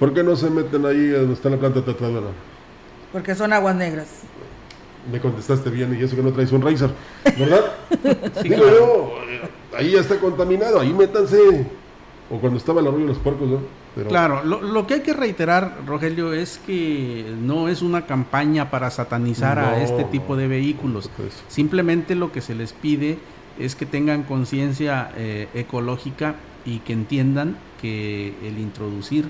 ¿por 0.00 0.12
qué 0.12 0.22
no 0.22 0.34
se 0.34 0.50
meten 0.50 0.84
ahí 0.84 1.08
donde 1.08 1.34
está 1.34 1.48
la 1.48 1.58
planta 1.58 1.84
tratadora? 1.84 2.28
Porque 3.12 3.36
son 3.36 3.52
aguas 3.52 3.76
negras. 3.76 4.08
Me 5.10 5.20
contestaste 5.20 5.70
bien 5.70 5.96
y 5.98 6.02
eso 6.02 6.16
que 6.16 6.22
no 6.22 6.32
traes 6.32 6.50
un 6.52 6.62
Razer, 6.62 6.90
¿verdad? 7.38 7.60
Sí, 8.42 8.48
Digo 8.48 8.62
claro. 8.62 8.78
yo, 8.78 9.14
ahí 9.76 9.92
ya 9.92 10.00
está 10.00 10.18
contaminado, 10.18 10.80
ahí 10.80 10.92
métanse. 10.92 11.66
O 12.30 12.38
cuando 12.38 12.58
estaba 12.58 12.80
el 12.80 12.86
arroyo 12.86 13.02
de 13.02 13.08
los 13.08 13.18
puercos, 13.18 13.48
¿no? 13.48 13.58
Pero, 13.94 14.08
Claro, 14.08 14.42
lo, 14.44 14.60
lo 14.62 14.86
que 14.86 14.94
hay 14.94 15.00
que 15.00 15.12
reiterar, 15.12 15.76
Rogelio, 15.86 16.32
es 16.32 16.58
que 16.66 17.32
no 17.42 17.68
es 17.68 17.82
una 17.82 18.06
campaña 18.06 18.70
para 18.70 18.90
satanizar 18.90 19.58
a 19.58 19.82
este 19.82 20.04
tipo 20.04 20.34
de 20.36 20.48
vehículos. 20.48 21.10
Simplemente 21.48 22.14
lo 22.14 22.32
que 22.32 22.40
se 22.40 22.54
les 22.54 22.72
pide 22.72 23.18
es 23.58 23.76
que 23.76 23.86
tengan 23.86 24.22
conciencia 24.24 25.12
eh, 25.16 25.48
ecológica 25.54 26.34
y 26.64 26.78
que 26.78 26.94
entiendan 26.94 27.56
que 27.80 28.34
el 28.42 28.58
introducir 28.58 29.26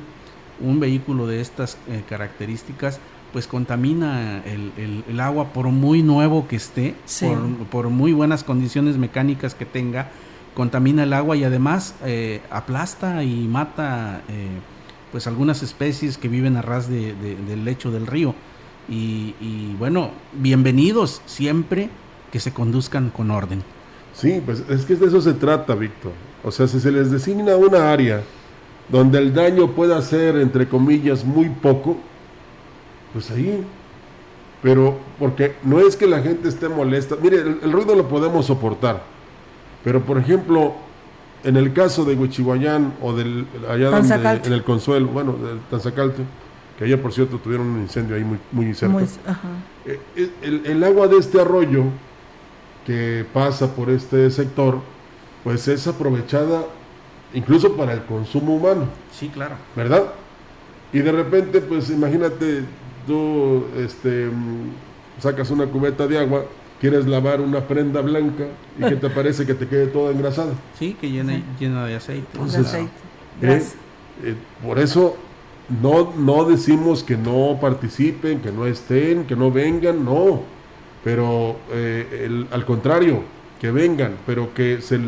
un 0.60 0.78
vehículo 0.78 1.26
de 1.26 1.40
estas 1.40 1.76
eh, 1.90 2.02
características 2.08 3.00
pues 3.34 3.48
contamina 3.48 4.42
el, 4.44 4.70
el- 4.78 5.04
el 5.08 5.18
agua 5.20 5.52
por 5.52 5.66
muy 5.66 6.02
nuevo 6.04 6.46
que 6.46 6.54
esté, 6.54 6.94
Sí. 7.04 7.26
por, 7.26 7.66
por 7.66 7.88
muy 7.90 8.12
buenas 8.12 8.44
condiciones 8.44 8.96
mecánicas 8.96 9.56
que 9.56 9.66
tenga, 9.66 10.08
contamina 10.54 11.02
el 11.02 11.12
agua 11.12 11.36
y 11.36 11.42
además 11.42 11.96
eh, 12.04 12.40
aplasta 12.48 13.24
y 13.24 13.48
mata 13.48 14.22
eh, 14.28 14.46
pues 15.10 15.26
algunas 15.26 15.64
especies 15.64 16.16
que 16.16 16.28
viven 16.28 16.56
a 16.56 16.62
ras 16.62 16.88
de- 16.88 17.12
de- 17.16 17.34
del 17.34 17.64
lecho 17.64 17.90
del 17.90 18.06
río. 18.06 18.36
Y, 18.88 19.34
y, 19.40 19.74
bueno, 19.80 20.10
bienvenidos 20.34 21.20
siempre 21.26 21.88
que 22.30 22.38
se 22.38 22.52
conduzcan 22.52 23.10
con 23.10 23.32
orden. 23.32 23.62
Sí, 24.12 24.40
pues 24.46 24.62
es 24.68 24.84
que 24.84 24.94
de 24.94 25.06
eso 25.06 25.20
se 25.20 25.32
trata, 25.34 25.74
Víctor. 25.74 26.12
O 26.44 26.52
sea, 26.52 26.68
si 26.68 26.78
se 26.78 26.92
les 26.92 27.10
designa 27.10 27.56
una 27.56 27.90
área 27.90 28.22
donde 28.88 29.18
el 29.18 29.34
daño 29.34 29.72
pueda 29.72 30.00
ser, 30.02 30.36
entre 30.36 30.68
comillas, 30.68 31.24
muy 31.24 31.48
poco, 31.48 31.96
pues 33.14 33.30
ahí. 33.30 33.64
Pero, 34.62 34.98
porque 35.18 35.54
no 35.62 35.80
es 35.80 35.96
que 35.96 36.06
la 36.06 36.20
gente 36.20 36.48
esté 36.48 36.68
molesta. 36.68 37.16
Mire, 37.22 37.38
el, 37.38 37.60
el 37.62 37.72
ruido 37.72 37.94
lo 37.94 38.08
podemos 38.08 38.46
soportar. 38.46 39.02
Pero, 39.82 40.00
por 40.02 40.18
ejemplo, 40.18 40.72
en 41.44 41.56
el 41.56 41.72
caso 41.72 42.04
de 42.04 42.14
Huichihuayán 42.14 42.94
o 43.02 43.12
del, 43.14 43.46
allá 43.70 43.90
donde, 43.90 44.14
en 44.46 44.52
el 44.52 44.64
Consuelo, 44.64 45.08
bueno, 45.08 45.34
del 45.34 45.58
Tanzacalte, 45.70 46.22
que 46.78 46.84
ayer, 46.84 47.00
por 47.00 47.12
cierto, 47.12 47.38
tuvieron 47.38 47.66
un 47.68 47.80
incendio 47.82 48.16
ahí 48.16 48.24
muy, 48.24 48.38
muy 48.52 48.74
cerca. 48.74 48.92
Muy- 48.94 49.04
ajá. 49.26 49.48
Eh, 49.86 50.00
el, 50.42 50.64
el 50.66 50.82
agua 50.84 51.08
de 51.08 51.18
este 51.18 51.40
arroyo 51.40 51.84
que 52.86 53.24
pasa 53.32 53.74
por 53.74 53.90
este 53.90 54.30
sector, 54.30 54.78
pues 55.44 55.68
es 55.68 55.86
aprovechada 55.86 56.64
incluso 57.34 57.76
para 57.76 57.92
el 57.92 58.02
consumo 58.04 58.54
humano, 58.56 58.86
Sí, 59.12 59.28
claro. 59.28 59.56
¿verdad? 59.76 60.04
Y 60.92 61.00
de 61.00 61.12
repente, 61.12 61.60
pues 61.60 61.90
imagínate, 61.90 62.62
tú 63.06 63.64
este, 63.78 64.28
sacas 65.20 65.50
una 65.50 65.66
cubeta 65.66 66.06
de 66.06 66.18
agua, 66.18 66.44
quieres 66.80 67.06
lavar 67.06 67.40
una 67.40 67.60
prenda 67.60 68.00
blanca 68.00 68.44
y 68.78 68.82
que 68.84 68.96
te 68.96 69.08
parece 69.10 69.46
que 69.46 69.54
te 69.54 69.66
quede 69.66 69.86
toda 69.88 70.12
engrasada. 70.12 70.52
Sí, 70.78 70.96
que 71.00 71.10
llena, 71.10 71.34
Sí. 71.36 71.44
llena 71.60 71.86
de 71.86 71.94
aceite. 71.96 72.38
De 72.38 72.58
aceite. 72.58 72.90
¿eh? 73.42 73.62
Eh, 74.24 74.34
por 74.64 74.78
eso 74.78 75.16
no, 75.82 76.12
no 76.16 76.44
decimos 76.44 77.02
que 77.02 77.16
no 77.16 77.58
participen, 77.60 78.40
que 78.40 78.52
no 78.52 78.66
estén, 78.66 79.24
que 79.24 79.34
no 79.36 79.50
vengan, 79.50 80.04
no. 80.04 80.42
Pero 81.02 81.56
eh, 81.72 82.24
el- 82.26 82.46
al 82.50 82.64
contrario, 82.64 83.22
que 83.60 83.70
vengan, 83.70 84.16
pero 84.26 84.52
que 84.54 84.80
se, 84.80 84.98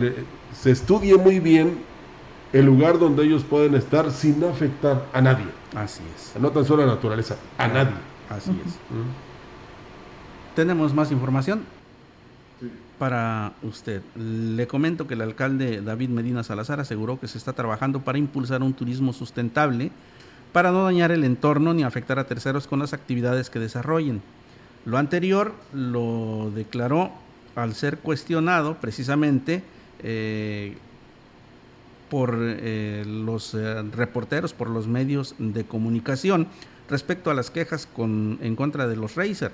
se 0.59 0.71
estudie 0.71 1.17
muy 1.17 1.41
bien 1.41 1.79
el 2.53 2.65
lugar 2.65 2.99
donde 2.99 3.25
ellos 3.25 3.45
pueden 3.45 3.75
estar 3.75 4.11
sin 4.11 4.43
afectar 4.45 5.07
a 5.13 5.21
nadie. 5.21 5.45
Así 5.77 6.03
es. 6.17 6.41
No 6.41 6.51
tan 6.51 6.65
solo 6.65 6.83
a 6.83 6.87
la 6.87 6.95
naturaleza, 6.95 7.37
a 7.59 7.69
nadie. 7.69 7.93
Así 8.31 8.51
es. 8.67 8.75
¿Tenemos 10.55 10.95
más 10.95 11.13
información? 11.13 11.65
Para 12.99 13.53
usted, 13.63 14.01
le 14.17 14.67
comento 14.67 15.07
que 15.07 15.13
el 15.13 15.21
alcalde 15.21 15.83
David 15.83 16.09
Medina 16.09 16.43
Salazar 16.43 16.81
aseguró 16.81 17.21
que 17.21 17.29
se 17.29 17.37
está 17.37 17.53
trabajando 17.53 18.01
para 18.01 18.17
impulsar 18.17 18.63
un 18.63 18.73
turismo 18.73 19.13
sustentable 19.13 19.91
para 20.55 20.73
no 20.73 20.85
dañar 20.85 21.13
el 21.13 21.25
entorno 21.25 21.75
ni 21.75 21.83
afectar 21.83 22.19
a 22.19 22.25
terceros 22.25 22.67
con 22.67 22.79
las 22.79 22.95
actividades 22.95 23.51
que 23.51 23.59
desarrollen. 23.59 24.23
Lo 24.87 24.97
anterior 24.97 25.53
lo 25.75 26.51
declaró 26.55 27.11
al 27.55 27.75
ser 27.75 27.99
cuestionado 27.99 28.77
precisamente 28.77 29.63
eh, 30.03 30.79
por 32.09 32.37
eh, 32.41 33.05
los 33.07 33.55
eh, 33.55 33.83
reporteros, 33.83 34.53
por 34.53 34.71
los 34.71 34.87
medios 34.87 35.35
de 35.39 35.65
comunicación 35.65 36.49
respecto 36.89 37.31
a 37.31 37.35
las 37.35 37.51
quejas 37.51 37.87
con, 37.87 38.39
en 38.43 38.57
contra 38.57 38.87
de 38.87 38.97
los 38.97 39.15
Racer 39.15 39.53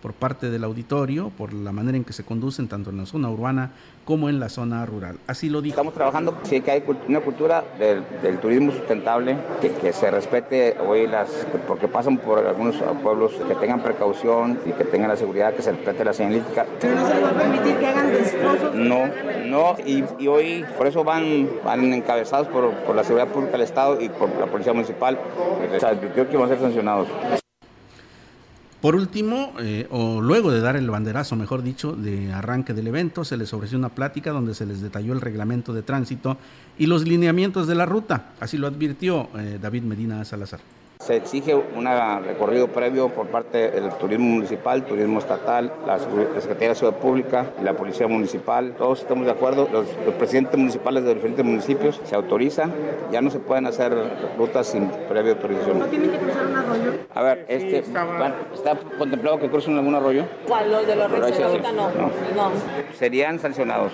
por 0.00 0.12
parte 0.12 0.50
del 0.50 0.64
auditorio, 0.64 1.30
por 1.36 1.52
la 1.52 1.72
manera 1.72 1.96
en 1.96 2.04
que 2.04 2.12
se 2.12 2.24
conducen 2.24 2.68
tanto 2.68 2.90
en 2.90 2.98
la 2.98 3.06
zona 3.06 3.30
urbana 3.30 3.72
como 4.04 4.28
en 4.28 4.40
la 4.40 4.48
zona 4.48 4.84
rural. 4.86 5.18
Así 5.26 5.48
lo 5.48 5.60
dijo. 5.60 5.74
Estamos 5.74 5.94
trabajando, 5.94 6.36
sí 6.42 6.60
que 6.62 6.70
hay 6.70 6.84
una 7.06 7.20
cultura 7.20 7.62
del, 7.78 8.02
turismo 8.40 8.72
sustentable, 8.72 9.36
que, 9.60 9.92
se 9.92 10.10
respete 10.10 10.76
hoy 10.84 11.06
las, 11.06 11.46
porque 11.68 11.86
pasan 11.86 12.18
por 12.18 12.44
algunos 12.46 12.76
pueblos 13.02 13.32
que 13.46 13.54
tengan 13.54 13.82
precaución 13.82 14.58
y 14.66 14.72
que 14.72 14.84
tengan 14.84 15.10
la 15.10 15.16
seguridad, 15.16 15.54
que 15.54 15.62
se 15.62 15.72
respete 15.72 16.04
la 16.04 16.12
señalística. 16.12 16.66
¿Pero 16.80 16.94
no 16.96 17.06
se 17.06 17.14
les 17.14 17.24
va 17.24 17.30
a 17.30 17.34
permitir 17.34 17.76
que 17.76 17.86
hagan 17.86 18.12
destrozos? 18.12 18.74
No, 18.74 19.06
no, 19.46 19.76
y, 19.84 20.26
hoy 20.26 20.64
por 20.76 20.86
eso 20.86 21.04
van, 21.04 21.48
van 21.64 21.92
encabezados 21.92 22.48
por, 22.48 22.72
por 22.72 22.96
la 22.96 23.04
seguridad 23.04 23.28
pública 23.28 23.52
del 23.52 23.62
Estado 23.62 24.00
y 24.00 24.08
por 24.08 24.28
la 24.38 24.46
policía 24.46 24.72
municipal. 24.72 25.18
O 25.76 25.80
sea, 25.80 25.98
creo 25.98 26.28
que 26.28 26.36
van 26.36 26.46
a 26.46 26.48
ser 26.48 26.60
sancionados. 26.60 27.08
Por 28.80 28.96
último, 28.96 29.52
eh, 29.60 29.86
o 29.90 30.22
luego 30.22 30.50
de 30.50 30.60
dar 30.60 30.74
el 30.74 30.88
banderazo, 30.88 31.36
mejor 31.36 31.62
dicho, 31.62 31.92
de 31.92 32.32
arranque 32.32 32.72
del 32.72 32.86
evento, 32.86 33.24
se 33.24 33.36
les 33.36 33.52
ofreció 33.52 33.76
una 33.76 33.90
plática 33.90 34.30
donde 34.30 34.54
se 34.54 34.64
les 34.64 34.80
detalló 34.80 35.12
el 35.12 35.20
reglamento 35.20 35.74
de 35.74 35.82
tránsito 35.82 36.38
y 36.78 36.86
los 36.86 37.06
lineamientos 37.06 37.66
de 37.66 37.74
la 37.74 37.84
ruta. 37.84 38.32
Así 38.40 38.56
lo 38.56 38.66
advirtió 38.66 39.28
eh, 39.36 39.58
David 39.60 39.82
Medina 39.82 40.24
Salazar. 40.24 40.60
Se 41.00 41.16
exige 41.16 41.54
un 41.54 41.86
recorrido 42.26 42.68
previo 42.68 43.08
por 43.08 43.26
parte 43.28 43.70
del 43.70 43.88
turismo 43.94 44.26
municipal, 44.26 44.84
turismo 44.84 45.18
estatal, 45.18 45.72
la 45.86 45.98
Secretaría 45.98 46.68
de 46.68 46.74
Ciudad 46.74 46.92
Pública 46.92 47.46
y 47.58 47.64
la 47.64 47.72
Policía 47.72 48.06
Municipal. 48.06 48.74
Todos 48.76 49.00
estamos 49.00 49.24
de 49.24 49.32
acuerdo. 49.32 49.66
Los, 49.72 49.86
presidentes 50.18 50.58
municipales 50.58 51.02
de 51.04 51.14
diferentes 51.14 51.42
municipios 51.42 51.98
se 52.04 52.14
autoriza. 52.14 52.68
Ya 53.10 53.22
no 53.22 53.30
se 53.30 53.38
pueden 53.38 53.66
hacer 53.66 53.96
rutas 54.36 54.66
sin 54.66 54.88
previa 55.08 55.32
autorización. 55.32 55.78
¿No 55.78 55.86
tienen 55.86 56.10
que 56.10 56.18
cruzar 56.18 56.46
un 56.46 56.56
arroyo? 56.56 56.92
A 57.14 57.22
ver, 57.22 57.46
este, 57.48 57.78
¿está 57.78 58.76
contemplado 58.98 59.38
que 59.38 59.48
crucen 59.48 59.78
algún 59.78 59.94
arroyo? 59.94 60.26
¿Cuál? 60.46 60.70
¿Los 60.70 60.86
de 60.86 60.96
los 60.96 61.10
Reyes? 61.10 61.40
Ahorita 61.40 61.72
no. 61.72 61.88
no. 61.88 62.50
Serían 62.92 63.38
sancionados. 63.38 63.92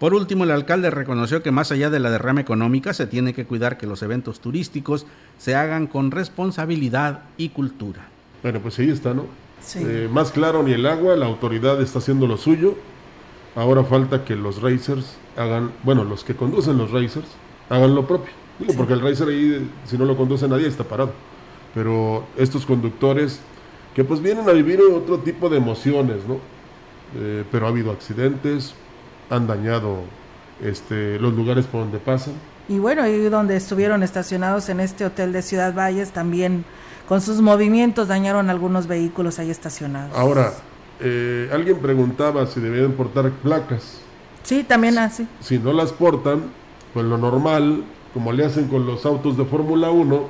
Por 0.00 0.14
último, 0.14 0.44
el 0.44 0.50
alcalde 0.50 0.88
reconoció 0.90 1.42
que 1.42 1.50
más 1.50 1.70
allá 1.72 1.90
de 1.90 2.00
la 2.00 2.10
derrama 2.10 2.40
económica 2.40 2.94
se 2.94 3.06
tiene 3.06 3.34
que 3.34 3.44
cuidar 3.44 3.76
que 3.76 3.86
los 3.86 4.02
eventos 4.02 4.40
turísticos 4.40 5.04
se 5.36 5.54
hagan 5.54 5.86
con 5.86 6.10
responsabilidad 6.10 7.24
y 7.36 7.50
cultura. 7.50 8.08
Bueno, 8.42 8.60
pues 8.60 8.78
ahí 8.78 8.88
está, 8.88 9.12
¿no? 9.12 9.26
Sí. 9.60 9.80
Eh, 9.82 10.08
más 10.10 10.32
claro 10.32 10.62
ni 10.62 10.72
el 10.72 10.86
agua, 10.86 11.16
la 11.16 11.26
autoridad 11.26 11.82
está 11.82 11.98
haciendo 11.98 12.26
lo 12.26 12.38
suyo. 12.38 12.76
Ahora 13.54 13.84
falta 13.84 14.24
que 14.24 14.36
los 14.36 14.62
racers 14.62 15.18
hagan, 15.36 15.70
bueno, 15.82 16.02
los 16.04 16.24
que 16.24 16.34
conducen 16.34 16.78
los 16.78 16.90
racers 16.92 17.28
hagan 17.68 17.94
lo 17.94 18.06
propio. 18.06 18.32
Digo, 18.58 18.72
porque 18.78 18.94
el 18.94 19.02
racer 19.02 19.28
ahí, 19.28 19.70
si 19.84 19.98
no 19.98 20.06
lo 20.06 20.16
conduce 20.16 20.48
nadie, 20.48 20.66
está 20.66 20.82
parado. 20.82 21.12
Pero 21.74 22.24
estos 22.38 22.64
conductores 22.64 23.40
que 23.94 24.02
pues 24.02 24.22
vienen 24.22 24.48
a 24.48 24.52
vivir 24.52 24.80
otro 24.80 25.18
tipo 25.18 25.50
de 25.50 25.58
emociones, 25.58 26.26
¿no? 26.26 26.38
Eh, 27.16 27.44
pero 27.52 27.66
ha 27.66 27.68
habido 27.68 27.90
accidentes, 27.90 28.74
han 29.30 29.46
dañado 29.46 30.00
este, 30.62 31.18
los 31.18 31.32
lugares 31.34 31.66
por 31.66 31.82
donde 31.82 31.98
pasan. 31.98 32.34
Y 32.68 32.78
bueno, 32.78 33.02
ahí 33.02 33.28
donde 33.28 33.56
estuvieron 33.56 34.02
estacionados 34.02 34.68
en 34.68 34.80
este 34.80 35.04
hotel 35.04 35.32
de 35.32 35.42
Ciudad 35.42 35.74
Valles 35.74 36.10
también 36.10 36.64
con 37.10 37.20
sus 37.20 37.40
movimientos 37.40 38.06
dañaron 38.06 38.50
algunos 38.50 38.86
vehículos 38.86 39.40
ahí 39.40 39.50
estacionados. 39.50 40.16
Ahora, 40.16 40.52
eh, 41.00 41.50
alguien 41.52 41.78
preguntaba 41.78 42.46
si 42.46 42.60
debían 42.60 42.92
portar 42.92 43.32
placas. 43.32 44.00
Sí, 44.44 44.62
también 44.62 44.96
así. 44.96 45.26
Si, 45.40 45.58
no 45.58 45.72
las 45.72 45.92
portan, 45.92 46.42
pues 46.94 47.04
lo 47.06 47.18
normal, 47.18 47.82
como 48.14 48.32
le 48.32 48.44
hacen 48.44 48.68
con 48.68 48.86
los 48.86 49.04
autos 49.06 49.36
de 49.36 49.44
Fórmula 49.44 49.90
1, 49.90 50.24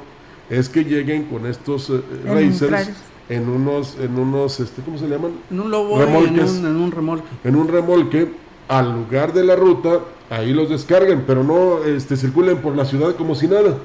es 0.48 0.70
que 0.70 0.84
lleguen 0.84 1.24
con 1.24 1.44
estos 1.44 1.90
eh, 1.90 2.02
racers 2.24 2.90
en 3.28 3.50
unos, 3.50 3.98
en 4.00 4.18
unos, 4.18 4.58
este, 4.58 4.80
¿cómo 4.80 4.96
se 4.96 5.06
llaman? 5.06 5.32
En 5.50 5.60
un 5.60 5.70
lobo, 5.70 6.02
en 6.02 6.16
un, 6.16 6.66
en 6.66 6.76
un 6.76 6.92
remolque. 6.92 7.28
En 7.44 7.56
un 7.56 7.68
remolque 7.68 8.32
al 8.70 8.92
lugar 8.92 9.32
de 9.32 9.42
la 9.42 9.56
ruta, 9.56 9.98
ahí 10.30 10.52
los 10.52 10.70
descarguen, 10.70 11.24
pero 11.26 11.42
no 11.42 11.84
este, 11.84 12.16
circulen 12.16 12.58
por 12.58 12.76
la 12.76 12.84
ciudad 12.84 13.16
como 13.16 13.34
si 13.34 13.48
nada, 13.48 13.76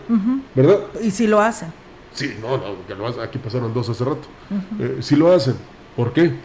¿verdad? 0.53 0.79
Y 1.01 1.09
si 1.09 1.25
lo 1.25 1.41
hacen. 1.41 1.73
Sí, 2.13 2.35
no, 2.39 2.55
no, 2.57 2.95
lo 2.95 3.07
hacen. 3.07 3.23
aquí 3.23 3.39
pasaron 3.39 3.73
dos 3.73 3.89
hace 3.89 4.05
rato. 4.05 4.27
Eh, 4.79 4.99
si 5.01 5.15
lo 5.15 5.33
hacen, 5.33 5.55
¿por 5.95 6.13
qué? 6.13 6.35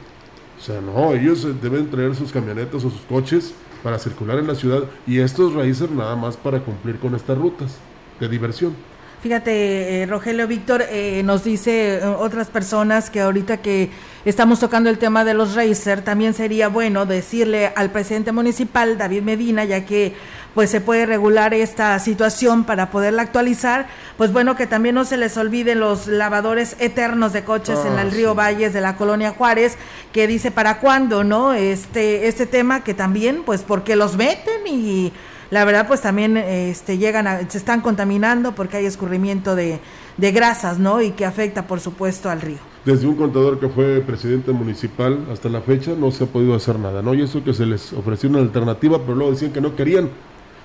O 0.59 0.63
sea, 0.63 0.81
no, 0.81 1.13
ellos 1.13 1.47
deben 1.61 1.91
traer 1.91 2.15
sus 2.15 2.33
camionetas 2.33 2.83
o 2.83 2.91
sus 2.91 3.03
coches 3.03 3.55
para 3.83 3.99
circular 3.99 4.39
en 4.39 4.47
la 4.47 4.55
ciudad 4.55 4.85
y 5.07 5.21
estos 5.21 5.53
raíces 5.53 5.91
nada 5.91 6.17
más 6.17 6.37
para 6.39 6.61
cumplir 6.61 6.99
con 6.99 7.15
estas 7.15 7.37
rutas 7.37 7.77
de 8.19 8.29
diversión. 8.29 8.75
Fíjate, 9.23 10.03
eh, 10.03 10.07
Rogelio 10.07 10.47
Víctor, 10.47 10.83
eh, 10.89 11.23
nos 11.25 11.45
dice 11.45 11.99
eh, 11.99 12.05
otras 12.07 12.49
personas 12.49 13.11
que 13.11 13.21
ahorita 13.21 13.59
que 13.59 13.91
estamos 14.25 14.61
tocando 14.61 14.91
el 14.91 14.99
tema 14.99 15.25
de 15.25 15.35
los 15.35 15.55
Racer, 15.55 16.03
también 16.03 16.35
sería 16.35 16.69
bueno 16.69 17.07
decirle 17.07 17.73
al 17.75 17.91
presidente 17.91 18.33
municipal, 18.33 18.99
David 18.99 19.23
Medina, 19.23 19.65
ya 19.65 19.85
que 19.87 20.15
pues 20.55 20.71
se 20.71 20.81
puede 20.81 21.07
regular 21.07 21.55
esta 21.55 21.99
situación 21.99 22.65
para 22.65 22.91
poderla 22.91 23.23
actualizar, 23.23 23.87
pues 24.17 24.33
bueno, 24.33 24.57
que 24.57 24.67
también 24.67 24.97
no 24.97 25.05
se 25.05 25.17
les 25.17 25.37
olviden 25.37 25.81
los 25.81 26.07
lavadores 26.07 26.77
eternos 26.81 27.33
de 27.33 27.45
coches 27.45 27.79
en 27.87 27.99
el 27.99 28.09
ah, 28.09 28.11
río 28.11 28.35
Valles 28.35 28.73
de 28.73 28.81
la 28.81 28.97
colonia 28.97 29.31
Juárez, 29.31 29.77
que 30.13 30.27
dice 30.27 30.51
para 30.51 30.81
cuándo, 30.81 31.23
¿no? 31.23 31.55
Este, 31.55 32.27
este 32.27 32.47
tema 32.47 32.83
que 32.83 32.95
también, 32.95 33.43
pues 33.45 33.63
porque 33.63 33.95
los 33.95 34.17
meten 34.17 34.67
y 34.67 35.13
la 35.51 35.65
verdad 35.65 35.87
pues 35.87 36.01
también 36.01 36.37
este, 36.37 36.99
llegan 36.99 37.27
a, 37.27 37.49
se 37.49 37.59
están 37.59 37.81
contaminando 37.81 38.55
porque 38.55 38.79
hay 38.79 38.87
escurrimiento 38.87 39.55
de, 39.55 39.81
de 40.17 40.33
grasas, 40.33 40.79
¿no? 40.79 41.01
Y 41.01 41.13
que 41.13 41.25
afecta 41.25 41.67
por 41.67 41.81
supuesto 41.81 42.29
al 42.29 42.41
río. 42.41 42.70
Desde 42.85 43.07
un 43.07 43.17
contador 43.17 43.61
que 43.61 43.69
fue 43.69 44.01
presidente 44.01 44.53
municipal 44.53 45.27
hasta 45.31 45.49
la 45.49 45.61
fecha 45.61 45.93
no 45.99 46.11
se 46.11 46.25
ha 46.25 46.27
podido 46.27 46.55
hacer 46.55 46.79
nada, 46.79 47.03
¿no? 47.03 47.13
Y 47.13 47.23
eso 47.23 47.45
que 47.45 47.53
se 47.53 47.67
les 47.67 47.93
ofreció 47.93 48.31
una 48.31 48.39
alternativa, 48.39 49.01
pero 49.01 49.15
luego 49.15 49.33
decían 49.33 49.53
que 49.53 49.61
no 49.61 49.77
querían. 49.77 50.09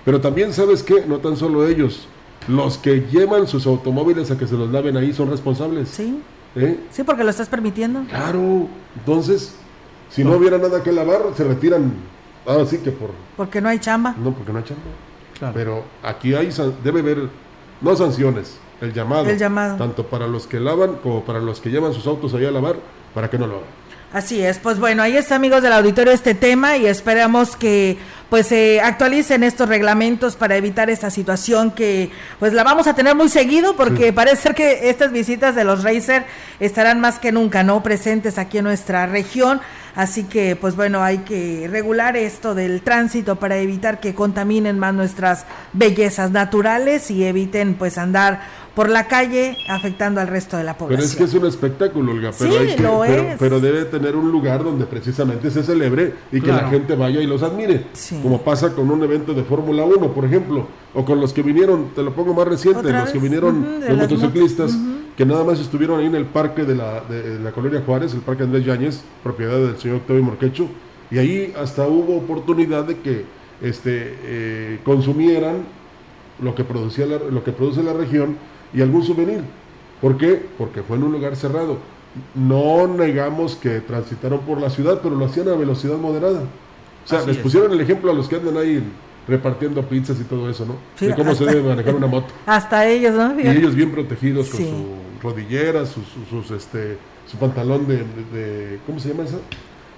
Pero 0.06 0.22
también, 0.22 0.54
¿sabes 0.54 0.82
qué? 0.82 1.04
No 1.06 1.18
tan 1.18 1.36
solo 1.36 1.68
ellos, 1.68 2.08
los 2.48 2.78
que 2.78 3.02
llevan 3.12 3.48
sus 3.48 3.68
automóviles 3.68 4.32
a 4.32 4.38
que 4.38 4.48
se 4.48 4.56
los 4.56 4.72
laven 4.72 4.96
ahí 4.96 5.12
son 5.12 5.30
responsables. 5.30 5.90
Sí. 5.90 6.20
¿Eh? 6.56 6.80
Sí, 6.90 7.04
porque 7.04 7.24
lo 7.24 7.32
estás 7.32 7.50
permitiendo. 7.50 8.04
Claro. 8.08 8.70
Entonces, 8.98 9.56
si 10.10 10.24
no 10.24 10.38
hubiera 10.38 10.58
nada 10.58 10.84
que 10.84 10.94
lavar, 10.94 11.22
se 11.36 11.44
retiran 11.44 11.92
Ah, 12.48 12.64
sí 12.66 12.78
que 12.78 12.92
por... 12.92 13.10
Porque 13.36 13.60
no 13.60 13.70
hay 13.70 13.80
chamba. 13.80 14.16
No, 14.18 14.32
porque 14.32 14.52
no 14.52 14.60
hay 14.60 14.64
chamba. 14.64 14.84
Claro. 15.38 15.54
Pero 15.54 15.84
aquí 16.04 16.34
hay 16.34 16.50
debe 16.84 17.00
haber, 17.00 17.30
no 17.82 17.96
sanciones, 17.96 18.58
el 18.82 18.94
llamado. 18.94 19.30
El 19.30 19.38
llamado. 19.38 19.78
Tanto 19.78 20.06
para 20.06 20.28
los 20.28 20.48
que 20.48 20.60
lavan 20.60 20.96
como 20.96 21.24
para 21.24 21.40
los 21.40 21.62
que 21.62 21.70
llevan 21.70 21.94
sus 21.94 22.08
autos 22.08 22.34
allá 22.34 22.50
a 22.50 22.52
lavar, 22.52 22.76
para 23.14 23.30
que 23.30 23.38
no 23.38 23.48
lo 23.48 23.56
hagan. 23.56 23.86
Así 24.16 24.42
es, 24.42 24.60
pues 24.60 24.80
bueno, 24.80 25.04
ahí 25.04 25.18
está 25.18 25.36
amigos 25.36 25.62
del 25.62 25.74
auditorio 25.74 26.14
este 26.14 26.34
tema 26.36 26.78
y 26.78 26.86
esperamos 26.86 27.58
que 27.58 27.98
pues 28.30 28.48
se 28.48 28.80
actualicen 28.80 29.44
estos 29.44 29.68
reglamentos 29.68 30.38
para 30.38 30.56
evitar 30.56 30.90
esta 30.90 31.10
situación 31.10 31.72
que 31.72 32.12
pues 32.40 32.54
la 32.54 32.64
vamos 32.64 32.88
a 32.88 32.96
tener 32.96 33.14
muy 33.14 33.28
seguido 33.28 33.76
porque 33.76 34.14
parece 34.14 34.38
ser 34.38 34.56
que 34.56 34.90
estas 34.90 35.12
visitas 35.12 35.54
de 35.54 35.66
los 35.66 35.84
Racer 35.84 36.26
estarán 36.62 37.02
más 37.02 37.20
que 37.20 37.34
nunca 37.34 37.64
no 37.64 37.84
presentes 37.84 38.38
aquí 38.38 38.60
en 38.60 38.64
nuestra 38.64 39.06
región. 39.06 39.60
Así 39.96 40.24
que, 40.26 40.58
pues 40.58 40.76
bueno, 40.76 41.04
hay 41.04 41.20
que 41.20 41.70
regular 41.72 42.18
esto 42.18 42.54
del 42.54 42.82
tránsito 42.82 43.38
para 43.38 43.58
evitar 43.58 44.02
que 44.02 44.14
contaminen 44.14 44.78
más 44.78 44.94
nuestras 44.94 45.46
bellezas 45.72 46.32
naturales 46.32 47.10
y 47.12 47.24
eviten 47.24 47.76
pues 47.76 47.98
andar 47.98 48.42
por 48.76 48.90
la 48.90 49.08
calle 49.08 49.58
afectando 49.70 50.20
al 50.22 50.28
resto 50.28 50.58
de 50.58 50.64
la 50.66 50.78
población. 50.78 50.98
Pero 51.00 51.06
es 51.10 51.16
que 51.16 51.24
es 51.24 51.34
un 51.34 51.48
espectáculo, 51.48 52.12
Olga, 52.12 52.32
pero, 52.38 52.52
sí, 52.52 52.76
lo 52.82 53.04
es. 53.06 53.36
pero, 53.40 53.60
debe 53.60 53.86
tener 53.86 54.16
un 54.16 54.32
lugar 54.32 54.64
donde 54.64 54.86
precisamente 54.86 55.50
se 55.50 55.64
celebre 55.64 56.14
y 56.32 56.42
que 56.42 56.52
la 56.52 56.68
gente 56.70 56.96
vaya 56.96 57.22
y 57.22 57.26
los 57.28 57.42
admire, 57.42 57.86
como 58.22 58.42
pasa 58.42 58.74
con 58.74 58.92
un 58.92 59.02
evento 59.04 59.34
de 59.34 59.44
Fórmula 59.44 59.86
1, 59.86 60.12
por 60.14 60.26
ejemplo, 60.26 60.68
o 60.94 61.06
con 61.06 61.20
los 61.22 61.32
que 61.34 61.42
vinieron, 61.42 61.90
te 61.96 62.04
lo 62.04 62.14
pongo 62.14 62.34
más 62.34 62.48
reciente, 62.48 62.92
los 62.92 63.10
que 63.12 63.20
vinieron 63.20 63.80
los 63.88 63.98
motociclistas 63.98 64.78
que 65.16 65.26
nada 65.26 65.46
más 65.46 65.60
estuvieron 65.62 66.02
ahí 66.02 66.08
en 66.08 66.16
el 66.16 66.26
parque 66.26 66.66
de 66.66 66.76
la, 66.76 67.00
de 67.00 67.40
la 67.40 67.52
colonia 67.52 67.82
Juárez, 67.86 68.14
el 68.14 68.20
parque 68.20 68.44
Andrés 68.44 68.66
Yáñez, 68.66 69.02
propiedad 69.24 69.58
del 69.58 69.78
señor 69.78 69.98
Octavio 69.98 70.22
Morquecho, 70.24 70.68
Y 71.10 71.18
ahí 71.20 71.54
hasta 71.58 71.88
hubo 71.88 72.18
oportunidad 72.18 72.84
de 72.84 72.98
que 73.00 73.24
este, 73.62 74.18
eh, 74.26 74.80
consumieran 74.84 75.64
lo 76.42 76.54
que, 76.56 76.66
producía 76.66 77.06
la- 77.06 77.20
lo 77.20 77.44
que 77.46 77.54
produce 77.54 77.82
la 77.82 77.94
región 77.94 78.36
y 78.76 78.82
algún 78.82 79.04
souvenir. 79.04 79.42
¿Por 80.02 80.18
qué? 80.18 80.46
Porque 80.58 80.84
fue 80.84 80.98
en 80.98 81.04
un 81.04 81.14
lugar 81.14 81.36
cerrado. 81.36 81.78
No 82.34 82.88
negamos 82.88 83.56
que 83.56 83.80
transitaron 83.82 84.40
por 84.42 84.60
la 84.62 84.70
ciudad, 84.70 85.00
pero 85.02 85.16
lo 85.16 85.26
hacían 85.26 85.48
a 85.50 85.54
velocidad 85.54 85.98
moderada. 85.98 86.42
O 86.42 87.08
sea, 87.08 87.20
Así 87.20 87.28
les 87.28 87.38
es. 87.38 87.44
pusieron 87.44 87.72
el 87.72 87.82
ejemplo 87.82 88.12
a 88.12 88.14
los 88.14 88.28
que 88.28 88.36
andan 88.36 88.58
ahí 88.58 88.84
repartiendo 89.28 89.82
pizzas 89.84 90.20
y 90.20 90.24
todo 90.24 90.50
eso, 90.50 90.66
¿no? 90.66 90.76
Sí, 90.96 91.08
de 91.08 91.16
cómo 91.16 91.34
se 91.34 91.44
hasta- 91.44 91.56
debe 91.56 91.68
manejar 91.70 91.96
una 91.96 92.08
moto. 92.08 92.28
Hasta 92.46 92.88
ellos, 92.88 93.14
¿no? 93.16 93.40
Y 93.40 93.48
ellos 93.48 93.74
bien 93.76 93.92
protegidos 93.92 94.50
con 94.50 94.60
su 94.60 94.86
rodillera, 95.22 95.86
sus, 95.86 96.04
sus, 96.30 96.48
sus, 96.48 96.52
este, 96.58 96.98
su 97.26 97.38
pantalón 97.38 97.88
de, 97.88 97.98
de- 98.34 98.80
¿cómo 98.86 99.00
se 99.00 99.10
llama 99.10 99.24
eso? 99.24 99.40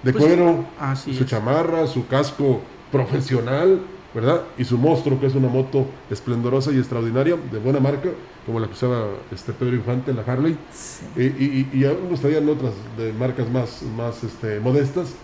De 0.02 0.12
Pues, 0.12 0.24
cuero, 0.24 0.64
su 0.96 1.10
es. 1.10 1.26
chamarra, 1.26 1.86
su 1.86 2.06
casco 2.06 2.60
profesional, 2.90 3.80
¿verdad? 4.14 4.42
Y 4.56 4.64
su 4.64 4.78
monstruo, 4.78 5.20
que 5.20 5.26
es 5.26 5.34
una 5.34 5.48
moto 5.48 5.86
esplendorosa 6.10 6.72
y 6.72 6.78
extraordinaria, 6.78 7.36
de 7.50 7.58
buena 7.58 7.80
marca, 7.80 8.10
como 8.46 8.60
la 8.60 8.66
que 8.66 8.72
usaba 8.72 9.06
este 9.32 9.52
Pedro 9.52 9.76
Infante, 9.76 10.12
la 10.12 10.22
Harley. 10.22 10.56
Y, 11.16 11.22
y, 11.22 11.70
y 11.72 11.84
algunos 11.84 12.20
traían 12.20 12.48
otras 12.48 12.72
de 12.96 13.12
marcas 13.12 13.50
más, 13.50 13.82
más 13.96 14.24
este, 14.24 14.60
modestas, 14.60 15.14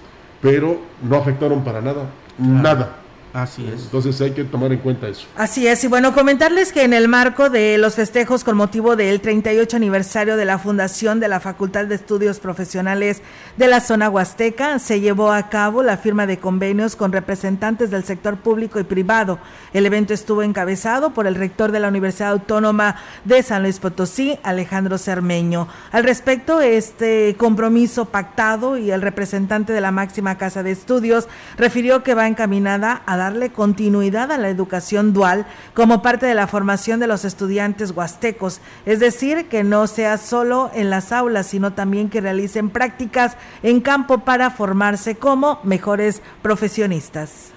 pero 0.42 0.78
no 1.02 1.16
afectaron 1.16 1.64
para 1.64 1.80
nada, 1.80 2.10
nada. 2.38 3.03
Así 3.34 3.66
es. 3.66 3.82
Entonces 3.86 4.20
hay 4.20 4.30
que 4.30 4.44
tomar 4.44 4.72
en 4.72 4.78
cuenta 4.78 5.08
eso. 5.08 5.26
Así 5.34 5.66
es, 5.66 5.82
y 5.82 5.88
bueno, 5.88 6.14
comentarles 6.14 6.72
que 6.72 6.84
en 6.84 6.92
el 6.92 7.08
marco 7.08 7.50
de 7.50 7.78
los 7.78 7.96
festejos 7.96 8.44
con 8.44 8.56
motivo 8.56 8.94
del 8.94 9.20
38 9.20 9.76
aniversario 9.76 10.36
de 10.36 10.44
la 10.44 10.56
fundación 10.60 11.18
de 11.18 11.26
la 11.26 11.40
Facultad 11.40 11.86
de 11.86 11.96
Estudios 11.96 12.38
Profesionales 12.38 13.22
de 13.56 13.66
la 13.66 13.80
zona 13.80 14.08
huasteca, 14.08 14.78
se 14.78 15.00
llevó 15.00 15.32
a 15.32 15.48
cabo 15.48 15.82
la 15.82 15.96
firma 15.96 16.28
de 16.28 16.38
convenios 16.38 16.94
con 16.94 17.10
representantes 17.10 17.90
del 17.90 18.04
sector 18.04 18.36
público 18.36 18.78
y 18.78 18.84
privado. 18.84 19.40
El 19.72 19.84
evento 19.84 20.14
estuvo 20.14 20.44
encabezado 20.44 21.10
por 21.10 21.26
el 21.26 21.34
rector 21.34 21.72
de 21.72 21.80
la 21.80 21.88
Universidad 21.88 22.30
Autónoma 22.30 22.94
de 23.24 23.42
San 23.42 23.64
Luis 23.64 23.80
Potosí, 23.80 24.38
Alejandro 24.44 24.96
Cermeño. 24.96 25.66
Al 25.90 26.04
respecto, 26.04 26.60
este 26.60 27.34
compromiso 27.36 28.04
pactado 28.04 28.78
y 28.78 28.92
el 28.92 29.02
representante 29.02 29.72
de 29.72 29.80
la 29.80 29.90
máxima 29.90 30.38
casa 30.38 30.62
de 30.62 30.70
estudios 30.70 31.26
refirió 31.56 32.04
que 32.04 32.14
va 32.14 32.28
encaminada 32.28 32.92
a 32.92 33.23
darle 33.24 33.50
continuidad 33.50 34.30
a 34.32 34.38
la 34.38 34.50
educación 34.50 35.12
dual 35.14 35.46
como 35.72 36.02
parte 36.02 36.26
de 36.26 36.34
la 36.34 36.46
formación 36.46 37.00
de 37.00 37.06
los 37.06 37.24
estudiantes 37.24 37.90
huastecos, 37.90 38.60
es 38.84 39.00
decir, 39.00 39.48
que 39.48 39.64
no 39.64 39.86
sea 39.86 40.18
solo 40.18 40.70
en 40.74 40.90
las 40.90 41.10
aulas, 41.10 41.46
sino 41.46 41.72
también 41.72 42.10
que 42.10 42.20
realicen 42.20 42.68
prácticas 42.68 43.36
en 43.62 43.80
campo 43.80 44.18
para 44.18 44.50
formarse 44.50 45.16
como 45.16 45.58
mejores 45.64 46.20
profesionistas. 46.42 47.53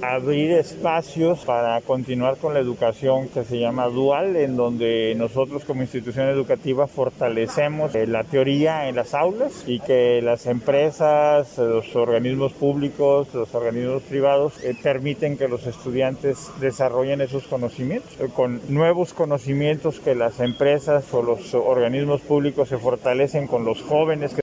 Abrir 0.00 0.52
espacios 0.52 1.44
para 1.44 1.80
continuar 1.82 2.36
con 2.38 2.54
la 2.54 2.60
educación 2.60 3.28
que 3.28 3.44
se 3.44 3.58
llama 3.58 3.86
dual, 3.86 4.36
en 4.36 4.56
donde 4.56 5.14
nosotros 5.16 5.64
como 5.64 5.82
institución 5.82 6.28
educativa 6.28 6.86
fortalecemos 6.86 7.94
eh, 7.94 8.06
la 8.06 8.24
teoría 8.24 8.88
en 8.88 8.96
las 8.96 9.14
aulas 9.14 9.64
y 9.66 9.80
que 9.80 10.20
las 10.22 10.46
empresas, 10.46 11.58
los 11.58 11.94
organismos 11.94 12.52
públicos, 12.52 13.28
los 13.34 13.54
organismos 13.54 14.02
privados 14.02 14.62
eh, 14.62 14.74
permiten 14.82 15.36
que 15.36 15.48
los 15.48 15.66
estudiantes 15.66 16.50
desarrollen 16.60 17.20
esos 17.20 17.46
conocimientos, 17.46 18.10
eh, 18.20 18.28
con 18.34 18.60
nuevos 18.68 19.12
conocimientos 19.12 20.00
que 20.00 20.14
las 20.14 20.40
empresas 20.40 21.12
o 21.12 21.22
los 21.22 21.54
organismos 21.54 22.20
públicos 22.22 22.68
se 22.68 22.78
fortalecen 22.78 23.46
con 23.46 23.64
los 23.64 23.82
jóvenes 23.82 24.34
que 24.34 24.42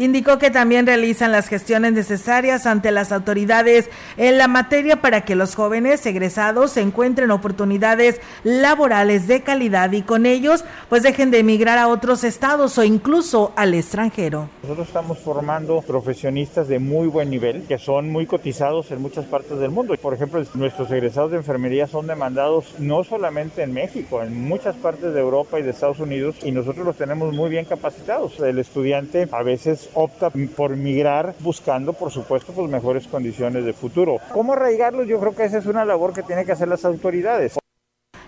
Indicó 0.00 0.38
que 0.38 0.50
también 0.50 0.86
realizan 0.86 1.30
las 1.30 1.48
gestiones 1.48 1.92
necesarias 1.92 2.64
ante 2.64 2.90
las 2.90 3.12
autoridades 3.12 3.90
en 4.16 4.38
la 4.38 4.48
materia 4.48 5.02
para 5.02 5.26
que 5.26 5.34
los 5.34 5.54
jóvenes 5.54 6.06
egresados 6.06 6.78
encuentren 6.78 7.30
oportunidades 7.30 8.18
laborales 8.42 9.28
de 9.28 9.42
calidad 9.42 9.92
y 9.92 10.00
con 10.00 10.24
ellos 10.24 10.64
pues 10.88 11.02
dejen 11.02 11.30
de 11.30 11.40
emigrar 11.40 11.76
a 11.76 11.88
otros 11.88 12.24
estados 12.24 12.78
o 12.78 12.84
incluso 12.84 13.52
al 13.56 13.74
extranjero. 13.74 14.48
Nosotros 14.62 14.88
estamos 14.88 15.18
formando 15.18 15.82
profesionistas 15.82 16.66
de 16.66 16.78
muy 16.78 17.06
buen 17.06 17.28
nivel 17.28 17.64
que 17.64 17.76
son 17.76 18.08
muy 18.08 18.24
cotizados 18.24 18.90
en 18.92 19.02
muchas 19.02 19.26
partes 19.26 19.58
del 19.58 19.70
mundo. 19.70 19.94
Por 20.00 20.14
ejemplo, 20.14 20.42
nuestros 20.54 20.90
egresados 20.90 21.32
de 21.32 21.36
enfermería 21.36 21.86
son 21.86 22.06
demandados 22.06 22.74
no 22.78 23.04
solamente 23.04 23.64
en 23.64 23.74
México, 23.74 24.22
en 24.22 24.48
muchas 24.48 24.76
partes 24.76 25.12
de 25.12 25.20
Europa 25.20 25.60
y 25.60 25.62
de 25.62 25.72
Estados 25.72 26.00
Unidos 26.00 26.36
y 26.42 26.52
nosotros 26.52 26.86
los 26.86 26.96
tenemos 26.96 27.34
muy 27.34 27.50
bien 27.50 27.66
capacitados. 27.66 28.40
El 28.40 28.58
estudiante 28.58 29.28
a 29.30 29.42
veces 29.42 29.89
opta 29.94 30.30
por 30.56 30.76
migrar 30.76 31.34
buscando, 31.40 31.92
por 31.92 32.10
supuesto, 32.10 32.52
pues 32.52 32.70
mejores 32.70 33.06
condiciones 33.06 33.64
de 33.64 33.72
futuro. 33.72 34.16
¿Cómo 34.32 34.52
arraigarlos? 34.52 35.06
Yo 35.06 35.20
creo 35.20 35.34
que 35.34 35.44
esa 35.44 35.58
es 35.58 35.66
una 35.66 35.84
labor 35.84 36.12
que 36.12 36.22
tienen 36.22 36.46
que 36.46 36.52
hacer 36.52 36.68
las 36.68 36.84
autoridades. 36.84 37.58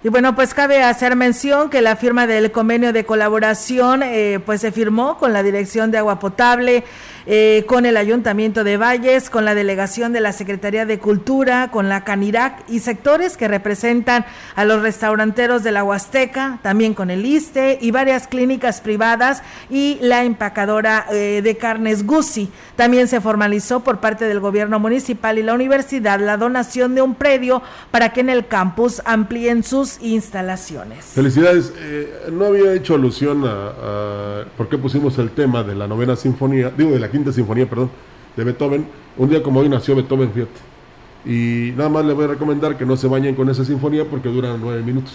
Y 0.05 0.09
bueno, 0.09 0.35
pues 0.35 0.53
cabe 0.53 0.83
hacer 0.83 1.14
mención 1.14 1.70
que 1.70 1.81
la 1.81 1.94
firma 1.94 2.27
del 2.27 2.51
convenio 2.51 2.92
de 2.92 3.05
colaboración 3.05 4.03
eh, 4.03 4.40
pues 4.44 4.61
se 4.61 4.72
firmó 4.72 5.16
con 5.16 5.33
la 5.33 5.44
Dirección 5.44 5.92
de 5.92 5.98
Agua 5.98 6.18
Potable, 6.18 6.83
eh, 7.26 7.64
con 7.66 7.87
el 7.87 7.96
Ayuntamiento 7.96 8.64
de 8.64 8.76
Valles, 8.76 9.30
con 9.30 9.44
la 9.44 9.54
delegación 9.54 10.12
de 10.12 10.20
la 10.20 10.32
Secretaría 10.32 10.87
de 10.87 10.98
Cultura, 10.98 11.70
con 11.70 11.88
la 11.88 12.04
Canirac 12.04 12.64
y 12.68 12.80
sectores 12.80 13.37
que 13.37 13.48
representan 13.48 14.24
a 14.56 14.64
los 14.64 14.82
restauranteros 14.82 15.62
de 15.62 15.72
la 15.72 15.85
Huasteca, 15.85 16.58
también 16.62 16.94
con 16.94 17.11
el 17.11 17.24
ISTE 17.24 17.78
y 17.80 17.90
varias 17.90 18.26
clínicas 18.26 18.80
privadas 18.80 19.42
y 19.70 19.98
la 20.00 20.24
empacadora 20.24 21.06
eh, 21.12 21.40
de 21.42 21.56
carnes 21.56 22.06
Guzzi. 22.06 22.50
También 22.76 23.06
se 23.06 23.20
formalizó 23.20 23.80
por 23.80 24.00
parte 24.00 24.24
del 24.24 24.40
gobierno 24.40 24.80
municipal 24.80 25.38
y 25.38 25.42
la 25.42 25.54
universidad 25.54 26.18
la 26.20 26.37
donación 26.37 26.94
de 26.94 27.02
un 27.02 27.14
predio 27.14 27.62
para 27.90 28.12
que 28.12 28.20
en 28.20 28.30
el 28.30 28.46
campus 28.46 29.00
amplíen 29.04 29.62
sus 29.62 30.00
instalaciones. 30.00 31.04
Felicidades. 31.04 31.72
Eh, 31.78 32.30
no 32.32 32.46
había 32.46 32.72
hecho 32.74 32.94
alusión 32.94 33.44
a, 33.44 33.68
a 33.68 34.44
por 34.56 34.68
qué 34.68 34.78
pusimos 34.78 35.18
el 35.18 35.30
tema 35.30 35.62
de 35.62 35.74
la 35.74 35.87
novena 35.87 36.16
sinfonía, 36.16 36.72
digo 36.76 36.90
de 36.90 36.98
la 36.98 37.08
quinta 37.12 37.31
sinfonía, 37.33 37.68
perdón, 37.68 37.90
de 38.37 38.42
Beethoven. 38.44 38.87
Un 39.16 39.29
día 39.29 39.42
como 39.42 39.61
hoy 39.61 39.68
nació 39.68 39.94
Beethoven, 39.94 40.33
fíjate. 40.33 40.61
Y 41.25 41.72
nada 41.77 41.88
más 41.88 42.05
le 42.05 42.14
voy 42.14 42.25
a 42.25 42.29
recomendar 42.29 42.77
que 42.77 42.85
no 42.85 42.96
se 42.96 43.07
bañen 43.07 43.37
con 43.37 43.48
esa 43.48 43.64
sinfonía 43.64 44.05
porque 44.11 44.29
duran 44.29 44.59
nueve 44.61 44.83
minutos. 44.83 45.12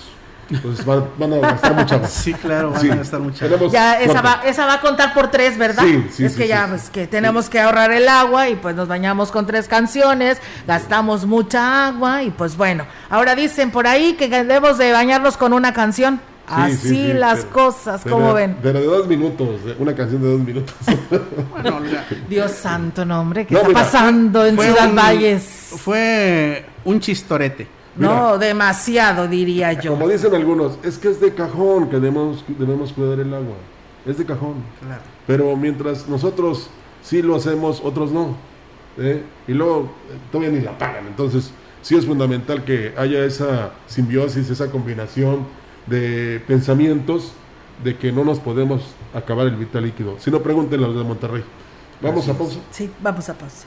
Entonces 0.50 0.86
van, 0.86 1.04
van 1.18 1.34
a 1.34 1.38
gastar 1.40 1.76
mucha 1.76 1.96
agua. 1.96 2.08
Sí, 2.08 2.34
claro, 2.34 2.72
van 2.72 2.80
Sí. 2.80 2.90
a 2.90 2.96
gastar 2.96 3.20
mucha 3.20 3.46
Tenemos 3.46 3.70
Ya 3.74 4.00
esa 4.00 4.22
va, 4.22 4.42
esa 4.46 4.66
va 4.66 4.76
a 4.76 4.80
contar 4.82 5.14
por 5.14 5.30
tres, 5.30 5.58
¿verdad? 5.58 5.84
Sí, 5.84 6.06
sí, 6.10 6.24
es 6.26 6.32
sí, 6.32 6.38
que 6.38 6.48
ya, 6.48 6.64
sí. 6.64 6.70
pues 6.70 6.90
que 6.90 7.06
tenemos 7.08 7.50
que 7.50 7.60
ahorrar 7.60 7.92
el 7.92 8.08
agua 8.08 8.48
y 8.48 8.56
pues 8.56 8.74
nos 8.74 8.88
bañamos 8.88 9.32
con 9.34 9.46
tres 9.46 9.68
canciones, 9.68 10.40
gastamos 10.66 11.26
mucha 11.26 11.88
agua 11.88 12.24
y 12.24 12.30
pues 12.30 12.56
bueno. 12.56 12.86
Ahora 13.10 13.36
dicen 13.36 13.72
por 13.72 13.88
ahí 13.88 14.14
que 14.14 14.30
debemos 14.30 14.78
de 14.78 14.94
bañarnos 14.94 15.36
con 15.36 15.52
una 15.52 15.74
canción. 15.74 16.22
Sí, 16.48 16.54
Así 16.56 16.78
sí, 16.78 16.88
sí, 16.90 17.14
las 17.14 17.40
pero- 17.40 17.52
cosas, 17.54 18.02
¿cómo 18.08 18.34
ven? 18.34 18.56
Pero 18.64 18.80
de 18.80 18.86
dos 18.86 19.06
minutos, 19.08 19.66
de- 19.66 19.76
una 19.80 19.94
canción 19.94 20.22
de 20.22 20.32
dos 20.32 20.40
minutos. 20.40 20.74
Bueno, 21.52 21.80
Dios 22.30 22.52
santo, 22.52 23.04
nombre, 23.04 23.46
¿qué 23.46 23.54
No, 23.54 23.60
está 23.60 23.68
mira, 23.70 23.82
pasando 23.82 24.46
en 24.46 24.58
Ciudad 24.58 24.90
un- 24.90 24.96
Valles? 24.96 25.44
Fue 25.78 26.66
un 26.86 27.00
chistorete. 27.02 27.68
No, 27.98 28.38
demasiado, 28.38 29.28
diría 29.28 29.74
yo. 29.74 29.92
Como 29.92 30.08
dicen 30.08 30.34
algunos, 30.36 30.78
es 30.84 30.98
que 30.98 31.10
es 31.10 31.20
de 31.20 31.34
cajón 31.34 31.90
que 31.90 31.96
debemos, 32.00 32.46
debemos 32.48 32.94
cuidar 32.94 33.20
el 33.20 33.34
agua. 33.34 33.56
Es 34.06 34.18
de 34.18 34.26
cajón. 34.26 34.54
Claro. 34.80 35.02
Pero 35.26 35.56
mientras 35.58 36.08
nosotros 36.08 36.70
sí 37.02 37.22
lo 37.24 37.36
hacemos, 37.36 37.82
otros 37.84 38.12
no. 38.12 38.36
¿eh? 39.00 39.22
Y 39.48 39.52
luego 39.54 39.92
eh, 40.12 40.18
todavía 40.32 40.58
ni 40.58 40.64
la 40.64 40.78
pagan. 40.78 41.08
Entonces, 41.08 41.52
sí 41.82 41.96
es 41.98 42.06
fundamental 42.06 42.64
que 42.64 42.94
haya 42.98 43.26
esa 43.26 43.72
simbiosis, 43.88 44.50
esa 44.50 44.70
combinación 44.72 45.46
de 45.88 46.42
pensamientos 46.48 47.34
de 47.84 47.98
que 47.98 48.12
no 48.12 48.24
nos 48.24 48.40
podemos 48.40 48.84
acabar 49.14 49.48
el 49.48 49.56
vital 49.56 49.84
líquido. 49.84 50.16
Si 50.20 50.32
no, 50.32 50.42
pregúntenle 50.42 50.86
a 50.86 50.90
los 50.90 50.98
de 50.98 51.04
Monterrey. 51.04 51.44
Vamos 52.02 52.28
a 52.30 52.38
pausa. 52.38 52.60
Sí, 52.72 52.90
vamos 53.02 53.30
a 53.30 53.34
pausa. 53.34 53.66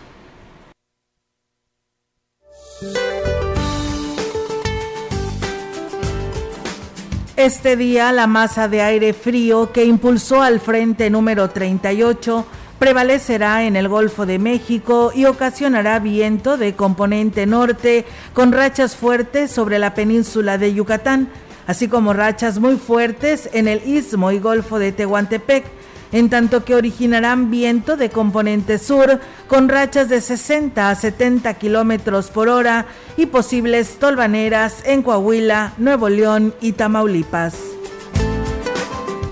Este 7.36 7.76
día, 7.76 8.12
la 8.12 8.26
masa 8.26 8.68
de 8.68 8.82
aire 8.82 9.14
frío 9.14 9.72
que 9.72 9.84
impulsó 9.86 10.42
al 10.42 10.60
frente 10.60 11.08
número 11.08 11.48
38 11.48 12.46
prevalecerá 12.78 13.64
en 13.64 13.76
el 13.76 13.88
Golfo 13.88 14.26
de 14.26 14.38
México 14.38 15.12
y 15.14 15.26
ocasionará 15.26 15.98
viento 16.00 16.56
de 16.56 16.74
componente 16.74 17.46
norte 17.46 18.04
con 18.32 18.52
rachas 18.52 18.96
fuertes 18.96 19.50
sobre 19.50 19.78
la 19.78 19.94
península 19.94 20.58
de 20.58 20.74
Yucatán, 20.74 21.28
así 21.66 21.88
como 21.88 22.12
rachas 22.12 22.58
muy 22.58 22.76
fuertes 22.76 23.48
en 23.52 23.68
el 23.68 23.86
istmo 23.88 24.30
y 24.32 24.38
Golfo 24.38 24.78
de 24.78 24.92
Tehuantepec 24.92 25.64
en 26.12 26.28
tanto 26.28 26.64
que 26.64 26.74
originarán 26.74 27.50
viento 27.50 27.96
de 27.96 28.10
componente 28.10 28.78
sur 28.78 29.20
con 29.46 29.68
rachas 29.68 30.08
de 30.08 30.20
60 30.20 30.90
a 30.90 30.94
70 30.94 31.54
kilómetros 31.54 32.30
por 32.30 32.48
hora 32.48 32.86
y 33.16 33.26
posibles 33.26 33.98
tolvaneras 33.98 34.82
en 34.84 35.02
Coahuila, 35.02 35.74
Nuevo 35.78 36.08
León 36.08 36.54
y 36.60 36.72
Tamaulipas. 36.72 37.54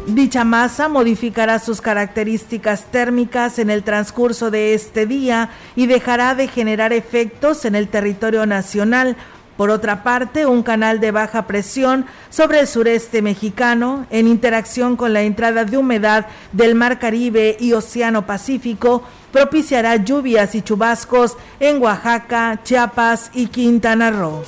Dicha 0.06 0.42
masa 0.42 0.88
modificará 0.88 1.58
sus 1.58 1.80
características 1.80 2.86
térmicas 2.86 3.58
en 3.58 3.68
el 3.68 3.82
transcurso 3.82 4.50
de 4.50 4.72
este 4.72 5.04
día 5.06 5.50
y 5.76 5.86
dejará 5.86 6.34
de 6.34 6.48
generar 6.48 6.94
efectos 6.94 7.66
en 7.66 7.74
el 7.74 7.88
territorio 7.88 8.46
nacional. 8.46 9.16
Por 9.58 9.70
otra 9.70 10.04
parte, 10.04 10.46
un 10.46 10.62
canal 10.62 11.00
de 11.00 11.10
baja 11.10 11.48
presión 11.48 12.06
sobre 12.30 12.60
el 12.60 12.68
sureste 12.68 13.22
mexicano, 13.22 14.06
en 14.08 14.28
interacción 14.28 14.94
con 14.94 15.12
la 15.12 15.22
entrada 15.22 15.64
de 15.64 15.76
humedad 15.76 16.26
del 16.52 16.76
Mar 16.76 17.00
Caribe 17.00 17.56
y 17.58 17.72
Océano 17.72 18.24
Pacífico, 18.24 19.02
propiciará 19.32 19.96
lluvias 19.96 20.54
y 20.54 20.62
chubascos 20.62 21.36
en 21.58 21.82
Oaxaca, 21.82 22.60
Chiapas 22.62 23.32
y 23.34 23.48
Quintana 23.48 24.12
Roo. 24.12 24.44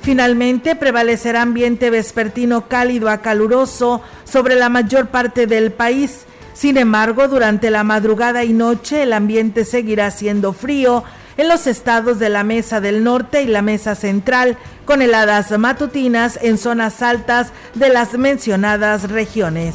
Finalmente, 0.00 0.74
prevalecerá 0.74 1.42
ambiente 1.42 1.88
vespertino 1.88 2.66
cálido 2.66 3.08
a 3.10 3.18
caluroso 3.18 4.02
sobre 4.24 4.56
la 4.56 4.70
mayor 4.70 5.06
parte 5.06 5.46
del 5.46 5.70
país. 5.70 6.24
Sin 6.52 6.76
embargo, 6.78 7.28
durante 7.28 7.70
la 7.70 7.84
madrugada 7.84 8.42
y 8.42 8.54
noche 8.54 9.04
el 9.04 9.12
ambiente 9.12 9.64
seguirá 9.64 10.10
siendo 10.10 10.52
frío 10.52 11.04
en 11.36 11.48
los 11.48 11.66
estados 11.66 12.18
de 12.18 12.28
la 12.28 12.44
Mesa 12.44 12.80
del 12.80 13.04
Norte 13.04 13.42
y 13.42 13.46
la 13.46 13.62
Mesa 13.62 13.94
Central, 13.94 14.56
con 14.84 15.02
heladas 15.02 15.56
matutinas 15.58 16.38
en 16.42 16.58
zonas 16.58 17.02
altas 17.02 17.52
de 17.74 17.88
las 17.88 18.14
mencionadas 18.14 19.10
regiones. 19.10 19.74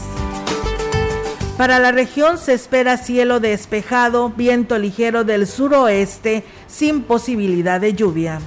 Para 1.57 1.79
la 1.79 1.91
región 1.91 2.37
se 2.37 2.53
espera 2.53 2.97
cielo 2.97 3.39
despejado, 3.39 4.29
viento 4.29 4.77
ligero 4.77 5.23
del 5.23 5.47
suroeste, 5.47 6.43
sin 6.67 7.01
posibilidad 7.01 7.81
de 7.81 7.93
lluvia. 7.93 8.39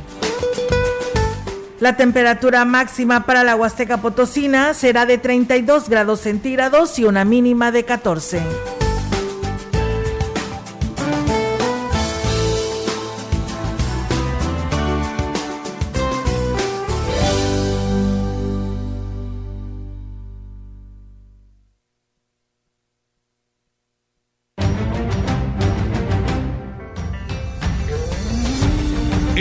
La 1.81 1.97
temperatura 1.97 2.65
máxima 2.65 3.25
para 3.25 3.43
la 3.43 3.57
Huasteca 3.57 3.97
Potosina 3.97 4.75
será 4.75 5.07
de 5.07 5.19
32 5.19 5.89
grados 5.89 6.21
centígrados 6.21 6.99
y 6.99 7.05
una 7.05 7.25
mínima 7.25 7.73
de 7.73 7.85
14. 7.85 8.80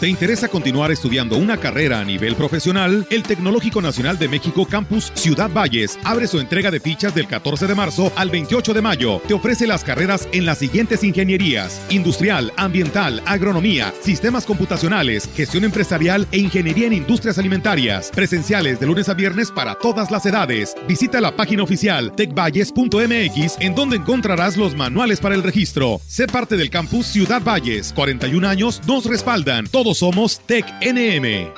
¿Te 0.00 0.08
interesa 0.08 0.48
continuar 0.48 0.92
estudiando 0.92 1.38
una 1.38 1.56
carrera 1.56 2.00
a 2.00 2.04
nivel 2.04 2.36
profesional? 2.36 3.06
El 3.08 3.22
Tecnológico 3.22 3.80
Nacional 3.80 4.18
de 4.18 4.28
México 4.28 4.66
Campus 4.66 5.10
Ciudad 5.14 5.50
Valles 5.50 5.98
abre 6.04 6.26
su 6.26 6.38
entrega 6.38 6.70
de 6.70 6.80
fichas 6.80 7.14
del 7.14 7.26
14 7.26 7.66
de 7.66 7.74
marzo 7.74 8.12
al 8.14 8.28
28 8.28 8.74
de 8.74 8.82
mayo. 8.82 9.22
Te 9.26 9.32
ofrece 9.32 9.66
las 9.66 9.84
carreras 9.84 10.28
en 10.32 10.44
las 10.44 10.58
siguientes 10.58 11.02
ingenierías: 11.02 11.80
industrial, 11.88 12.52
ambiental, 12.58 13.22
agronomía, 13.24 13.94
sistemas 14.02 14.44
computacionales, 14.44 15.30
gestión 15.34 15.64
empresarial 15.64 16.28
e 16.30 16.40
ingeniería 16.40 16.88
en 16.88 16.92
industrias 16.92 17.38
alimentarias. 17.38 18.10
Presenciales 18.14 18.78
de 18.78 18.86
lunes 18.86 19.08
a 19.08 19.14
viernes 19.14 19.50
para 19.50 19.76
todas 19.76 20.10
las 20.10 20.26
edades. 20.26 20.74
Visita 20.86 21.22
la 21.22 21.34
página 21.34 21.62
oficial 21.62 22.12
tecvalles.mx 22.14 23.56
en 23.60 23.74
donde 23.74 23.96
encontrarás 23.96 24.58
los 24.58 24.76
manuales 24.76 25.20
para 25.20 25.34
el 25.34 25.42
registro. 25.42 26.02
Sé 26.06 26.26
parte 26.26 26.58
del 26.58 26.68
campus 26.68 27.06
Ciudad 27.06 27.40
Valles. 27.42 27.94
41 27.94 28.46
años 28.46 28.82
nos 28.86 29.06
respaldan. 29.06 29.64
Todos 29.86 29.98
somos 29.98 30.40
Tec 30.40 30.66
NM. 30.82 31.48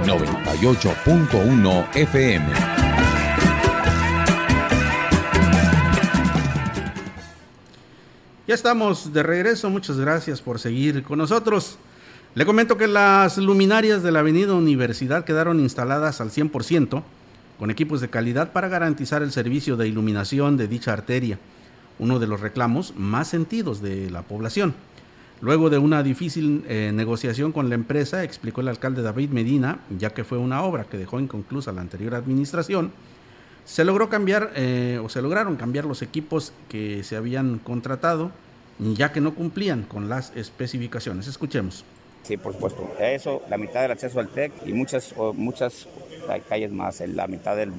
98.1 0.05 1.95
FM. 1.95 2.45
Ya 8.47 8.55
estamos 8.55 9.13
de 9.13 9.23
regreso, 9.23 9.69
muchas 9.69 9.97
gracias 9.97 10.41
por 10.41 10.59
seguir 10.59 11.01
con 11.03 11.19
nosotros. 11.19 11.77
Le 12.35 12.47
comento 12.47 12.77
que 12.77 12.87
las 12.87 13.37
luminarias 13.37 14.01
de 14.01 14.11
la 14.11 14.21
Avenida 14.21 14.55
Universidad 14.55 15.23
quedaron 15.23 15.59
instaladas 15.59 16.19
al 16.19 16.31
100%, 16.31 17.03
con 17.59 17.69
equipos 17.69 18.01
de 18.01 18.09
calidad 18.09 18.51
para 18.51 18.69
garantizar 18.69 19.21
el 19.21 19.31
servicio 19.31 19.77
de 19.77 19.87
iluminación 19.87 20.57
de 20.57 20.67
dicha 20.67 20.93
arteria, 20.93 21.37
uno 21.99 22.17
de 22.17 22.25
los 22.25 22.41
reclamos 22.41 22.95
más 22.97 23.27
sentidos 23.27 23.83
de 23.83 24.09
la 24.09 24.23
población. 24.23 24.73
Luego 25.41 25.69
de 25.69 25.77
una 25.77 26.01
difícil 26.01 26.65
eh, 26.67 26.91
negociación 26.91 27.51
con 27.51 27.69
la 27.69 27.75
empresa, 27.75 28.23
explicó 28.23 28.61
el 28.61 28.69
alcalde 28.69 29.03
David 29.03 29.29
Medina, 29.29 29.81
ya 29.95 30.09
que 30.09 30.23
fue 30.23 30.39
una 30.39 30.63
obra 30.63 30.85
que 30.85 30.97
dejó 30.97 31.19
inconclusa 31.19 31.71
la 31.71 31.81
anterior 31.81 32.15
administración, 32.15 32.91
se 33.63 33.85
logró 33.85 34.09
cambiar 34.09 34.53
eh, 34.55 34.99
o 35.03 35.07
se 35.07 35.21
lograron 35.21 35.55
cambiar 35.55 35.85
los 35.85 36.01
equipos 36.01 36.51
que 36.67 37.03
se 37.03 37.15
habían 37.15 37.59
contratado, 37.59 38.31
ya 38.79 39.11
que 39.11 39.21
no 39.21 39.35
cumplían 39.35 39.83
con 39.83 40.09
las 40.09 40.35
especificaciones. 40.35 41.27
Escuchemos. 41.27 41.85
Sí, 42.23 42.37
por 42.37 42.53
supuesto. 42.53 42.89
Eso, 42.99 43.41
la 43.49 43.57
mitad 43.57 43.81
del 43.81 43.91
acceso 43.91 44.19
al 44.19 44.29
TEC 44.29 44.51
y 44.65 44.73
muchas, 44.73 45.13
muchas 45.35 45.87
calles 46.47 46.71
más, 46.71 47.01
la 47.01 47.27
mitad 47.27 47.55
del, 47.55 47.71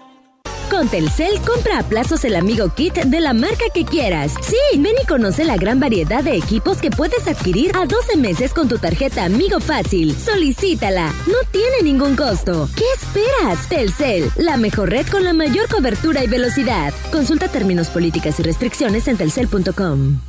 Con 0.70 0.88
Telcel, 0.88 1.40
compra 1.42 1.80
a 1.80 1.84
plazos 1.84 2.24
el 2.26 2.36
Amigo 2.36 2.70
Kit 2.76 2.94
de 2.94 3.20
la 3.20 3.34
marca 3.34 3.66
que 3.74 3.86
quieras. 3.86 4.34
Sí, 4.42 4.80
ven 4.80 4.94
y 5.02 5.06
conoce 5.08 5.44
la 5.44 5.58
gran 5.58 5.80
variedad 5.80 6.24
de 6.24 6.36
equipos 6.36 6.78
que 6.78 6.92
puedes 6.92 7.28
adquirir 7.28 7.72
a 7.76 7.86
12 7.86 8.18
meses 8.18 8.54
con 8.54 8.68
tu 8.68 8.78
tarjeta 8.78 9.26
Amigo 9.26 9.60
Fácil. 9.60 10.16
Solicítala. 10.16 11.08
No 11.28 11.38
tiene 11.52 11.82
ningún 11.84 12.16
costo. 12.16 12.70
¿Qué 12.76 12.86
esperas? 12.96 13.68
Telcel, 13.68 14.32
la 14.38 14.58
mejor 14.58 14.92
red 14.92 15.08
con 15.08 15.24
la 15.24 15.34
mayor 15.34 15.68
cobertura 15.70 16.24
y 16.24 16.28
velocidad. 16.28 16.94
Consulta 17.12 17.48
términos, 17.48 17.90
políticas 17.90 18.40
y 18.40 18.44
restricciones 18.44 19.08
en 19.08 19.18
telcel.com. 19.18 20.29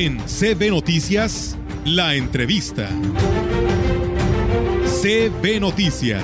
En 0.00 0.20
CB 0.20 0.70
Noticias, 0.70 1.56
la 1.84 2.14
entrevista. 2.14 2.88
CB 5.02 5.58
Noticias. 5.58 6.22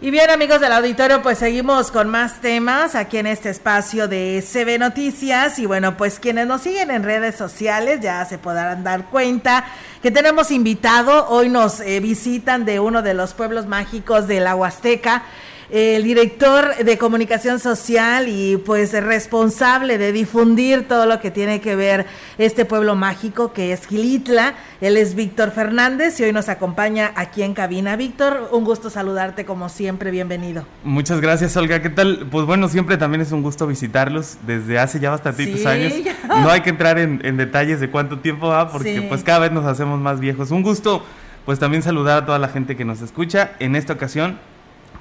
Y 0.00 0.10
bien 0.12 0.30
amigos 0.30 0.60
del 0.60 0.70
auditorio, 0.70 1.22
pues 1.22 1.38
seguimos 1.38 1.90
con 1.90 2.08
más 2.08 2.40
temas 2.40 2.94
aquí 2.94 3.18
en 3.18 3.26
este 3.26 3.50
espacio 3.50 4.06
de 4.06 4.44
CB 4.46 4.78
Noticias 4.78 5.58
y 5.58 5.66
bueno, 5.66 5.96
pues 5.96 6.20
quienes 6.20 6.46
nos 6.46 6.62
siguen 6.62 6.92
en 6.92 7.02
redes 7.02 7.34
sociales 7.34 7.98
ya 8.00 8.24
se 8.26 8.38
podrán 8.38 8.84
dar 8.84 9.06
cuenta 9.06 9.64
que 10.04 10.12
tenemos 10.12 10.52
invitado, 10.52 11.26
hoy 11.30 11.48
nos 11.48 11.80
eh, 11.80 11.98
visitan 11.98 12.64
de 12.64 12.78
uno 12.78 13.02
de 13.02 13.14
los 13.14 13.34
pueblos 13.34 13.66
mágicos 13.66 14.28
de 14.28 14.38
la 14.38 14.54
Huasteca, 14.54 15.24
el 15.72 16.04
director 16.04 16.76
de 16.84 16.98
comunicación 16.98 17.58
social 17.58 18.28
y 18.28 18.58
pues 18.58 18.92
responsable 18.92 19.96
de 19.96 20.12
difundir 20.12 20.86
todo 20.86 21.06
lo 21.06 21.18
que 21.18 21.30
tiene 21.30 21.62
que 21.62 21.74
ver 21.76 22.04
este 22.36 22.66
pueblo 22.66 22.94
mágico 22.94 23.54
que 23.54 23.72
es 23.72 23.86
Gilitla. 23.86 24.52
Él 24.82 24.98
es 24.98 25.14
Víctor 25.14 25.50
Fernández 25.50 26.20
y 26.20 26.24
hoy 26.24 26.32
nos 26.34 26.50
acompaña 26.50 27.12
aquí 27.16 27.42
en 27.42 27.54
cabina. 27.54 27.96
Víctor, 27.96 28.50
un 28.52 28.64
gusto 28.64 28.90
saludarte 28.90 29.46
como 29.46 29.70
siempre, 29.70 30.10
bienvenido. 30.10 30.66
Muchas 30.84 31.22
gracias, 31.22 31.56
Olga. 31.56 31.80
¿Qué 31.80 31.88
tal? 31.88 32.26
Pues 32.30 32.44
bueno, 32.44 32.68
siempre 32.68 32.98
también 32.98 33.22
es 33.22 33.32
un 33.32 33.40
gusto 33.42 33.66
visitarlos 33.66 34.36
desde 34.46 34.78
hace 34.78 35.00
ya 35.00 35.08
bastantitos 35.08 35.60
Sí, 35.60 35.66
años. 35.66 35.94
ya. 36.04 36.14
No 36.28 36.50
hay 36.50 36.60
que 36.60 36.68
entrar 36.68 36.98
en, 36.98 37.22
en 37.24 37.38
detalles 37.38 37.80
de 37.80 37.88
cuánto 37.88 38.18
tiempo 38.18 38.48
va 38.48 38.70
porque 38.70 38.96
Sí. 38.96 39.06
pues 39.08 39.24
cada 39.24 39.38
vez 39.38 39.52
nos 39.52 39.64
hacemos 39.64 39.98
más 39.98 40.20
viejos. 40.20 40.50
Un 40.50 40.62
gusto 40.62 41.02
pues 41.46 41.58
también 41.58 41.82
saludar 41.82 42.24
a 42.24 42.26
toda 42.26 42.38
la 42.38 42.48
gente 42.48 42.76
que 42.76 42.84
nos 42.84 43.00
escucha. 43.00 43.52
En 43.58 43.74
esta 43.74 43.94
ocasión 43.94 44.38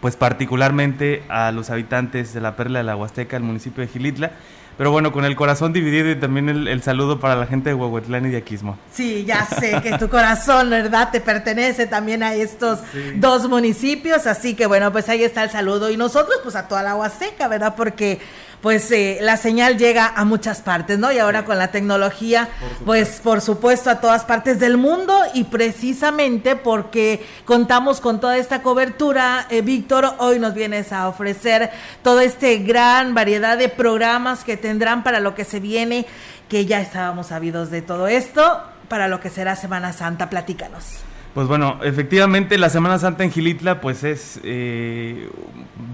pues 0.02 0.16
particularmente 0.18 1.24
a 1.30 1.52
los 1.52 1.70
habitantes 1.70 2.34
de 2.34 2.42
la 2.42 2.56
Perla 2.56 2.80
de 2.80 2.84
la 2.84 2.96
Huasteca, 2.96 3.38
el 3.38 3.44
municipio 3.44 3.82
de 3.82 3.88
Gilitla. 3.88 4.32
Pero 4.78 4.90
bueno, 4.90 5.12
con 5.12 5.26
el 5.26 5.36
corazón 5.36 5.74
dividido 5.74 6.10
y 6.10 6.16
también 6.16 6.50
el, 6.50 6.68
el 6.68 6.82
saludo 6.82 7.20
para 7.20 7.36
la 7.36 7.46
gente 7.46 7.70
de 7.70 7.76
Huehuetlán 7.76 8.26
y 8.26 8.30
de 8.30 8.38
Aquismo. 8.38 8.80
Sí, 8.92 9.26
ya 9.26 9.46
sé 9.46 9.80
que 9.84 9.98
tu 10.00 10.10
corazón, 10.10 10.72
¿verdad? 10.72 11.10
Te 11.12 11.22
pertenece 11.22 11.86
también 11.86 12.24
a 12.24 12.34
estos 12.34 12.80
dos 13.16 13.48
municipios, 13.48 14.26
así 14.26 14.56
que 14.56 14.66
bueno, 14.66 14.92
pues 14.92 15.08
ahí 15.10 15.24
está 15.24 15.44
el 15.44 15.52
saludo. 15.52 15.92
Y 15.92 15.98
nosotros, 15.98 16.40
pues 16.42 16.56
a 16.56 16.68
toda 16.68 16.82
la 16.82 16.96
Huasteca, 16.96 17.48
¿verdad? 17.48 17.76
Porque 17.76 18.22
pues 18.62 18.92
eh, 18.92 19.18
la 19.22 19.38
señal 19.38 19.78
llega 19.78 20.08
a 20.16 20.24
muchas 20.24 20.62
partes, 20.62 21.00
¿no? 21.00 21.12
Y 21.12 21.18
ahora 21.18 21.46
con 21.46 21.58
la 21.58 21.70
tecnología, 21.70 22.50
pues 22.86 23.20
por 23.24 23.42
supuesto 23.42 23.90
a 23.90 24.00
todas 24.00 24.24
partes 24.24 24.60
del 24.60 24.78
mundo 24.78 25.18
y 25.34 25.46
precisamente 25.46 26.56
porque 26.56 27.26
contamos 27.46 28.00
con 28.02 28.20
toda 28.20 28.38
esta 28.38 28.62
cobertura, 28.62 29.48
eh, 29.50 29.62
Víctor, 29.62 30.14
hoy 30.20 30.40
nos 30.40 30.54
vienes 30.54 30.94
a 30.94 31.08
ofrecer 31.08 31.72
toda 32.04 32.24
esta 32.24 32.48
gran 32.60 33.14
variedad 33.14 33.58
de 33.58 33.70
programas 33.70 34.44
que 34.44 34.58
tendrán 34.58 35.04
para 35.04 35.20
lo 35.20 35.34
que 35.34 35.44
se 35.44 35.60
viene, 35.60 36.06
que 36.48 36.66
ya 36.66 36.82
estábamos 36.82 37.28
sabidos 37.28 37.72
de 37.72 37.82
todo 37.82 38.08
esto, 38.08 38.62
para 38.88 39.08
lo 39.08 39.20
que 39.20 39.30
será 39.30 39.56
Semana 39.56 39.94
Santa. 39.94 40.30
Platícanos. 40.30 41.11
Pues 41.34 41.48
bueno, 41.48 41.80
efectivamente 41.82 42.58
la 42.58 42.70
Semana 42.70 43.00
Santa 43.00 43.24
en 43.24 43.32
Gilitla 43.32 43.80
pues 43.80 44.04
es, 44.04 44.42
eh, 44.44 45.30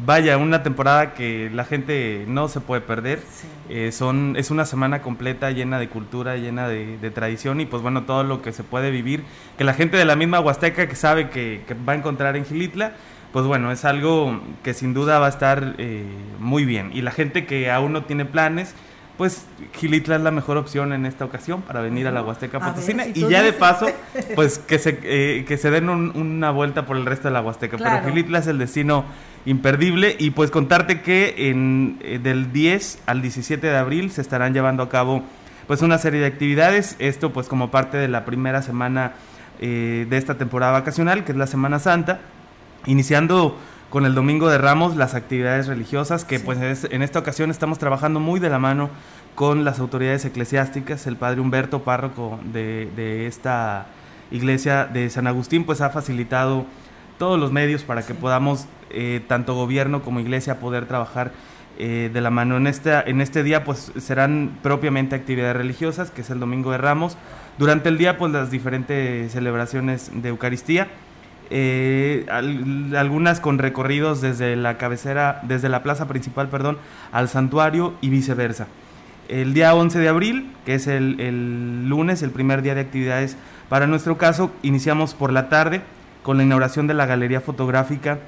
vaya, 0.03 0.35
una 0.37 0.63
temporada 0.63 1.13
que 1.13 1.51
la 1.53 1.63
gente 1.63 2.25
no 2.27 2.47
se 2.47 2.59
puede 2.59 2.81
perder. 2.81 3.21
Eh, 3.69 3.91
son, 3.91 4.35
es 4.35 4.49
una 4.49 4.65
semana 4.65 5.03
completa 5.03 5.51
llena 5.51 5.77
de 5.77 5.89
cultura, 5.89 6.37
llena 6.37 6.67
de, 6.67 7.11
tradición 7.11 7.61
y 7.61 7.67
pues 7.67 7.83
bueno, 7.83 8.03
todo 8.05 8.23
lo 8.23 8.41
que 8.41 8.51
se 8.51 8.63
puede 8.63 8.89
vivir, 8.89 9.23
que 9.59 9.63
la 9.63 9.75
gente 9.75 9.95
de 9.95 10.05
la 10.05 10.15
misma 10.15 10.39
Huasteca 10.39 10.87
que 10.87 10.95
sabe 10.95 11.29
que, 11.29 11.61
va 11.87 11.93
a 11.93 11.97
encontrar 11.97 12.35
en 12.35 12.43
Gilitla, 12.43 12.93
pues 13.31 13.45
bueno, 13.45 13.71
es 13.71 13.85
algo 13.85 14.41
que 14.63 14.73
sin 14.73 14.95
duda 14.95 15.19
va 15.19 15.27
a 15.27 15.29
estar 15.29 15.75
eh, 15.77 16.03
muy 16.39 16.65
bien. 16.65 16.89
Y 16.95 17.01
la 17.01 17.11
gente 17.11 17.45
que 17.45 17.69
aún 17.69 17.93
no 17.93 18.05
tiene 18.05 18.25
planes, 18.25 18.73
pues 19.17 19.45
Gilitla 19.73 20.15
es 20.15 20.21
la 20.21 20.31
mejor 20.31 20.57
opción 20.57 20.93
en 20.93 21.05
esta 21.05 21.25
ocasión 21.25 21.63
para 21.63 21.81
venir 21.81 22.07
a 22.07 22.11
la 22.11 22.21
Huasteca 22.21 22.59
Potosina. 22.59 23.07
y 23.07 23.27
ya 23.27 23.41
de 23.41 23.51
paso, 23.51 23.87
pues 24.35 24.59
que 24.59 24.77
se, 24.77 24.99
eh, 25.03 25.45
que 25.45 25.57
se 25.57 25.71
den 25.71 25.89
una 25.89 26.51
vuelta 26.51 26.85
por 26.85 26.97
el 26.97 27.05
resto 27.05 27.27
de 27.27 27.33
la 27.33 27.41
Huasteca. 27.41 27.77
Pero 27.77 28.03
Gilitla 28.05 28.39
es 28.39 28.47
el 28.47 28.59
destino 28.59 29.05
imperdible. 29.45 30.15
Y 30.19 30.31
pues 30.31 30.51
contarte 30.51 31.01
que 31.01 31.49
en, 31.49 31.97
eh, 32.01 32.19
del 32.21 32.53
10 32.53 32.99
al 33.07 33.21
17 33.21 33.65
de 33.65 33.75
abril 33.75 34.11
se 34.11 34.21
estarán 34.21 34.53
llevando 34.53 34.83
a 34.83 34.89
cabo 34.89 35.23
pues 35.65 35.81
una 35.81 35.97
serie 35.97 36.21
de 36.21 36.27
actividades, 36.27 36.95
esto 36.99 37.33
pues 37.33 37.47
como 37.47 37.71
parte 37.71 37.97
de 37.97 38.07
la 38.07 38.23
primera 38.23 38.61
semana 38.61 39.13
eh, 39.59 40.05
de 40.09 40.17
esta 40.17 40.35
temporada 40.35 40.71
vacacional, 40.71 41.25
que 41.25 41.33
es 41.33 41.37
la 41.37 41.47
Semana 41.47 41.79
Santa, 41.79 42.21
iniciando 42.85 43.57
con 43.89 44.05
el 44.05 44.15
Domingo 44.15 44.49
de 44.49 44.57
Ramos 44.57 44.95
las 44.95 45.15
actividades 45.15 45.67
religiosas, 45.67 46.25
que 46.25 46.39
pues 46.39 46.83
en 46.83 47.01
esta 47.01 47.19
ocasión 47.19 47.51
estamos 47.51 47.79
trabajando 47.79 48.19
muy 48.19 48.39
de 48.39 48.49
la 48.49 48.59
mano 48.59 48.89
con 49.35 49.63
las 49.63 49.79
autoridades 49.79 50.25
eclesiásticas. 50.25 51.07
El 51.07 51.15
padre 51.15 51.39
Humberto, 51.39 51.83
párroco 51.83 52.39
de, 52.43 53.27
esta 53.27 53.87
iglesia 54.31 54.85
de 54.85 55.09
San 55.09 55.27
Agustín, 55.27 55.63
pues 55.63 55.79
ha 55.81 55.89
facilitado 55.89 56.65
todos 57.17 57.39
los 57.39 57.51
medios 57.51 57.83
para 57.83 58.05
que 58.05 58.13
podamos, 58.13 58.65
eh, 58.89 59.21
tanto 59.27 59.55
gobierno 59.55 60.01
como 60.01 60.19
iglesia, 60.19 60.59
poder 60.59 60.85
trabajar 60.85 61.31
eh, 61.79 62.09
de 62.11 62.21
la 62.21 62.29
mano. 62.29 62.57
En, 62.57 62.67
esta, 62.67 63.01
en 63.01 63.21
este 63.21 63.41
día 63.43 63.63
pues 63.63 63.91
serán 63.99 64.57
propiamente 64.61 65.15
actividades 65.15 65.55
religiosas, 65.55 66.11
que 66.11 66.21
es 66.21 66.29
el 66.29 66.39
Domingo 66.39 66.71
de 66.71 66.79
Ramos. 66.79 67.17
Durante 67.57 67.89
el 67.89 67.97
día 67.97 68.17
pues 68.17 68.33
las 68.33 68.51
diferentes 68.51 69.31
celebraciones 69.31 70.11
de 70.13 70.29
Eucaristía 70.29 70.87
eh, 71.49 72.25
algunas 72.29 73.39
con 73.39 73.57
recorridos 73.57 74.21
desde 74.21 74.55
la 74.55 74.77
cabecera, 74.77 75.39
desde 75.43 75.69
la 75.69 75.83
plaza 75.83 76.07
principal, 76.07 76.49
perdón, 76.49 76.77
al 77.11 77.29
santuario 77.29 77.93
y 78.01 78.09
viceversa. 78.09 78.67
El 79.29 79.53
día 79.53 79.73
11 79.73 79.99
de 79.99 80.07
abril, 80.07 80.53
que 80.65 80.75
es 80.75 80.87
el, 80.87 81.87
lunes, 81.89 82.21
el 82.21 82.31
primer 82.31 82.61
día 82.61 82.75
de 82.75 82.81
actividades 82.81 83.37
para 83.69 83.87
nuestro 83.87 84.17
caso, 84.17 84.51
iniciamos 84.61 85.13
por 85.13 85.33
la 85.33 85.49
tarde 85.49 85.81
con 86.23 86.37
la 86.37 86.43
inauguración 86.43 86.87
de 86.87 86.93
la 86.93 87.05
Galería 87.05 87.41
Fotográfica 87.41 88.19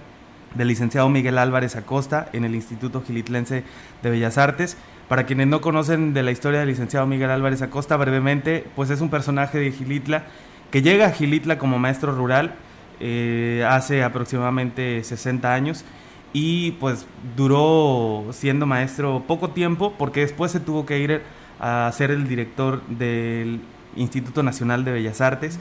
del 0.55 0.67
licenciado 0.67 1.07
Miguel 1.09 1.38
Álvarez 1.38 1.76
Acosta 1.76 2.28
en 2.34 2.43
el 2.43 2.55
Instituto 2.55 3.01
Gilitlense 3.01 3.63
de 4.01 4.09
Bellas 4.09 4.38
Artes. 4.38 4.78
Para 5.07 5.26
quienes 5.26 5.47
no 5.47 5.61
conocen 5.61 6.13
de 6.13 6.24
la 6.24 6.32
historia 6.32 6.59
del 6.59 6.70
licenciado 6.70 7.07
Miguel 7.07 7.32
Álvarez 7.32 7.61
Acosta, 7.61 7.95
brevemente, 7.97 8.65
pues 8.76 8.89
es 8.89 9.01
un 9.01 9.09
personaje 9.09 9.57
de 9.57 9.72
Gilitla 9.72 10.24
que 10.72 10.82
llega 10.82 11.07
a 11.07 11.11
Gilitla 11.11 11.57
como 11.57 11.80
maestro 11.80 12.13
rural 12.13 12.55
eh, 13.00 13.66
hace 13.68 14.04
aproximadamente 14.04 15.04
60 15.04 15.54
años 15.54 15.86
y 16.34 16.72
pues 16.74 17.08
duró 17.36 18.28
siendo 18.32 18.66
maestro 18.66 19.24
poco 19.28 19.50
tiempo 19.50 19.93
porque 19.97 20.22
después 20.22 20.52
se 20.52 20.60
tuvo 20.60 20.86
que 20.86 21.00
ir 21.00 21.22
a 21.60 21.91
ser 21.93 22.12
el 22.12 22.28
director 22.28 22.82
del 22.88 23.62
Instituto 23.95 24.43
Nacional 24.43 24.86
de 24.86 24.91
Bellas 24.91 25.22
Artes 25.22 25.60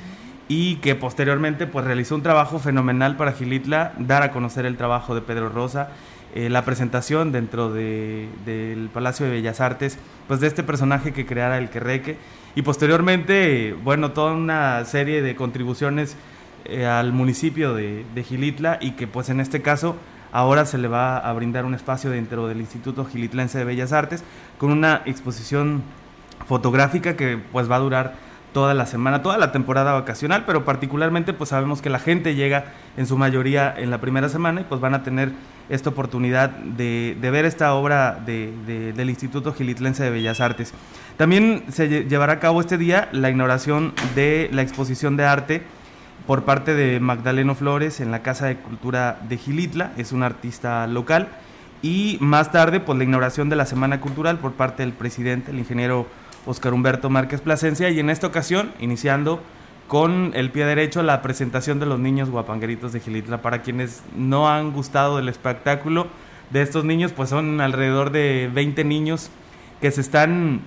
y 0.49 0.77
que 0.77 0.95
posteriormente 0.95 1.67
pues 1.67 1.85
realizó 1.85 2.15
un 2.15 2.23
trabajo 2.23 2.59
fenomenal 2.59 3.17
para 3.17 3.33
Gilitla, 3.33 3.93
dar 3.99 4.23
a 4.23 4.31
conocer 4.31 4.65
el 4.67 4.77
trabajo 4.77 5.15
de 5.15 5.21
Pedro 5.21 5.49
Rosa, 5.51 5.91
eh, 6.35 6.49
la 6.49 6.65
presentación 6.65 7.33
dentro 7.33 7.73
del 7.73 8.91
Palacio 8.93 9.27
de 9.27 9.33
Bellas 9.33 9.61
Artes, 9.61 9.99
pues 10.27 10.41
de 10.41 10.47
este 10.47 10.63
personaje 10.63 11.13
que 11.13 11.27
creara 11.27 11.59
el 11.59 11.71
Querreque. 11.71 12.17
Y 12.55 12.63
posteriormente, 12.63 13.75
bueno, 13.85 14.13
toda 14.13 14.33
una 14.33 14.85
serie 14.85 15.23
de 15.23 15.37
contribuciones 15.37 16.17
eh, 16.65 16.87
al 16.87 17.13
municipio 17.13 17.75
de, 17.75 18.05
Gilitla 18.23 18.79
y 18.81 18.93
que 18.93 19.07
pues 19.07 19.29
en 19.29 19.41
este 19.41 19.63
caso 19.63 19.97
ahora 20.33 20.67
se 20.67 20.79
le 20.79 20.89
va 20.89 21.19
a 21.19 21.33
brindar 21.33 21.65
un 21.65 21.75
espacio 21.75 22.11
dentro 22.11 22.49
del 22.49 22.61
Instituto 22.61 23.05
Gilitlense 23.05 23.59
de 23.59 23.65
Bellas 23.65 23.93
Artes 23.93 24.25
con 24.59 24.71
una 24.71 25.03
exposición 25.07 25.83
fotográfica 26.47 27.17
que 27.17 27.39
pues 27.53 27.71
va 27.71 27.77
a 27.77 27.81
durar 27.81 28.15
toda 28.53 28.75
la 28.75 28.87
semana, 28.87 29.23
toda 29.23 29.39
la 29.39 29.53
temporada 29.53 29.93
vacacional, 29.93 30.45
pero 30.47 30.65
particularmente 30.65 31.33
pues 31.33 31.51
sabemos 31.51 31.83
que 31.83 31.91
la 31.91 31.99
gente 31.99 32.35
llega 32.35 32.67
en 32.97 33.07
su 33.07 33.17
mayoría 33.17 33.75
en 33.77 33.91
la 33.91 34.01
primera 34.01 34.29
semana 34.29 34.63
y 34.63 34.65
pues 34.65 34.81
van 34.81 34.95
a 34.95 35.03
tener 35.03 35.33
esta 35.69 35.91
oportunidad 35.91 36.51
de, 36.51 37.17
ver 37.21 37.45
esta 37.45 37.75
obra 37.75 38.19
del 38.25 39.11
Instituto 39.11 39.53
Gilitlense 39.53 40.03
de 40.03 40.11
Bellas 40.11 40.41
Artes. 40.41 40.73
También 41.17 41.65
se 41.69 42.05
llevará 42.05 42.35
a 42.35 42.41
cabo 42.41 42.61
este 42.61 42.79
día 42.79 43.09
la 43.13 43.31
inauguración 43.31 43.93
de 44.15 44.49
la 44.53 44.63
exposición 44.63 45.17
de 45.17 45.25
arte 45.25 45.63
por 46.29 46.45
parte 46.45 46.75
de 46.75 47.01
Magdaleno 47.01 47.55
Flores 47.55 48.01
en 48.01 48.11
la 48.11 48.21
Casa 48.21 48.45
de 48.45 48.59
Cultura 48.59 49.19
de 49.27 49.39
Gilitla, 49.39 49.93
es 49.97 50.13
un 50.13 50.23
artista 50.23 50.87
local, 50.87 51.29
y 51.81 52.19
más 52.21 52.53
tarde 52.53 52.81
pues 52.81 52.99
la 52.99 53.05
inauguración 53.05 53.49
de 53.49 53.57
la 53.57 53.65
Semana 53.65 54.03
Cultural 54.03 54.37
por 54.37 54.53
parte 54.53 54.83
del 54.83 54.93
presidente, 54.93 55.53
el 55.53 55.59
ingeniero 55.59 56.07
Oscar 56.45 56.75
Humberto 56.75 57.09
Márquez 57.09 57.41
Plasencia, 57.41 57.89
y 57.89 57.99
en 57.99 58.11
esta 58.11 58.27
ocasión 58.27 58.73
iniciando 58.79 59.41
con 59.87 60.33
el 60.35 60.51
pie 60.51 60.67
derecho 60.67 61.03
la 61.03 61.23
presentación 61.23 61.81
de 61.81 61.87
los 61.87 61.99
niños 61.99 62.29
guapangueritos 62.29 62.93
de 62.93 63.01
Gilitla. 63.01 63.41
Para 63.41 63.63
quienes 63.63 64.03
no 64.15 64.51
han 64.51 64.73
gustado 64.73 65.17
del 65.17 65.31
espectáculo 65.31 66.09
de 66.51 66.61
estos 66.61 66.85
niños, 66.85 67.11
pues 67.13 67.31
son 67.31 67.63
alrededor 67.63 68.11
de 68.11 68.51
20 68.53 68.85
niños 68.85 69.31
que 69.81 69.91
se 69.91 70.03
están 70.03 70.61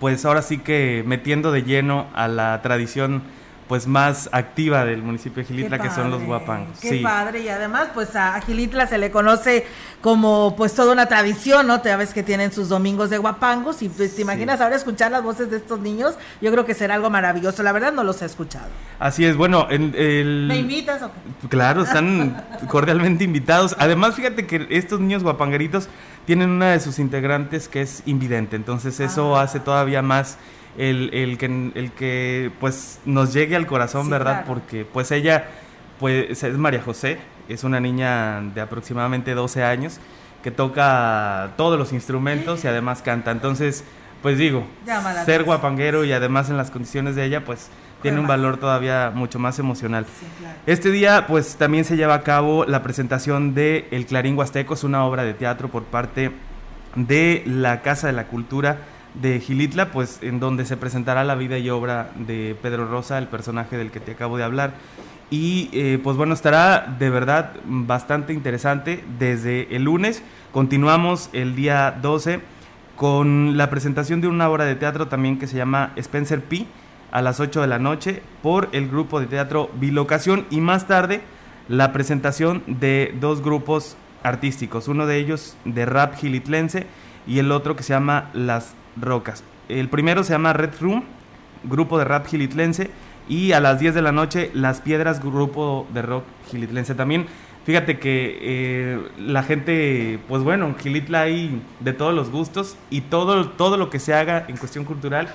pues 0.00 0.26
ahora 0.26 0.42
sí 0.42 0.58
que 0.58 1.02
metiendo 1.06 1.50
de 1.50 1.62
lleno 1.62 2.08
a 2.14 2.28
la 2.28 2.60
tradición 2.60 3.22
pues 3.68 3.86
más 3.86 4.28
activa 4.32 4.84
del 4.84 5.02
municipio 5.02 5.42
de 5.42 5.48
Gilitla, 5.48 5.78
que 5.78 5.90
son 5.90 6.10
los 6.10 6.22
guapangos. 6.22 6.78
Qué 6.80 7.00
padre, 7.02 7.40
y 7.40 7.48
además 7.48 7.88
pues 7.92 8.14
a 8.14 8.40
Gilitla 8.40 8.86
se 8.86 8.98
le 8.98 9.10
conoce 9.10 9.66
como 10.00 10.54
pues 10.56 10.74
toda 10.74 10.92
una 10.92 11.06
tradición, 11.06 11.66
¿no? 11.66 11.80
Te 11.80 11.94
ves 11.96 12.14
que 12.14 12.22
tienen 12.22 12.52
sus 12.52 12.68
domingos 12.68 13.10
de 13.10 13.18
guapangos 13.18 13.82
y 13.82 13.88
pues 13.88 14.14
te 14.14 14.22
imaginas 14.22 14.60
ahora 14.60 14.76
escuchar 14.76 15.10
las 15.10 15.22
voces 15.22 15.50
de 15.50 15.56
estos 15.56 15.80
niños, 15.80 16.14
yo 16.40 16.52
creo 16.52 16.64
que 16.64 16.74
será 16.74 16.94
algo 16.94 17.10
maravilloso, 17.10 17.62
la 17.62 17.72
verdad 17.72 17.92
no 17.92 18.04
los 18.04 18.22
he 18.22 18.26
escuchado. 18.26 18.68
Así 18.98 19.24
es, 19.24 19.36
bueno, 19.36 19.66
el... 19.68 20.46
¿Me 20.48 20.58
invitas 20.58 21.02
o 21.02 21.10
qué? 21.10 21.48
Claro, 21.48 21.82
están 21.84 22.44
cordialmente 22.68 23.24
invitados. 23.24 23.74
Además, 23.78 24.14
fíjate 24.14 24.46
que 24.46 24.66
estos 24.70 25.00
niños 25.00 25.22
guapangueritos 25.22 25.88
tienen 26.24 26.50
una 26.50 26.70
de 26.70 26.80
sus 26.80 26.98
integrantes 26.98 27.68
que 27.68 27.82
es 27.82 28.02
invidente, 28.06 28.56
entonces 28.56 29.00
eso 29.00 29.36
ah. 29.36 29.42
hace 29.42 29.58
todavía 29.60 30.02
más 30.02 30.38
el, 30.78 31.10
el, 31.12 31.38
que, 31.38 31.46
el 31.74 31.92
que 31.92 32.50
pues 32.60 33.00
nos 33.04 33.32
llegue 33.32 33.56
al 33.56 33.66
corazón, 33.66 34.10
¿verdad? 34.10 34.44
Porque 34.46 34.84
pues 34.84 35.10
ella 35.10 35.48
pues 35.98 36.42
es 36.42 36.58
María 36.58 36.82
José, 36.82 37.18
es 37.48 37.64
una 37.64 37.80
niña 37.80 38.40
de 38.54 38.60
aproximadamente 38.60 39.34
12 39.34 39.64
años 39.64 39.98
que 40.42 40.50
toca 40.50 41.52
todos 41.56 41.78
los 41.78 41.92
instrumentos 41.92 42.64
y 42.64 42.68
además 42.68 43.02
canta. 43.02 43.30
Entonces, 43.30 43.84
pues 44.22 44.38
digo, 44.38 44.66
ser 45.24 45.44
guapanguero 45.44 46.04
y 46.04 46.12
además 46.12 46.50
en 46.50 46.56
las 46.56 46.70
condiciones 46.70 47.16
de 47.16 47.24
ella, 47.24 47.44
pues 47.44 47.68
tiene 48.02 48.20
un 48.20 48.26
valor 48.26 48.58
todavía 48.58 49.10
mucho 49.12 49.38
más 49.38 49.58
emocional. 49.58 50.06
Este 50.66 50.90
día, 50.90 51.26
pues 51.26 51.56
también 51.56 51.84
se 51.84 51.96
lleva 51.96 52.14
a 52.14 52.22
cabo 52.22 52.64
la 52.64 52.82
presentación 52.82 53.54
de 53.54 53.88
El 53.90 54.06
Clarín 54.06 54.38
Huasteco, 54.38 54.74
es 54.74 54.84
una 54.84 55.04
obra 55.04 55.24
de 55.24 55.34
teatro 55.34 55.68
por 55.68 55.84
parte 55.84 56.30
de 56.94 57.42
la 57.46 57.82
Casa 57.82 58.06
de 58.06 58.12
la 58.12 58.28
Cultura 58.28 58.78
de 59.20 59.40
Gilitla, 59.40 59.90
pues 59.90 60.18
en 60.22 60.40
donde 60.40 60.64
se 60.64 60.76
presentará 60.76 61.24
la 61.24 61.34
vida 61.34 61.58
y 61.58 61.70
obra 61.70 62.10
de 62.16 62.56
Pedro 62.60 62.86
Rosa, 62.86 63.18
el 63.18 63.28
personaje 63.28 63.76
del 63.76 63.90
que 63.90 64.00
te 64.00 64.12
acabo 64.12 64.36
de 64.36 64.44
hablar. 64.44 64.74
Y 65.30 65.70
eh, 65.72 65.98
pues 66.02 66.16
bueno, 66.16 66.34
estará 66.34 66.94
de 66.98 67.10
verdad 67.10 67.52
bastante 67.64 68.32
interesante 68.32 69.04
desde 69.18 69.74
el 69.74 69.84
lunes. 69.84 70.22
Continuamos 70.52 71.30
el 71.32 71.56
día 71.56 71.98
12 72.00 72.40
con 72.94 73.56
la 73.56 73.68
presentación 73.68 74.20
de 74.20 74.28
una 74.28 74.48
obra 74.48 74.64
de 74.64 74.74
teatro 74.74 75.08
también 75.08 75.38
que 75.38 75.46
se 75.46 75.56
llama 75.56 75.92
Spencer 75.96 76.42
P 76.42 76.66
a 77.10 77.22
las 77.22 77.40
8 77.40 77.60
de 77.60 77.66
la 77.66 77.78
noche 77.78 78.22
por 78.42 78.68
el 78.72 78.88
grupo 78.88 79.20
de 79.20 79.26
teatro 79.26 79.70
Bilocación 79.78 80.46
y 80.50 80.60
más 80.60 80.86
tarde 80.86 81.20
la 81.68 81.92
presentación 81.92 82.62
de 82.66 83.14
dos 83.20 83.42
grupos 83.42 83.96
artísticos, 84.22 84.88
uno 84.88 85.06
de 85.06 85.18
ellos 85.18 85.56
de 85.64 85.86
rap 85.86 86.14
gilitlense 86.14 86.86
y 87.26 87.38
el 87.38 87.52
otro 87.52 87.76
que 87.76 87.82
se 87.82 87.92
llama 87.92 88.30
Las 88.32 88.74
Rocas. 89.00 89.44
El 89.68 89.88
primero 89.88 90.24
se 90.24 90.32
llama 90.32 90.52
Red 90.52 90.74
Room, 90.80 91.04
grupo 91.64 91.98
de 91.98 92.04
rap 92.04 92.26
gilitlense, 92.26 92.90
y 93.28 93.52
a 93.52 93.60
las 93.60 93.80
10 93.80 93.94
de 93.94 94.02
la 94.02 94.12
noche 94.12 94.50
Las 94.54 94.80
Piedras, 94.80 95.22
grupo 95.22 95.86
de 95.92 96.02
rock 96.02 96.24
gilitlense 96.50 96.94
también. 96.94 97.26
Fíjate 97.64 97.98
que 97.98 98.38
eh, 98.40 99.00
la 99.18 99.42
gente, 99.42 100.20
pues 100.28 100.44
bueno, 100.44 100.66
en 100.66 100.76
Gilitla 100.76 101.22
hay 101.22 101.60
de 101.80 101.92
todos 101.92 102.14
los 102.14 102.30
gustos 102.30 102.76
y 102.90 103.00
todo, 103.00 103.48
todo 103.48 103.76
lo 103.76 103.90
que 103.90 103.98
se 103.98 104.14
haga 104.14 104.44
en 104.46 104.56
cuestión 104.56 104.84
cultural, 104.84 105.28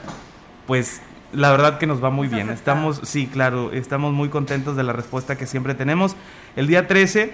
pues 0.65 1.01
la 1.33 1.51
verdad 1.51 1.77
que 1.77 1.87
nos 1.87 2.01
va 2.01 2.09
muy 2.09 2.29
bien. 2.29 2.49
Estamos, 2.49 3.01
sí, 3.03 3.27
claro, 3.27 3.73
estamos 3.73 4.13
muy 4.13 4.29
contentos 4.29 4.77
de 4.77 4.83
la 4.83 4.93
respuesta 4.93 5.37
que 5.37 5.45
siempre 5.45 5.75
tenemos. 5.75 6.15
El 6.55 6.67
día 6.67 6.87
13 6.87 7.33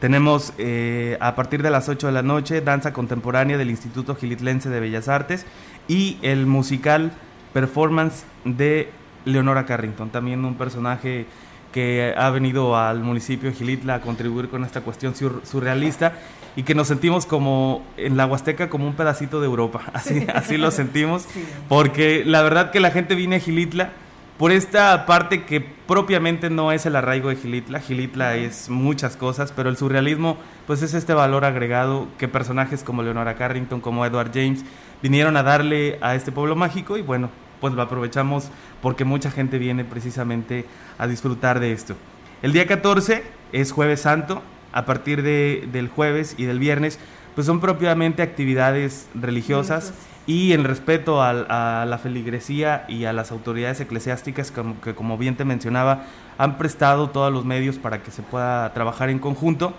tenemos 0.00 0.52
eh, 0.58 1.16
a 1.20 1.34
partir 1.34 1.62
de 1.62 1.70
las 1.70 1.88
8 1.88 2.06
de 2.08 2.12
la 2.12 2.22
noche 2.22 2.60
danza 2.60 2.92
contemporánea 2.92 3.58
del 3.58 3.70
Instituto 3.70 4.14
Gilitlense 4.14 4.70
de 4.70 4.80
Bellas 4.80 5.08
Artes 5.08 5.46
y 5.88 6.18
el 6.22 6.46
musical 6.46 7.12
performance 7.52 8.24
de 8.44 8.90
Leonora 9.24 9.66
Carrington, 9.66 10.10
también 10.10 10.44
un 10.44 10.54
personaje 10.54 11.26
que 11.72 12.14
ha 12.16 12.30
venido 12.30 12.76
al 12.76 13.00
municipio 13.00 13.50
de 13.50 13.56
Gilitla 13.56 13.96
a 13.96 14.00
contribuir 14.00 14.48
con 14.48 14.64
esta 14.64 14.80
cuestión 14.80 15.14
surrealista 15.14 16.14
y 16.56 16.62
que 16.62 16.74
nos 16.74 16.88
sentimos 16.88 17.26
como 17.26 17.84
en 17.96 18.16
la 18.16 18.26
Huasteca 18.26 18.70
como 18.70 18.86
un 18.86 18.94
pedacito 18.94 19.40
de 19.40 19.46
Europa, 19.46 19.82
así, 19.92 20.26
así 20.34 20.56
lo 20.56 20.70
sentimos, 20.70 21.26
porque 21.68 22.22
la 22.24 22.42
verdad 22.42 22.70
que 22.70 22.80
la 22.80 22.90
gente 22.90 23.14
viene 23.14 23.36
a 23.36 23.40
Gilitla 23.40 23.92
por 24.38 24.52
esta 24.52 25.04
parte 25.04 25.42
que 25.44 25.60
propiamente 25.60 26.48
no 26.48 26.70
es 26.70 26.86
el 26.86 26.94
arraigo 26.94 27.28
de 27.28 27.36
Gilitla, 27.36 27.80
Gilitla 27.80 28.36
es 28.36 28.70
muchas 28.70 29.16
cosas, 29.16 29.52
pero 29.54 29.68
el 29.68 29.76
surrealismo 29.76 30.38
pues 30.66 30.82
es 30.82 30.94
este 30.94 31.12
valor 31.12 31.44
agregado 31.44 32.06
que 32.18 32.28
personajes 32.28 32.84
como 32.84 33.02
Leonora 33.02 33.34
Carrington, 33.34 33.80
como 33.80 34.06
Edward 34.06 34.30
James 34.32 34.64
vinieron 35.02 35.36
a 35.36 35.42
darle 35.42 35.98
a 36.00 36.14
este 36.14 36.30
pueblo 36.30 36.54
mágico 36.54 36.96
y 36.96 37.02
bueno, 37.02 37.30
pues 37.60 37.74
lo 37.74 37.82
aprovechamos 37.82 38.48
porque 38.80 39.04
mucha 39.04 39.32
gente 39.32 39.58
viene 39.58 39.84
precisamente 39.84 40.64
a 40.98 41.08
disfrutar 41.08 41.58
de 41.58 41.72
esto. 41.72 41.96
El 42.40 42.52
día 42.52 42.68
14 42.68 43.24
es 43.52 43.72
jueves 43.72 44.02
santo, 44.02 44.42
a 44.72 44.84
partir 44.84 45.22
de, 45.22 45.68
del 45.72 45.88
jueves 45.88 46.36
y 46.38 46.44
del 46.44 46.60
viernes, 46.60 47.00
pues 47.34 47.48
son 47.48 47.58
propiamente 47.58 48.22
actividades 48.22 49.08
religiosas 49.14 49.92
y 50.28 50.52
en 50.52 50.64
respeto 50.64 51.22
a, 51.22 51.32
la 51.32 51.98
feligresía 51.98 52.84
y 52.86 53.06
a 53.06 53.14
las 53.14 53.32
autoridades 53.32 53.80
eclesiásticas 53.80 54.50
como, 54.50 54.78
que 54.82 54.94
como 54.94 55.16
bien 55.16 55.36
te 55.36 55.46
mencionaba 55.46 56.02
han 56.36 56.58
prestado 56.58 57.08
todos 57.08 57.32
los 57.32 57.46
medios 57.46 57.78
para 57.78 58.02
que 58.02 58.10
se 58.10 58.22
pueda 58.22 58.74
trabajar 58.74 59.08
en 59.08 59.20
conjunto. 59.20 59.72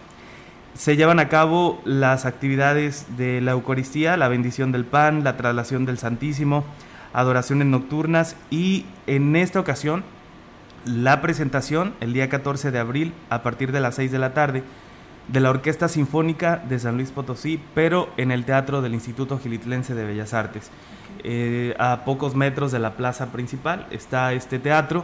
Se 0.74 0.98
llevan 0.98 1.20
a 1.20 1.30
cabo 1.30 1.80
las 1.86 2.26
actividades 2.26 3.06
de 3.16 3.42
la 3.42 3.52
Eucaristía, 3.52 4.18
la 4.18 4.28
bendición 4.28 4.72
del 4.72 4.86
pan, 4.86 5.24
la 5.24 5.38
traslación 5.38 5.86
del 5.86 6.00
Santísimo, 6.00 6.64
adoraciones 7.14 7.68
nocturnas 7.68 8.36
y 8.50 8.88
en 9.06 9.36
esta 9.36 9.60
ocasión 9.60 10.04
la 10.84 11.22
presentación 11.22 11.94
el 12.00 12.12
día 12.12 12.28
14 12.28 12.72
de 12.72 12.80
abril 12.80 13.14
a 13.30 13.44
partir 13.44 13.72
de 13.72 13.82
las 13.82 13.94
6 13.96 14.12
de 14.12 14.20
la 14.20 14.34
tarde 14.34 14.64
de 15.32 15.40
la 15.40 15.52
Orquesta 15.52 15.88
Sinfónica 15.88 16.58
de 16.58 16.80
San 16.80 16.96
Luis 16.96 17.12
Potosí, 17.12 17.62
pero 17.76 18.10
en 18.18 18.32
el 18.32 18.46
Teatro 18.46 18.82
del 18.82 18.94
Instituto 18.94 19.38
Gilitlense 19.38 19.94
de 19.94 20.06
Bellas 20.06 20.34
Artes. 20.34 20.72
Eh, 21.24 21.76
a 21.78 22.04
pocos 22.06 22.36
metros 22.36 22.72
de 22.72 22.80
la 22.80 22.94
plaza 22.94 23.32
principal 23.32 23.86
está 23.92 24.34
este 24.34 24.58
teatro 24.58 25.04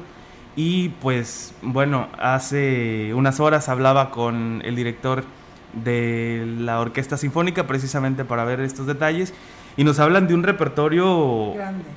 y 0.56 0.90
pues 0.90 1.54
bueno, 1.62 2.08
hace 2.18 3.14
unas 3.14 3.40
horas 3.40 3.70
hablaba 3.70 4.12
con 4.12 4.62
el 4.64 4.76
director 4.76 5.26
de 5.84 6.46
la 6.60 6.80
Orquesta 6.80 7.18
Sinfónica 7.18 7.68
precisamente 7.68 8.24
para 8.24 8.46
ver 8.46 8.62
estos 8.62 8.88
detalles 8.88 9.34
y 9.78 9.84
nos 9.84 10.00
hablan 10.00 10.28
de 10.28 10.34
un 10.34 10.44
repertorio 10.44 11.54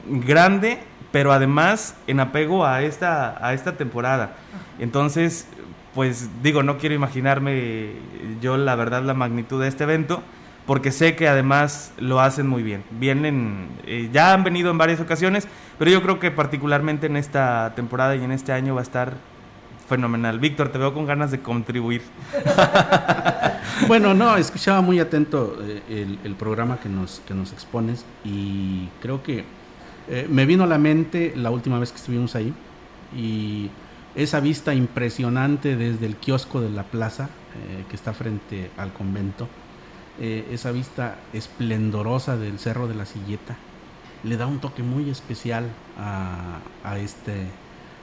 grande, 0.06 0.80
pero 1.12 1.32
además 1.32 1.94
en 2.08 2.20
apego 2.20 2.66
a 2.66 2.82
esta, 2.82 3.46
a 3.46 3.54
esta 3.54 3.76
temporada. 3.76 4.32
Entonces, 4.80 5.46
pues 5.98 6.30
digo, 6.44 6.62
no 6.62 6.78
quiero 6.78 6.94
imaginarme 6.94 7.90
yo 8.40 8.56
la 8.56 8.76
verdad 8.76 9.02
la 9.02 9.14
magnitud 9.14 9.60
de 9.60 9.66
este 9.66 9.82
evento, 9.82 10.22
porque 10.64 10.92
sé 10.92 11.16
que 11.16 11.26
además 11.26 11.92
lo 11.98 12.20
hacen 12.20 12.46
muy 12.46 12.62
bien. 12.62 12.84
Vienen, 13.00 13.66
eh, 13.84 14.08
ya 14.12 14.32
han 14.32 14.44
venido 14.44 14.70
en 14.70 14.78
varias 14.78 15.00
ocasiones, 15.00 15.48
pero 15.76 15.90
yo 15.90 16.00
creo 16.00 16.20
que 16.20 16.30
particularmente 16.30 17.06
en 17.08 17.16
esta 17.16 17.72
temporada 17.74 18.14
y 18.14 18.22
en 18.22 18.30
este 18.30 18.52
año 18.52 18.76
va 18.76 18.80
a 18.80 18.84
estar 18.84 19.14
fenomenal. 19.88 20.38
Víctor, 20.38 20.68
te 20.68 20.78
veo 20.78 20.94
con 20.94 21.04
ganas 21.04 21.32
de 21.32 21.40
contribuir. 21.40 22.02
bueno, 23.88 24.14
no, 24.14 24.36
escuchaba 24.36 24.80
muy 24.80 25.00
atento 25.00 25.58
eh, 25.60 26.16
el, 26.22 26.34
programa 26.36 26.78
que 26.78 26.88
nos, 26.88 27.22
que 27.26 27.34
nos 27.34 27.52
expones 27.52 28.04
y 28.24 28.88
creo 29.02 29.20
que 29.24 29.44
eh, 30.08 30.28
me 30.30 30.46
vino 30.46 30.62
a 30.62 30.68
la 30.68 30.78
mente 30.78 31.32
la 31.34 31.50
última 31.50 31.80
vez 31.80 31.90
que 31.90 31.96
estuvimos 31.96 32.36
ahí 32.36 32.54
y 33.16 33.68
esa 34.14 34.40
vista 34.40 34.74
impresionante 34.74 35.76
desde 35.76 36.06
el 36.06 36.16
kiosco 36.16 36.60
de 36.60 36.70
la 36.70 36.84
plaza 36.84 37.24
eh, 37.24 37.84
que 37.88 37.96
está 37.96 38.12
frente 38.12 38.70
al 38.76 38.92
convento, 38.92 39.48
esa 40.20 40.72
vista 40.72 41.16
esplendorosa 41.32 42.36
del 42.36 42.58
Cerro 42.58 42.88
de 42.88 42.96
la 42.96 43.06
Silleta, 43.06 43.56
le 44.24 44.36
da 44.36 44.48
un 44.48 44.58
toque 44.58 44.82
muy 44.82 45.10
especial 45.10 45.68
a, 45.96 46.98
este 46.98 47.46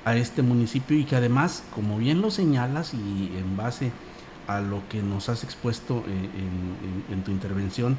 a 0.06 0.16
este 0.16 0.42
municipio 0.44 0.98
y 0.98 1.04
que 1.04 1.16
además, 1.16 1.64
como 1.74 1.98
bien 1.98 2.22
lo 2.22 2.30
señalas 2.30 2.94
y 2.94 3.32
en 3.38 3.58
base 3.58 3.92
a 4.48 4.62
lo 4.62 4.88
que 4.88 5.02
nos 5.02 5.30
has 5.30 5.44
expuesto 5.44 6.04
eh, 6.08 7.12
en, 7.12 7.24
tu 7.24 7.32
intervención, 7.32 7.98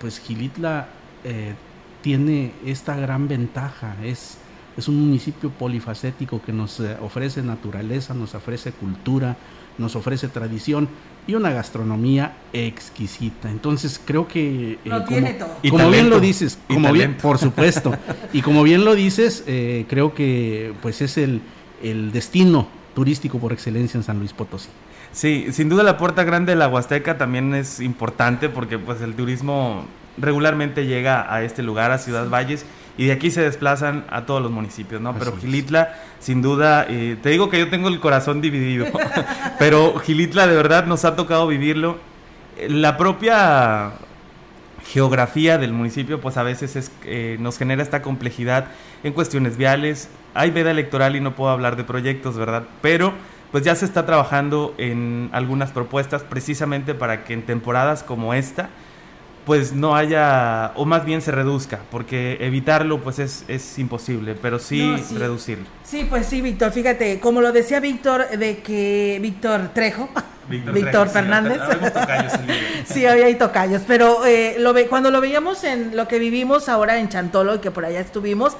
pues 0.00 0.18
Gilitla 0.18 0.88
eh, 1.22 1.54
tiene 2.02 2.52
esta 2.66 2.96
gran 2.96 3.28
ventaja, 3.28 3.96
es, 4.02 4.38
es 4.76 4.88
un 4.88 5.00
municipio 5.00 5.50
polifacético 5.50 6.42
que 6.42 6.52
nos 6.52 6.80
eh, 6.80 6.96
ofrece 7.00 7.42
naturaleza, 7.42 8.14
nos 8.14 8.34
ofrece 8.34 8.72
cultura, 8.72 9.36
nos 9.78 9.96
ofrece 9.96 10.28
tradición 10.28 10.88
y 11.26 11.34
una 11.34 11.50
gastronomía 11.50 12.36
exquisita. 12.52 13.50
Entonces 13.50 14.00
creo 14.04 14.28
que 14.28 14.78
como, 15.70 15.90
bien 15.90 16.10
lo 16.10 16.20
dices, 16.20 16.58
como 16.68 16.92
bien, 16.92 17.16
por 17.16 17.38
supuesto, 17.38 17.94
y 18.32 18.42
como 18.42 18.62
bien 18.62 18.84
lo 18.84 18.94
dices, 18.94 19.44
eh, 19.46 19.86
creo 19.88 20.14
que 20.14 20.74
pues 20.82 21.00
es 21.02 21.16
el, 21.16 21.40
el 21.82 22.12
destino 22.12 22.68
turístico 22.94 23.38
por 23.38 23.52
excelencia 23.52 23.98
en 23.98 24.04
San 24.04 24.18
Luis 24.18 24.32
Potosí. 24.32 24.68
Sí, 25.12 25.46
sin 25.52 25.68
duda 25.68 25.84
la 25.84 25.96
puerta 25.96 26.24
grande 26.24 26.52
de 26.52 26.56
la 26.56 26.68
Huasteca 26.68 27.16
también 27.16 27.54
es 27.54 27.80
importante 27.80 28.48
porque 28.48 28.78
pues 28.78 29.00
el 29.00 29.14
turismo 29.14 29.84
regularmente 30.18 30.86
llega 30.86 31.32
a 31.32 31.42
este 31.42 31.62
lugar, 31.62 31.92
a 31.92 31.98
Ciudad 31.98 32.28
Valles, 32.28 32.66
y 32.96 33.06
de 33.06 33.12
aquí 33.12 33.30
se 33.30 33.40
desplazan 33.40 34.04
a 34.08 34.26
todos 34.26 34.42
los 34.42 34.50
municipios, 34.50 35.00
¿no? 35.00 35.14
pero 35.18 35.36
Gilitla, 35.36 35.96
sin 36.20 36.42
duda, 36.42 36.86
eh, 36.88 37.16
te 37.22 37.30
digo 37.30 37.50
que 37.50 37.58
yo 37.58 37.68
tengo 37.68 37.88
el 37.88 38.00
corazón 38.00 38.40
dividido, 38.40 38.86
pero 39.58 39.98
Gilitla 39.98 40.46
de 40.46 40.56
verdad 40.56 40.86
nos 40.86 41.04
ha 41.04 41.16
tocado 41.16 41.46
vivirlo. 41.46 41.98
La 42.68 42.96
propia 42.96 43.94
geografía 44.86 45.58
del 45.58 45.72
municipio, 45.72 46.20
pues 46.20 46.36
a 46.36 46.42
veces 46.42 46.76
es, 46.76 46.92
eh, 47.04 47.36
nos 47.40 47.58
genera 47.58 47.82
esta 47.82 48.02
complejidad 48.02 48.66
en 49.02 49.12
cuestiones 49.12 49.56
viales. 49.56 50.08
Hay 50.34 50.50
veda 50.50 50.70
electoral 50.70 51.16
y 51.16 51.20
no 51.20 51.34
puedo 51.34 51.50
hablar 51.50 51.76
de 51.76 51.84
proyectos, 51.84 52.36
¿verdad? 52.36 52.64
Pero 52.80 53.12
pues 53.50 53.64
ya 53.64 53.74
se 53.76 53.84
está 53.84 54.04
trabajando 54.04 54.74
en 54.78 55.30
algunas 55.32 55.70
propuestas 55.70 56.22
precisamente 56.22 56.94
para 56.94 57.24
que 57.24 57.34
en 57.34 57.42
temporadas 57.42 58.02
como 58.02 58.34
esta, 58.34 58.68
pues 59.44 59.72
no 59.72 59.94
haya, 59.94 60.72
o 60.76 60.86
más 60.86 61.04
bien 61.04 61.20
se 61.20 61.30
reduzca, 61.30 61.80
porque 61.90 62.38
evitarlo 62.40 63.00
pues 63.00 63.18
es, 63.18 63.44
es 63.48 63.78
imposible, 63.78 64.34
pero 64.40 64.58
sí, 64.58 64.96
reducirlo. 65.16 65.66
Sí, 65.82 66.06
pues 66.08 66.26
sí, 66.26 66.40
Víctor, 66.40 66.72
fíjate, 66.72 67.20
como 67.20 67.40
lo 67.40 67.52
decía 67.52 67.80
Víctor, 67.80 68.26
de 68.30 68.58
que 68.58 69.18
Víctor 69.20 69.70
Trejo, 69.74 70.08
Víctor, 70.48 71.08
Fernández. 71.08 71.60
Sí, 72.86 73.00
sí, 73.00 73.06
había 73.06 73.36
tocayos, 73.38 73.82
pero 73.86 74.24
eh, 74.26 74.56
lo 74.58 74.72
ve, 74.72 74.86
cuando 74.86 75.10
lo 75.10 75.20
veíamos 75.20 75.64
en 75.64 75.96
lo 75.96 76.06
que 76.08 76.18
vivimos 76.18 76.68
ahora 76.68 76.98
en 76.98 77.08
Chantolo, 77.08 77.56
y 77.56 77.58
que 77.58 77.70
por 77.70 77.84
allá 77.84 78.00
estuvimos, 78.00 78.56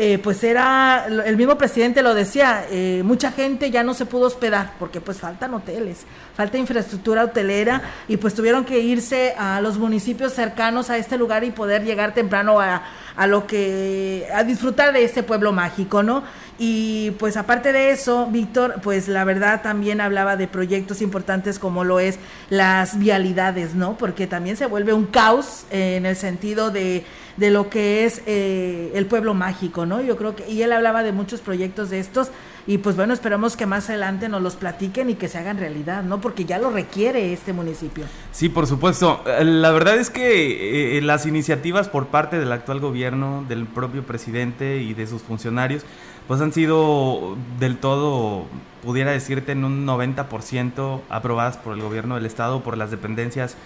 eh, 0.00 0.20
pues 0.22 0.44
era, 0.44 1.06
el 1.06 1.36
mismo 1.36 1.58
presidente 1.58 2.02
lo 2.02 2.14
decía, 2.14 2.64
eh, 2.70 3.02
mucha 3.04 3.32
gente 3.32 3.72
ya 3.72 3.82
no 3.82 3.94
se 3.94 4.06
pudo 4.06 4.28
hospedar 4.28 4.74
porque 4.78 5.00
pues 5.00 5.18
faltan 5.18 5.52
hoteles, 5.54 6.06
falta 6.36 6.56
infraestructura 6.56 7.24
hotelera 7.24 7.82
y 8.06 8.16
pues 8.16 8.32
tuvieron 8.32 8.64
que 8.64 8.78
irse 8.78 9.34
a 9.36 9.60
los 9.60 9.76
municipios 9.76 10.34
cercanos 10.34 10.88
a 10.88 10.98
este 10.98 11.18
lugar 11.18 11.42
y 11.42 11.50
poder 11.50 11.82
llegar 11.82 12.14
temprano 12.14 12.60
a, 12.60 12.84
a 13.16 13.26
lo 13.26 13.48
que, 13.48 14.28
a 14.32 14.44
disfrutar 14.44 14.92
de 14.92 15.02
este 15.02 15.24
pueblo 15.24 15.50
mágico, 15.52 16.04
¿no? 16.04 16.22
Y 16.58 17.12
pues 17.12 17.36
aparte 17.36 17.72
de 17.72 17.92
eso, 17.92 18.26
Víctor, 18.26 18.80
pues 18.82 19.06
la 19.06 19.22
verdad 19.22 19.62
también 19.62 20.00
hablaba 20.00 20.36
de 20.36 20.48
proyectos 20.48 21.00
importantes 21.00 21.60
como 21.60 21.84
lo 21.84 22.00
es 22.00 22.18
las 22.50 22.98
vialidades, 22.98 23.76
¿no? 23.76 23.96
Porque 23.96 24.26
también 24.26 24.56
se 24.56 24.66
vuelve 24.66 24.92
un 24.92 25.06
caos 25.06 25.66
en 25.70 26.04
el 26.04 26.16
sentido 26.16 26.72
de, 26.72 27.04
lo 27.36 27.70
que 27.70 28.04
es 28.04 28.22
eh, 28.26 28.90
el 28.94 29.06
pueblo 29.06 29.34
mágico, 29.34 29.86
¿no? 29.86 30.02
Yo 30.02 30.16
creo 30.16 30.34
que, 30.34 30.50
y 30.50 30.62
él 30.62 30.72
hablaba 30.72 31.04
de 31.04 31.12
muchos 31.12 31.40
proyectos 31.40 31.90
de 31.90 32.00
estos 32.00 32.32
y 32.68 32.76
pues 32.76 32.96
bueno, 32.96 33.14
esperamos 33.14 33.56
que 33.56 33.64
más 33.64 33.88
adelante 33.88 34.28
nos 34.28 34.42
los 34.42 34.56
platiquen 34.56 35.08
y 35.08 35.14
que 35.14 35.28
se 35.28 35.38
hagan 35.38 35.56
realidad, 35.56 36.02
¿no? 36.02 36.20
Porque 36.20 36.44
ya 36.44 36.58
lo 36.58 36.70
requiere 36.70 37.32
este 37.32 37.54
municipio. 37.54 38.04
Sí, 38.30 38.50
por 38.50 38.66
supuesto. 38.66 39.22
Eh, 39.26 39.42
la 39.42 39.70
verdad 39.70 39.96
es 39.96 40.10
que 40.10 40.98
eh, 40.98 41.00
las 41.00 41.24
iniciativas 41.24 41.88
por 41.88 42.08
parte 42.08 42.38
del 42.38 42.52
actual 42.52 42.80
gobierno, 42.80 43.42
del 43.48 43.66
propio 43.66 44.02
presidente 44.02 44.82
y 44.82 44.92
de 44.92 45.06
sus 45.06 45.22
funcionarios, 45.22 45.86
pues 46.28 46.42
han 46.42 46.52
sido 46.52 47.36
del 47.58 47.78
todo, 47.78 48.44
pudiera 48.84 49.10
decirte, 49.10 49.52
en 49.52 49.64
un 49.64 49.86
90% 49.86 51.00
aprobadas 51.08 51.56
por 51.56 51.72
el 51.74 51.80
gobierno 51.80 52.16
del 52.16 52.26
estado, 52.26 52.62
por 52.62 52.76
las 52.76 52.90
dependencias 52.90 53.56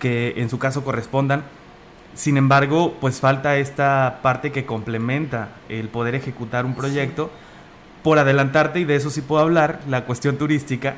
que 0.00 0.34
en 0.36 0.50
su 0.50 0.58
caso 0.58 0.82
correspondan. 0.82 1.44
Sin 2.14 2.36
embargo, 2.36 2.96
pues 3.00 3.20
falta 3.20 3.56
esta 3.56 4.18
parte 4.20 4.50
que 4.50 4.66
complementa 4.66 5.50
el 5.68 5.88
poder 5.88 6.16
ejecutar 6.16 6.66
un 6.66 6.74
proyecto. 6.74 7.30
Por 8.02 8.18
adelantarte, 8.18 8.80
y 8.80 8.84
de 8.84 8.96
eso 8.96 9.10
sí 9.10 9.20
puedo 9.20 9.42
hablar, 9.42 9.80
la 9.88 10.04
cuestión 10.04 10.38
turística, 10.38 10.96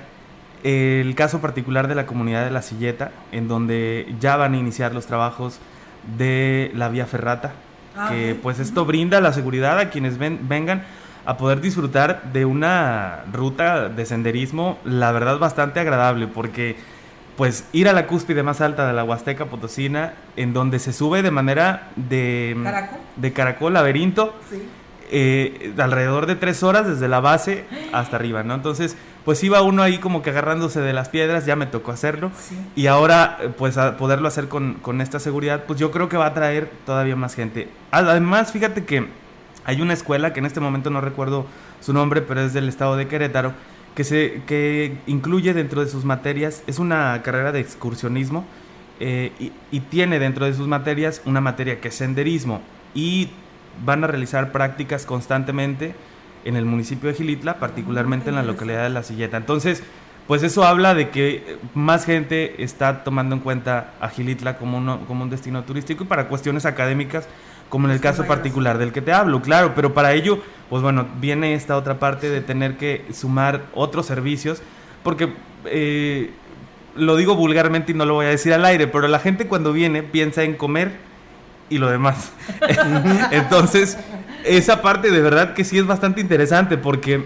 el 0.64 1.14
caso 1.14 1.42
particular 1.42 1.86
de 1.86 1.96
la 1.96 2.06
comunidad 2.06 2.44
de 2.44 2.50
La 2.50 2.62
Silleta, 2.62 3.12
en 3.30 3.46
donde 3.46 4.14
ya 4.20 4.36
van 4.36 4.54
a 4.54 4.56
iniciar 4.56 4.94
los 4.94 5.04
trabajos 5.06 5.58
de 6.16 6.70
la 6.74 6.88
vía 6.88 7.04
ferrata, 7.04 7.52
ah, 7.94 8.08
que 8.10 8.34
pues 8.42 8.58
esto 8.58 8.86
brinda 8.86 9.20
la 9.20 9.34
seguridad 9.34 9.78
a 9.78 9.90
quienes 9.90 10.16
ven, 10.16 10.48
vengan 10.48 10.84
a 11.24 11.36
poder 11.36 11.60
disfrutar 11.60 12.32
de 12.32 12.44
una 12.44 13.24
ruta 13.32 13.88
de 13.88 14.06
senderismo, 14.06 14.78
la 14.84 15.12
verdad 15.12 15.38
bastante 15.38 15.80
agradable, 15.80 16.26
porque 16.26 16.76
pues 17.36 17.64
ir 17.72 17.88
a 17.88 17.94
la 17.94 18.06
cúspide 18.06 18.42
más 18.42 18.60
alta 18.60 18.86
de 18.86 18.92
la 18.92 19.02
Huasteca 19.02 19.46
Potosina, 19.46 20.12
en 20.36 20.52
donde 20.52 20.78
se 20.78 20.92
sube 20.92 21.22
de 21.22 21.30
manera 21.30 21.88
de 21.96 22.54
caracol, 22.62 22.98
de 23.16 23.32
caracol 23.32 23.72
laberinto, 23.72 24.34
eh, 25.10 25.72
alrededor 25.78 26.26
de 26.26 26.36
tres 26.36 26.62
horas 26.62 26.86
desde 26.86 27.08
la 27.08 27.20
base 27.20 27.64
hasta 27.92 28.16
arriba, 28.16 28.42
¿no? 28.42 28.54
Entonces, 28.54 28.94
pues 29.24 29.42
iba 29.42 29.62
uno 29.62 29.82
ahí 29.82 29.98
como 29.98 30.22
que 30.22 30.30
agarrándose 30.30 30.80
de 30.80 30.92
las 30.92 31.08
piedras, 31.08 31.46
ya 31.46 31.56
me 31.56 31.66
tocó 31.66 31.92
hacerlo, 31.92 32.30
y 32.76 32.88
ahora, 32.88 33.38
pues 33.56 33.78
a 33.78 33.96
poderlo 33.96 34.28
hacer 34.28 34.48
con, 34.48 34.74
con 34.74 35.00
esta 35.00 35.18
seguridad, 35.18 35.64
pues 35.66 35.78
yo 35.78 35.90
creo 35.90 36.08
que 36.08 36.16
va 36.16 36.26
a 36.26 36.34
traer 36.34 36.70
todavía 36.84 37.16
más 37.16 37.34
gente. 37.34 37.68
Además, 37.90 38.52
fíjate 38.52 38.84
que 38.84 39.08
hay 39.64 39.80
una 39.80 39.92
escuela 39.92 40.32
que 40.32 40.40
en 40.40 40.46
este 40.46 40.60
momento 40.60 40.90
no 40.90 41.00
recuerdo 41.00 41.46
su 41.80 41.92
nombre, 41.92 42.22
pero 42.22 42.40
es 42.40 42.52
del 42.52 42.68
estado 42.68 42.96
de 42.96 43.08
Querétaro, 43.08 43.52
que, 43.94 44.04
se, 44.04 44.42
que 44.46 44.96
incluye 45.06 45.54
dentro 45.54 45.84
de 45.84 45.90
sus 45.90 46.04
materias, 46.04 46.62
es 46.66 46.78
una 46.78 47.20
carrera 47.22 47.52
de 47.52 47.60
excursionismo 47.60 48.44
eh, 49.00 49.32
y, 49.72 49.80
tiene 49.80 50.18
dentro 50.18 50.44
de 50.44 50.54
sus 50.54 50.68
materias 50.68 51.22
una 51.24 51.40
materia 51.40 51.80
que 51.80 51.88
es 51.88 51.94
senderismo 51.94 52.60
y 52.94 53.30
van 53.84 54.04
a 54.04 54.06
realizar 54.06 54.52
prácticas 54.52 55.06
constantemente 55.06 55.94
en 56.44 56.56
el 56.56 56.66
municipio 56.66 57.08
de 57.08 57.16
Gilitla, 57.16 57.54
particularmente 57.58 58.28
en 58.28 58.36
la 58.36 58.42
localidad 58.42 58.82
de 58.82 58.90
La 58.90 59.02
Silleta. 59.02 59.36
Entonces, 59.38 59.82
pues 60.26 60.42
eso 60.42 60.64
habla 60.64 60.94
de 60.94 61.08
que 61.08 61.58
más 61.74 62.04
gente 62.04 62.62
está 62.62 63.02
tomando 63.02 63.34
en 63.34 63.40
cuenta 63.40 63.94
a 64.00 64.10
Gilitla 64.10 64.58
como, 64.58 65.04
como 65.06 65.24
un 65.24 65.30
destino 65.30 65.64
turístico 65.64 66.04
y 66.04 66.06
para 66.06 66.28
cuestiones 66.28 66.66
académicas 66.66 67.26
como 67.70 67.86
en 67.86 67.94
el 67.94 68.00
caso 68.00 68.26
particular 68.26 68.76
del 68.76 68.92
que 68.92 69.00
te 69.00 69.12
hablo, 69.12 69.40
claro, 69.40 69.72
pero 69.74 69.94
para 69.94 70.12
ello, 70.12 70.40
pues 70.68 70.82
bueno, 70.82 71.06
viene 71.20 71.54
esta 71.54 71.76
otra 71.76 71.98
parte 71.98 72.28
de 72.28 72.42
tener 72.42 72.76
que 72.76 73.06
sumar 73.14 73.62
otros 73.72 74.06
servicios, 74.06 74.60
porque 75.02 75.32
eh, 75.66 76.30
lo 76.96 77.16
digo 77.16 77.36
vulgarmente 77.36 77.92
y 77.92 77.94
no 77.94 78.04
lo 78.04 78.14
voy 78.14 78.26
a 78.26 78.30
decir 78.30 78.52
al 78.52 78.64
aire, 78.64 78.88
pero 78.88 79.08
la 79.08 79.20
gente 79.20 79.46
cuando 79.46 79.72
viene 79.72 80.02
piensa 80.02 80.42
en 80.42 80.54
comer 80.54 80.92
y 81.70 81.78
lo 81.78 81.88
demás. 81.88 82.32
Entonces, 83.30 83.96
esa 84.44 84.82
parte 84.82 85.12
de 85.12 85.20
verdad 85.20 85.54
que 85.54 85.64
sí 85.64 85.78
es 85.78 85.86
bastante 85.86 86.20
interesante, 86.20 86.76
porque 86.76 87.24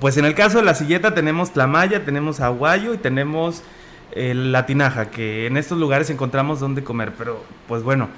pues 0.00 0.16
en 0.16 0.24
el 0.24 0.34
caso 0.34 0.58
de 0.58 0.64
la 0.64 0.74
silleta 0.74 1.14
tenemos 1.14 1.52
Tlamaya, 1.52 2.04
tenemos 2.04 2.40
Aguayo 2.40 2.94
y 2.94 2.98
tenemos 2.98 3.62
eh, 4.10 4.34
la 4.34 4.66
Tinaja, 4.66 5.06
que 5.06 5.46
en 5.46 5.56
estos 5.56 5.78
lugares 5.78 6.10
encontramos 6.10 6.58
donde 6.58 6.82
comer, 6.82 7.12
pero 7.16 7.44
pues 7.68 7.84
bueno 7.84 8.08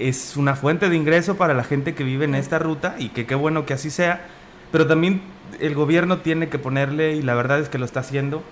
es 0.00 0.36
una 0.36 0.56
fuente 0.56 0.88
de 0.88 0.96
ingreso 0.96 1.36
para 1.36 1.54
la 1.54 1.64
gente 1.64 1.94
que 1.94 2.04
vive 2.04 2.24
en 2.24 2.34
esta 2.34 2.58
ruta 2.58 2.96
y 2.98 3.10
que 3.10 3.26
qué 3.26 3.34
bueno 3.34 3.66
que 3.66 3.74
así 3.74 3.90
sea, 3.90 4.26
pero 4.72 4.86
también 4.86 5.22
el 5.60 5.74
gobierno 5.74 6.18
tiene 6.18 6.48
que 6.48 6.58
ponerle, 6.58 7.14
y 7.14 7.22
la 7.22 7.34
verdad 7.34 7.60
es 7.60 7.68
que 7.68 7.78
lo 7.78 7.84
está 7.84 8.00
haciendo, 8.00 8.42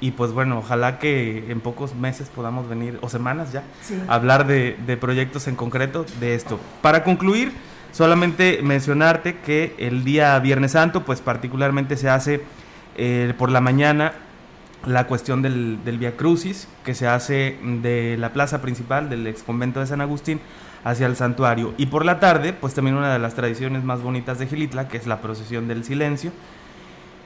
y 0.00 0.10
pues 0.12 0.32
bueno, 0.32 0.58
ojalá 0.58 0.98
que 0.98 1.50
en 1.50 1.60
pocos 1.60 1.94
meses 1.94 2.28
podamos 2.28 2.68
venir, 2.68 2.98
o 3.02 3.08
semanas 3.08 3.52
ya, 3.52 3.62
a 4.08 4.14
hablar 4.14 4.46
de, 4.46 4.98
proyectos 5.00 5.48
en 5.48 5.56
concreto 5.56 6.04
de 6.20 6.34
esto. 6.34 6.58
Para 6.82 7.04
concluir, 7.04 7.52
solamente 7.92 8.60
mencionarte 8.62 9.36
que 9.38 9.74
el 9.78 10.04
día 10.04 10.38
Viernes 10.38 10.72
Santo, 10.72 11.04
pues 11.04 11.20
particularmente 11.20 11.96
se 11.96 12.08
hace 12.08 12.42
eh, 12.96 13.32
por 13.38 13.50
la 13.50 13.60
mañana 13.60 14.12
la 14.86 15.06
cuestión 15.06 15.42
del, 15.42 15.78
del 15.84 15.98
Via 15.98 16.16
Crucis, 16.16 16.68
que 16.84 16.94
se 16.94 17.08
hace 17.08 17.58
de 17.62 18.16
la 18.18 18.32
plaza 18.32 18.60
principal 18.62 19.08
del 19.08 19.26
ex 19.26 19.42
convento 19.42 19.80
de 19.80 19.86
San 19.86 20.00
Agustín 20.00 20.40
hacia 20.86 21.06
el 21.06 21.16
santuario. 21.16 21.74
Y 21.78 21.86
por 21.86 22.04
la 22.04 22.20
tarde, 22.20 22.52
pues 22.52 22.72
también 22.72 22.96
una 22.96 23.12
de 23.12 23.18
las 23.18 23.34
tradiciones 23.34 23.82
más 23.82 24.02
bonitas 24.02 24.38
de 24.38 24.46
Gilitla, 24.46 24.86
que 24.86 24.96
es 24.96 25.08
la 25.08 25.20
procesión 25.20 25.66
del 25.66 25.82
silencio, 25.82 26.30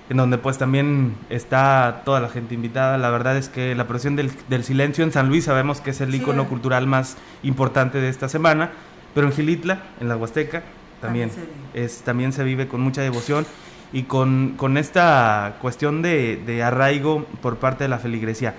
en 0.08 0.16
donde 0.16 0.38
pues 0.38 0.56
también 0.56 1.14
está 1.28 2.00
toda 2.06 2.20
la 2.20 2.30
gente 2.30 2.54
invitada. 2.54 2.96
La 2.96 3.10
verdad 3.10 3.36
es 3.36 3.50
que 3.50 3.74
la 3.74 3.86
procesión 3.86 4.16
del, 4.16 4.64
silencio 4.64 5.04
en 5.04 5.12
San 5.12 5.28
Luis 5.28 5.44
sabemos 5.44 5.82
que 5.82 5.90
es 5.90 6.00
el 6.00 6.14
icono 6.14 6.48
cultural 6.48 6.86
más 6.86 7.18
importante 7.42 8.00
de 8.00 8.08
esta 8.08 8.30
semana, 8.30 8.70
pero 9.14 9.26
en 9.26 9.34
Gilitla, 9.34 9.82
en 10.00 10.08
la 10.08 10.16
Huasteca, 10.16 10.62
también, 11.02 11.30
es, 11.74 12.00
también 12.00 12.32
se 12.32 12.44
vive 12.44 12.66
con 12.66 12.80
mucha 12.80 13.02
devoción 13.02 13.44
y 13.92 14.04
con, 14.04 14.54
con 14.56 14.78
esta 14.78 15.56
cuestión 15.60 16.00
de, 16.00 16.42
de, 16.46 16.62
arraigo 16.62 17.26
por 17.42 17.58
parte 17.58 17.84
de 17.84 17.88
la 17.88 17.98
feligresía. 17.98 18.54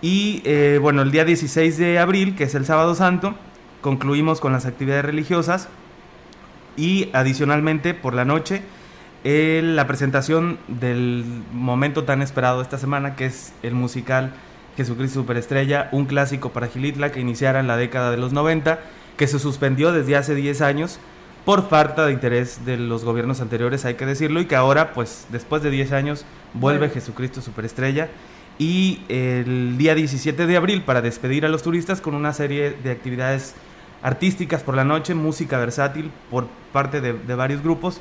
Y 0.00 0.40
eh, 0.46 0.78
bueno, 0.80 1.02
el 1.02 1.10
día 1.10 1.26
16 1.26 1.76
de 1.76 1.98
abril, 1.98 2.34
que 2.34 2.44
es 2.44 2.54
el 2.54 2.64
sábado 2.64 2.94
santo, 2.94 3.34
concluimos 3.80 4.40
con 4.40 4.52
las 4.52 4.66
actividades 4.66 5.04
religiosas. 5.04 5.68
Y 6.76 7.10
adicionalmente 7.12 7.92
por 7.94 8.14
la 8.14 8.24
noche 8.24 8.62
la 9.24 9.86
presentación 9.86 10.58
del 10.68 11.24
momento 11.52 12.04
tan 12.04 12.22
esperado 12.22 12.62
esta 12.62 12.78
semana 12.78 13.16
que 13.16 13.26
es 13.26 13.52
el 13.62 13.74
musical 13.74 14.32
Jesucristo 14.76 15.20
Superestrella, 15.20 15.88
un 15.92 16.06
clásico 16.06 16.50
para 16.50 16.68
Gilitla 16.68 17.10
que 17.10 17.20
iniciara 17.20 17.60
en 17.60 17.66
la 17.66 17.76
década 17.76 18.10
de 18.12 18.16
los 18.16 18.32
90, 18.32 18.78
que 19.16 19.26
se 19.26 19.38
suspendió 19.40 19.92
desde 19.92 20.16
hace 20.16 20.34
10 20.36 20.60
años 20.62 21.00
por 21.44 21.68
falta 21.68 22.06
de 22.06 22.12
interés 22.12 22.64
de 22.64 22.76
los 22.76 23.04
gobiernos 23.04 23.40
anteriores, 23.40 23.84
hay 23.84 23.94
que 23.94 24.06
decirlo, 24.06 24.40
y 24.40 24.44
que 24.44 24.54
ahora, 24.54 24.92
pues 24.92 25.26
después 25.30 25.62
de 25.62 25.70
10 25.70 25.92
años, 25.92 26.24
vuelve 26.54 26.90
Jesucristo 26.90 27.40
Superestrella. 27.40 28.08
Y 28.58 29.02
el 29.08 29.78
día 29.78 29.94
17 29.94 30.46
de 30.46 30.56
abril 30.56 30.82
para 30.82 31.00
despedir 31.00 31.46
a 31.46 31.48
los 31.48 31.62
turistas 31.62 32.00
con 32.00 32.14
una 32.14 32.32
serie 32.32 32.70
de 32.70 32.90
actividades 32.90 33.54
artísticas 34.02 34.62
por 34.62 34.74
la 34.74 34.84
noche, 34.84 35.14
música 35.14 35.58
versátil 35.58 36.10
por 36.30 36.46
parte 36.72 37.00
de, 37.00 37.12
varios 37.34 37.62
grupos 37.62 38.00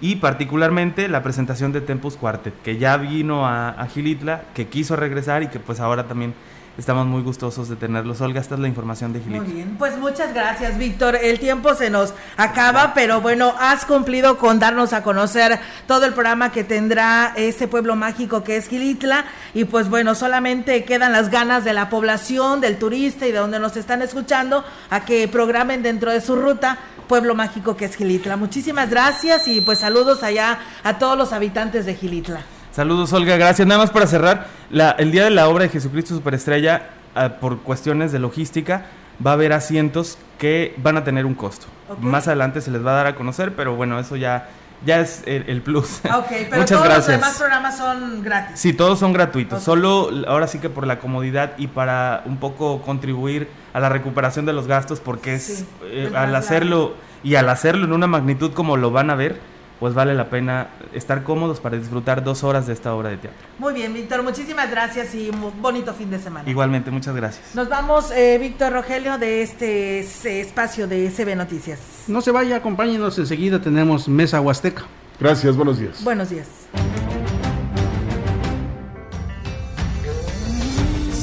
y 0.00 0.16
particularmente 0.16 1.08
la 1.08 1.22
presentación 1.22 1.72
de 1.72 1.80
Tempus 1.80 2.16
Quartet, 2.16 2.54
que 2.62 2.78
ya 2.78 2.96
vino 2.96 3.46
a, 3.46 3.70
a 3.70 3.86
Gilitla, 3.86 4.44
que 4.54 4.68
quiso 4.68 4.96
regresar 4.96 5.42
y 5.42 5.48
que 5.48 5.58
pues 5.58 5.80
ahora 5.80 6.04
también 6.04 6.34
estamos 6.78 7.06
muy 7.06 7.22
gustosos 7.22 7.68
de 7.68 7.76
tenerlos. 7.76 8.20
Olga, 8.20 8.40
esta 8.40 8.54
es 8.54 8.60
la 8.60 8.68
información 8.68 9.12
de 9.12 9.20
Gilitla. 9.20 9.42
Muy 9.42 9.52
bien, 9.52 9.76
pues 9.78 9.98
muchas 9.98 10.32
gracias, 10.32 10.78
Víctor. 10.78 11.16
El 11.16 11.40
tiempo 11.40 11.74
se 11.74 11.90
nos 11.90 12.14
acaba, 12.36 12.94
pero 12.94 13.20
bueno, 13.20 13.52
has 13.58 13.84
cumplido 13.84 14.38
con 14.38 14.60
darnos 14.60 14.92
a 14.92 15.02
conocer 15.02 15.58
todo 15.86 16.06
el 16.06 16.14
programa 16.14 16.52
que 16.52 16.62
tendrá 16.62 17.32
ese 17.36 17.66
pueblo 17.66 17.96
mágico 17.96 18.44
que 18.44 18.56
es 18.56 18.68
Gilitla. 18.68 19.24
Y 19.54 19.64
pues 19.64 19.90
bueno, 19.90 20.14
solamente 20.14 20.84
quedan 20.84 21.12
las 21.12 21.30
ganas 21.30 21.64
de 21.64 21.72
la 21.72 21.90
población, 21.90 22.60
del 22.60 22.78
turista 22.78 23.26
y 23.26 23.32
de 23.32 23.38
donde 23.38 23.58
nos 23.58 23.76
están 23.76 24.00
escuchando 24.00 24.64
a 24.88 25.04
que 25.04 25.26
programen 25.26 25.82
dentro 25.82 26.12
de 26.12 26.20
su 26.20 26.36
ruta 26.36 26.78
pueblo 27.08 27.34
mágico 27.34 27.76
que 27.76 27.86
es 27.86 27.96
Gilitla. 27.96 28.36
Muchísimas 28.36 28.90
gracias 28.90 29.48
y 29.48 29.60
pues 29.60 29.80
saludos 29.80 30.22
allá 30.22 30.60
a 30.84 30.98
todos 30.98 31.18
los 31.18 31.32
habitantes 31.32 31.86
de 31.86 31.94
Gilitla. 31.94 32.42
Saludos, 32.70 33.12
Olga. 33.12 33.36
Gracias. 33.36 33.66
Nada 33.66 33.80
más 33.80 33.90
para 33.90 34.06
cerrar, 34.06 34.46
el 34.70 35.12
día 35.12 35.24
de 35.24 35.30
la 35.30 35.48
obra 35.48 35.64
de 35.64 35.70
Jesucristo 35.70 36.14
Superestrella, 36.14 36.90
ah, 37.14 37.30
por 37.40 37.60
cuestiones 37.60 38.12
de 38.12 38.18
logística, 38.18 38.86
va 39.24 39.32
a 39.32 39.34
haber 39.34 39.52
asientos 39.52 40.18
que 40.38 40.74
van 40.78 40.96
a 40.96 41.04
tener 41.04 41.26
un 41.26 41.34
costo. 41.34 41.66
Más 42.00 42.28
adelante 42.28 42.60
se 42.60 42.70
les 42.70 42.84
va 42.84 42.92
a 42.92 42.94
dar 42.94 43.06
a 43.06 43.14
conocer, 43.14 43.54
pero 43.54 43.74
bueno, 43.74 43.98
eso 43.98 44.16
ya 44.16 44.48
ya 44.84 45.00
es 45.00 45.22
el, 45.26 45.60
plus. 45.62 46.00
Ok, 46.04 46.26
pero 46.50 46.64
todos 46.66 46.88
los 46.88 47.06
demás 47.06 47.36
programas 47.36 47.76
son 47.76 48.22
gratis. 48.22 48.60
Sí, 48.60 48.72
todos 48.72 48.98
son 48.98 49.12
gratuitos. 49.12 49.62
Solo 49.62 50.10
ahora 50.26 50.46
sí 50.46 50.58
que 50.58 50.70
por 50.70 50.86
la 50.86 50.98
comodidad 51.00 51.52
y 51.58 51.66
para 51.66 52.22
un 52.26 52.36
poco 52.36 52.82
contribuir 52.82 53.48
a 53.72 53.80
la 53.80 53.88
recuperación 53.88 54.46
de 54.46 54.52
los 54.52 54.66
gastos, 54.66 55.00
porque 55.00 55.34
es 55.34 55.64
eh, 55.84 56.10
al 56.14 56.34
hacerlo 56.34 56.94
y 57.22 57.34
al 57.34 57.48
hacerlo 57.48 57.86
en 57.86 57.92
una 57.92 58.06
magnitud 58.06 58.52
como 58.52 58.76
lo 58.76 58.90
van 58.90 59.10
a 59.10 59.14
ver, 59.14 59.40
pues 59.80 59.94
vale 59.94 60.14
la 60.14 60.28
pena 60.28 60.68
estar 60.92 61.22
cómodos 61.22 61.60
para 61.60 61.76
disfrutar 61.76 62.24
dos 62.24 62.42
horas 62.44 62.66
de 62.66 62.72
esta 62.72 62.94
obra 62.94 63.10
de 63.10 63.18
teatro. 63.18 63.38
Muy 63.58 63.74
bien, 63.74 63.94
Víctor, 63.94 64.22
muchísimas 64.22 64.70
gracias 64.70 65.14
y 65.14 65.30
un 65.30 65.62
bonito 65.62 65.94
fin 65.94 66.10
de 66.10 66.18
semana. 66.18 66.48
Igualmente, 66.48 66.90
muchas 66.90 67.14
gracias. 67.14 67.54
Nos 67.54 67.68
vamos, 67.68 68.10
eh, 68.10 68.38
Víctor 68.40 68.72
Rogelio, 68.72 69.18
de 69.18 69.42
este 69.42 70.00
espacio 70.40 70.88
de 70.88 71.10
CB 71.10 71.36
Noticias. 71.36 71.80
No 72.08 72.20
se 72.20 72.30
vaya, 72.30 72.56
acompáñenos, 72.56 73.18
enseguida 73.18 73.60
tenemos 73.60 74.08
Mesa 74.08 74.40
Huasteca. 74.40 74.84
Gracias, 75.20 75.56
buenos 75.56 75.78
días. 75.78 76.02
Buenos 76.04 76.30
días. 76.30 76.48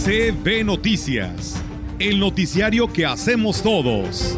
CB 0.06 0.64
Noticias, 0.64 1.56
el 1.98 2.20
noticiario 2.20 2.92
que 2.92 3.06
hacemos 3.06 3.64
todos. 3.64 4.38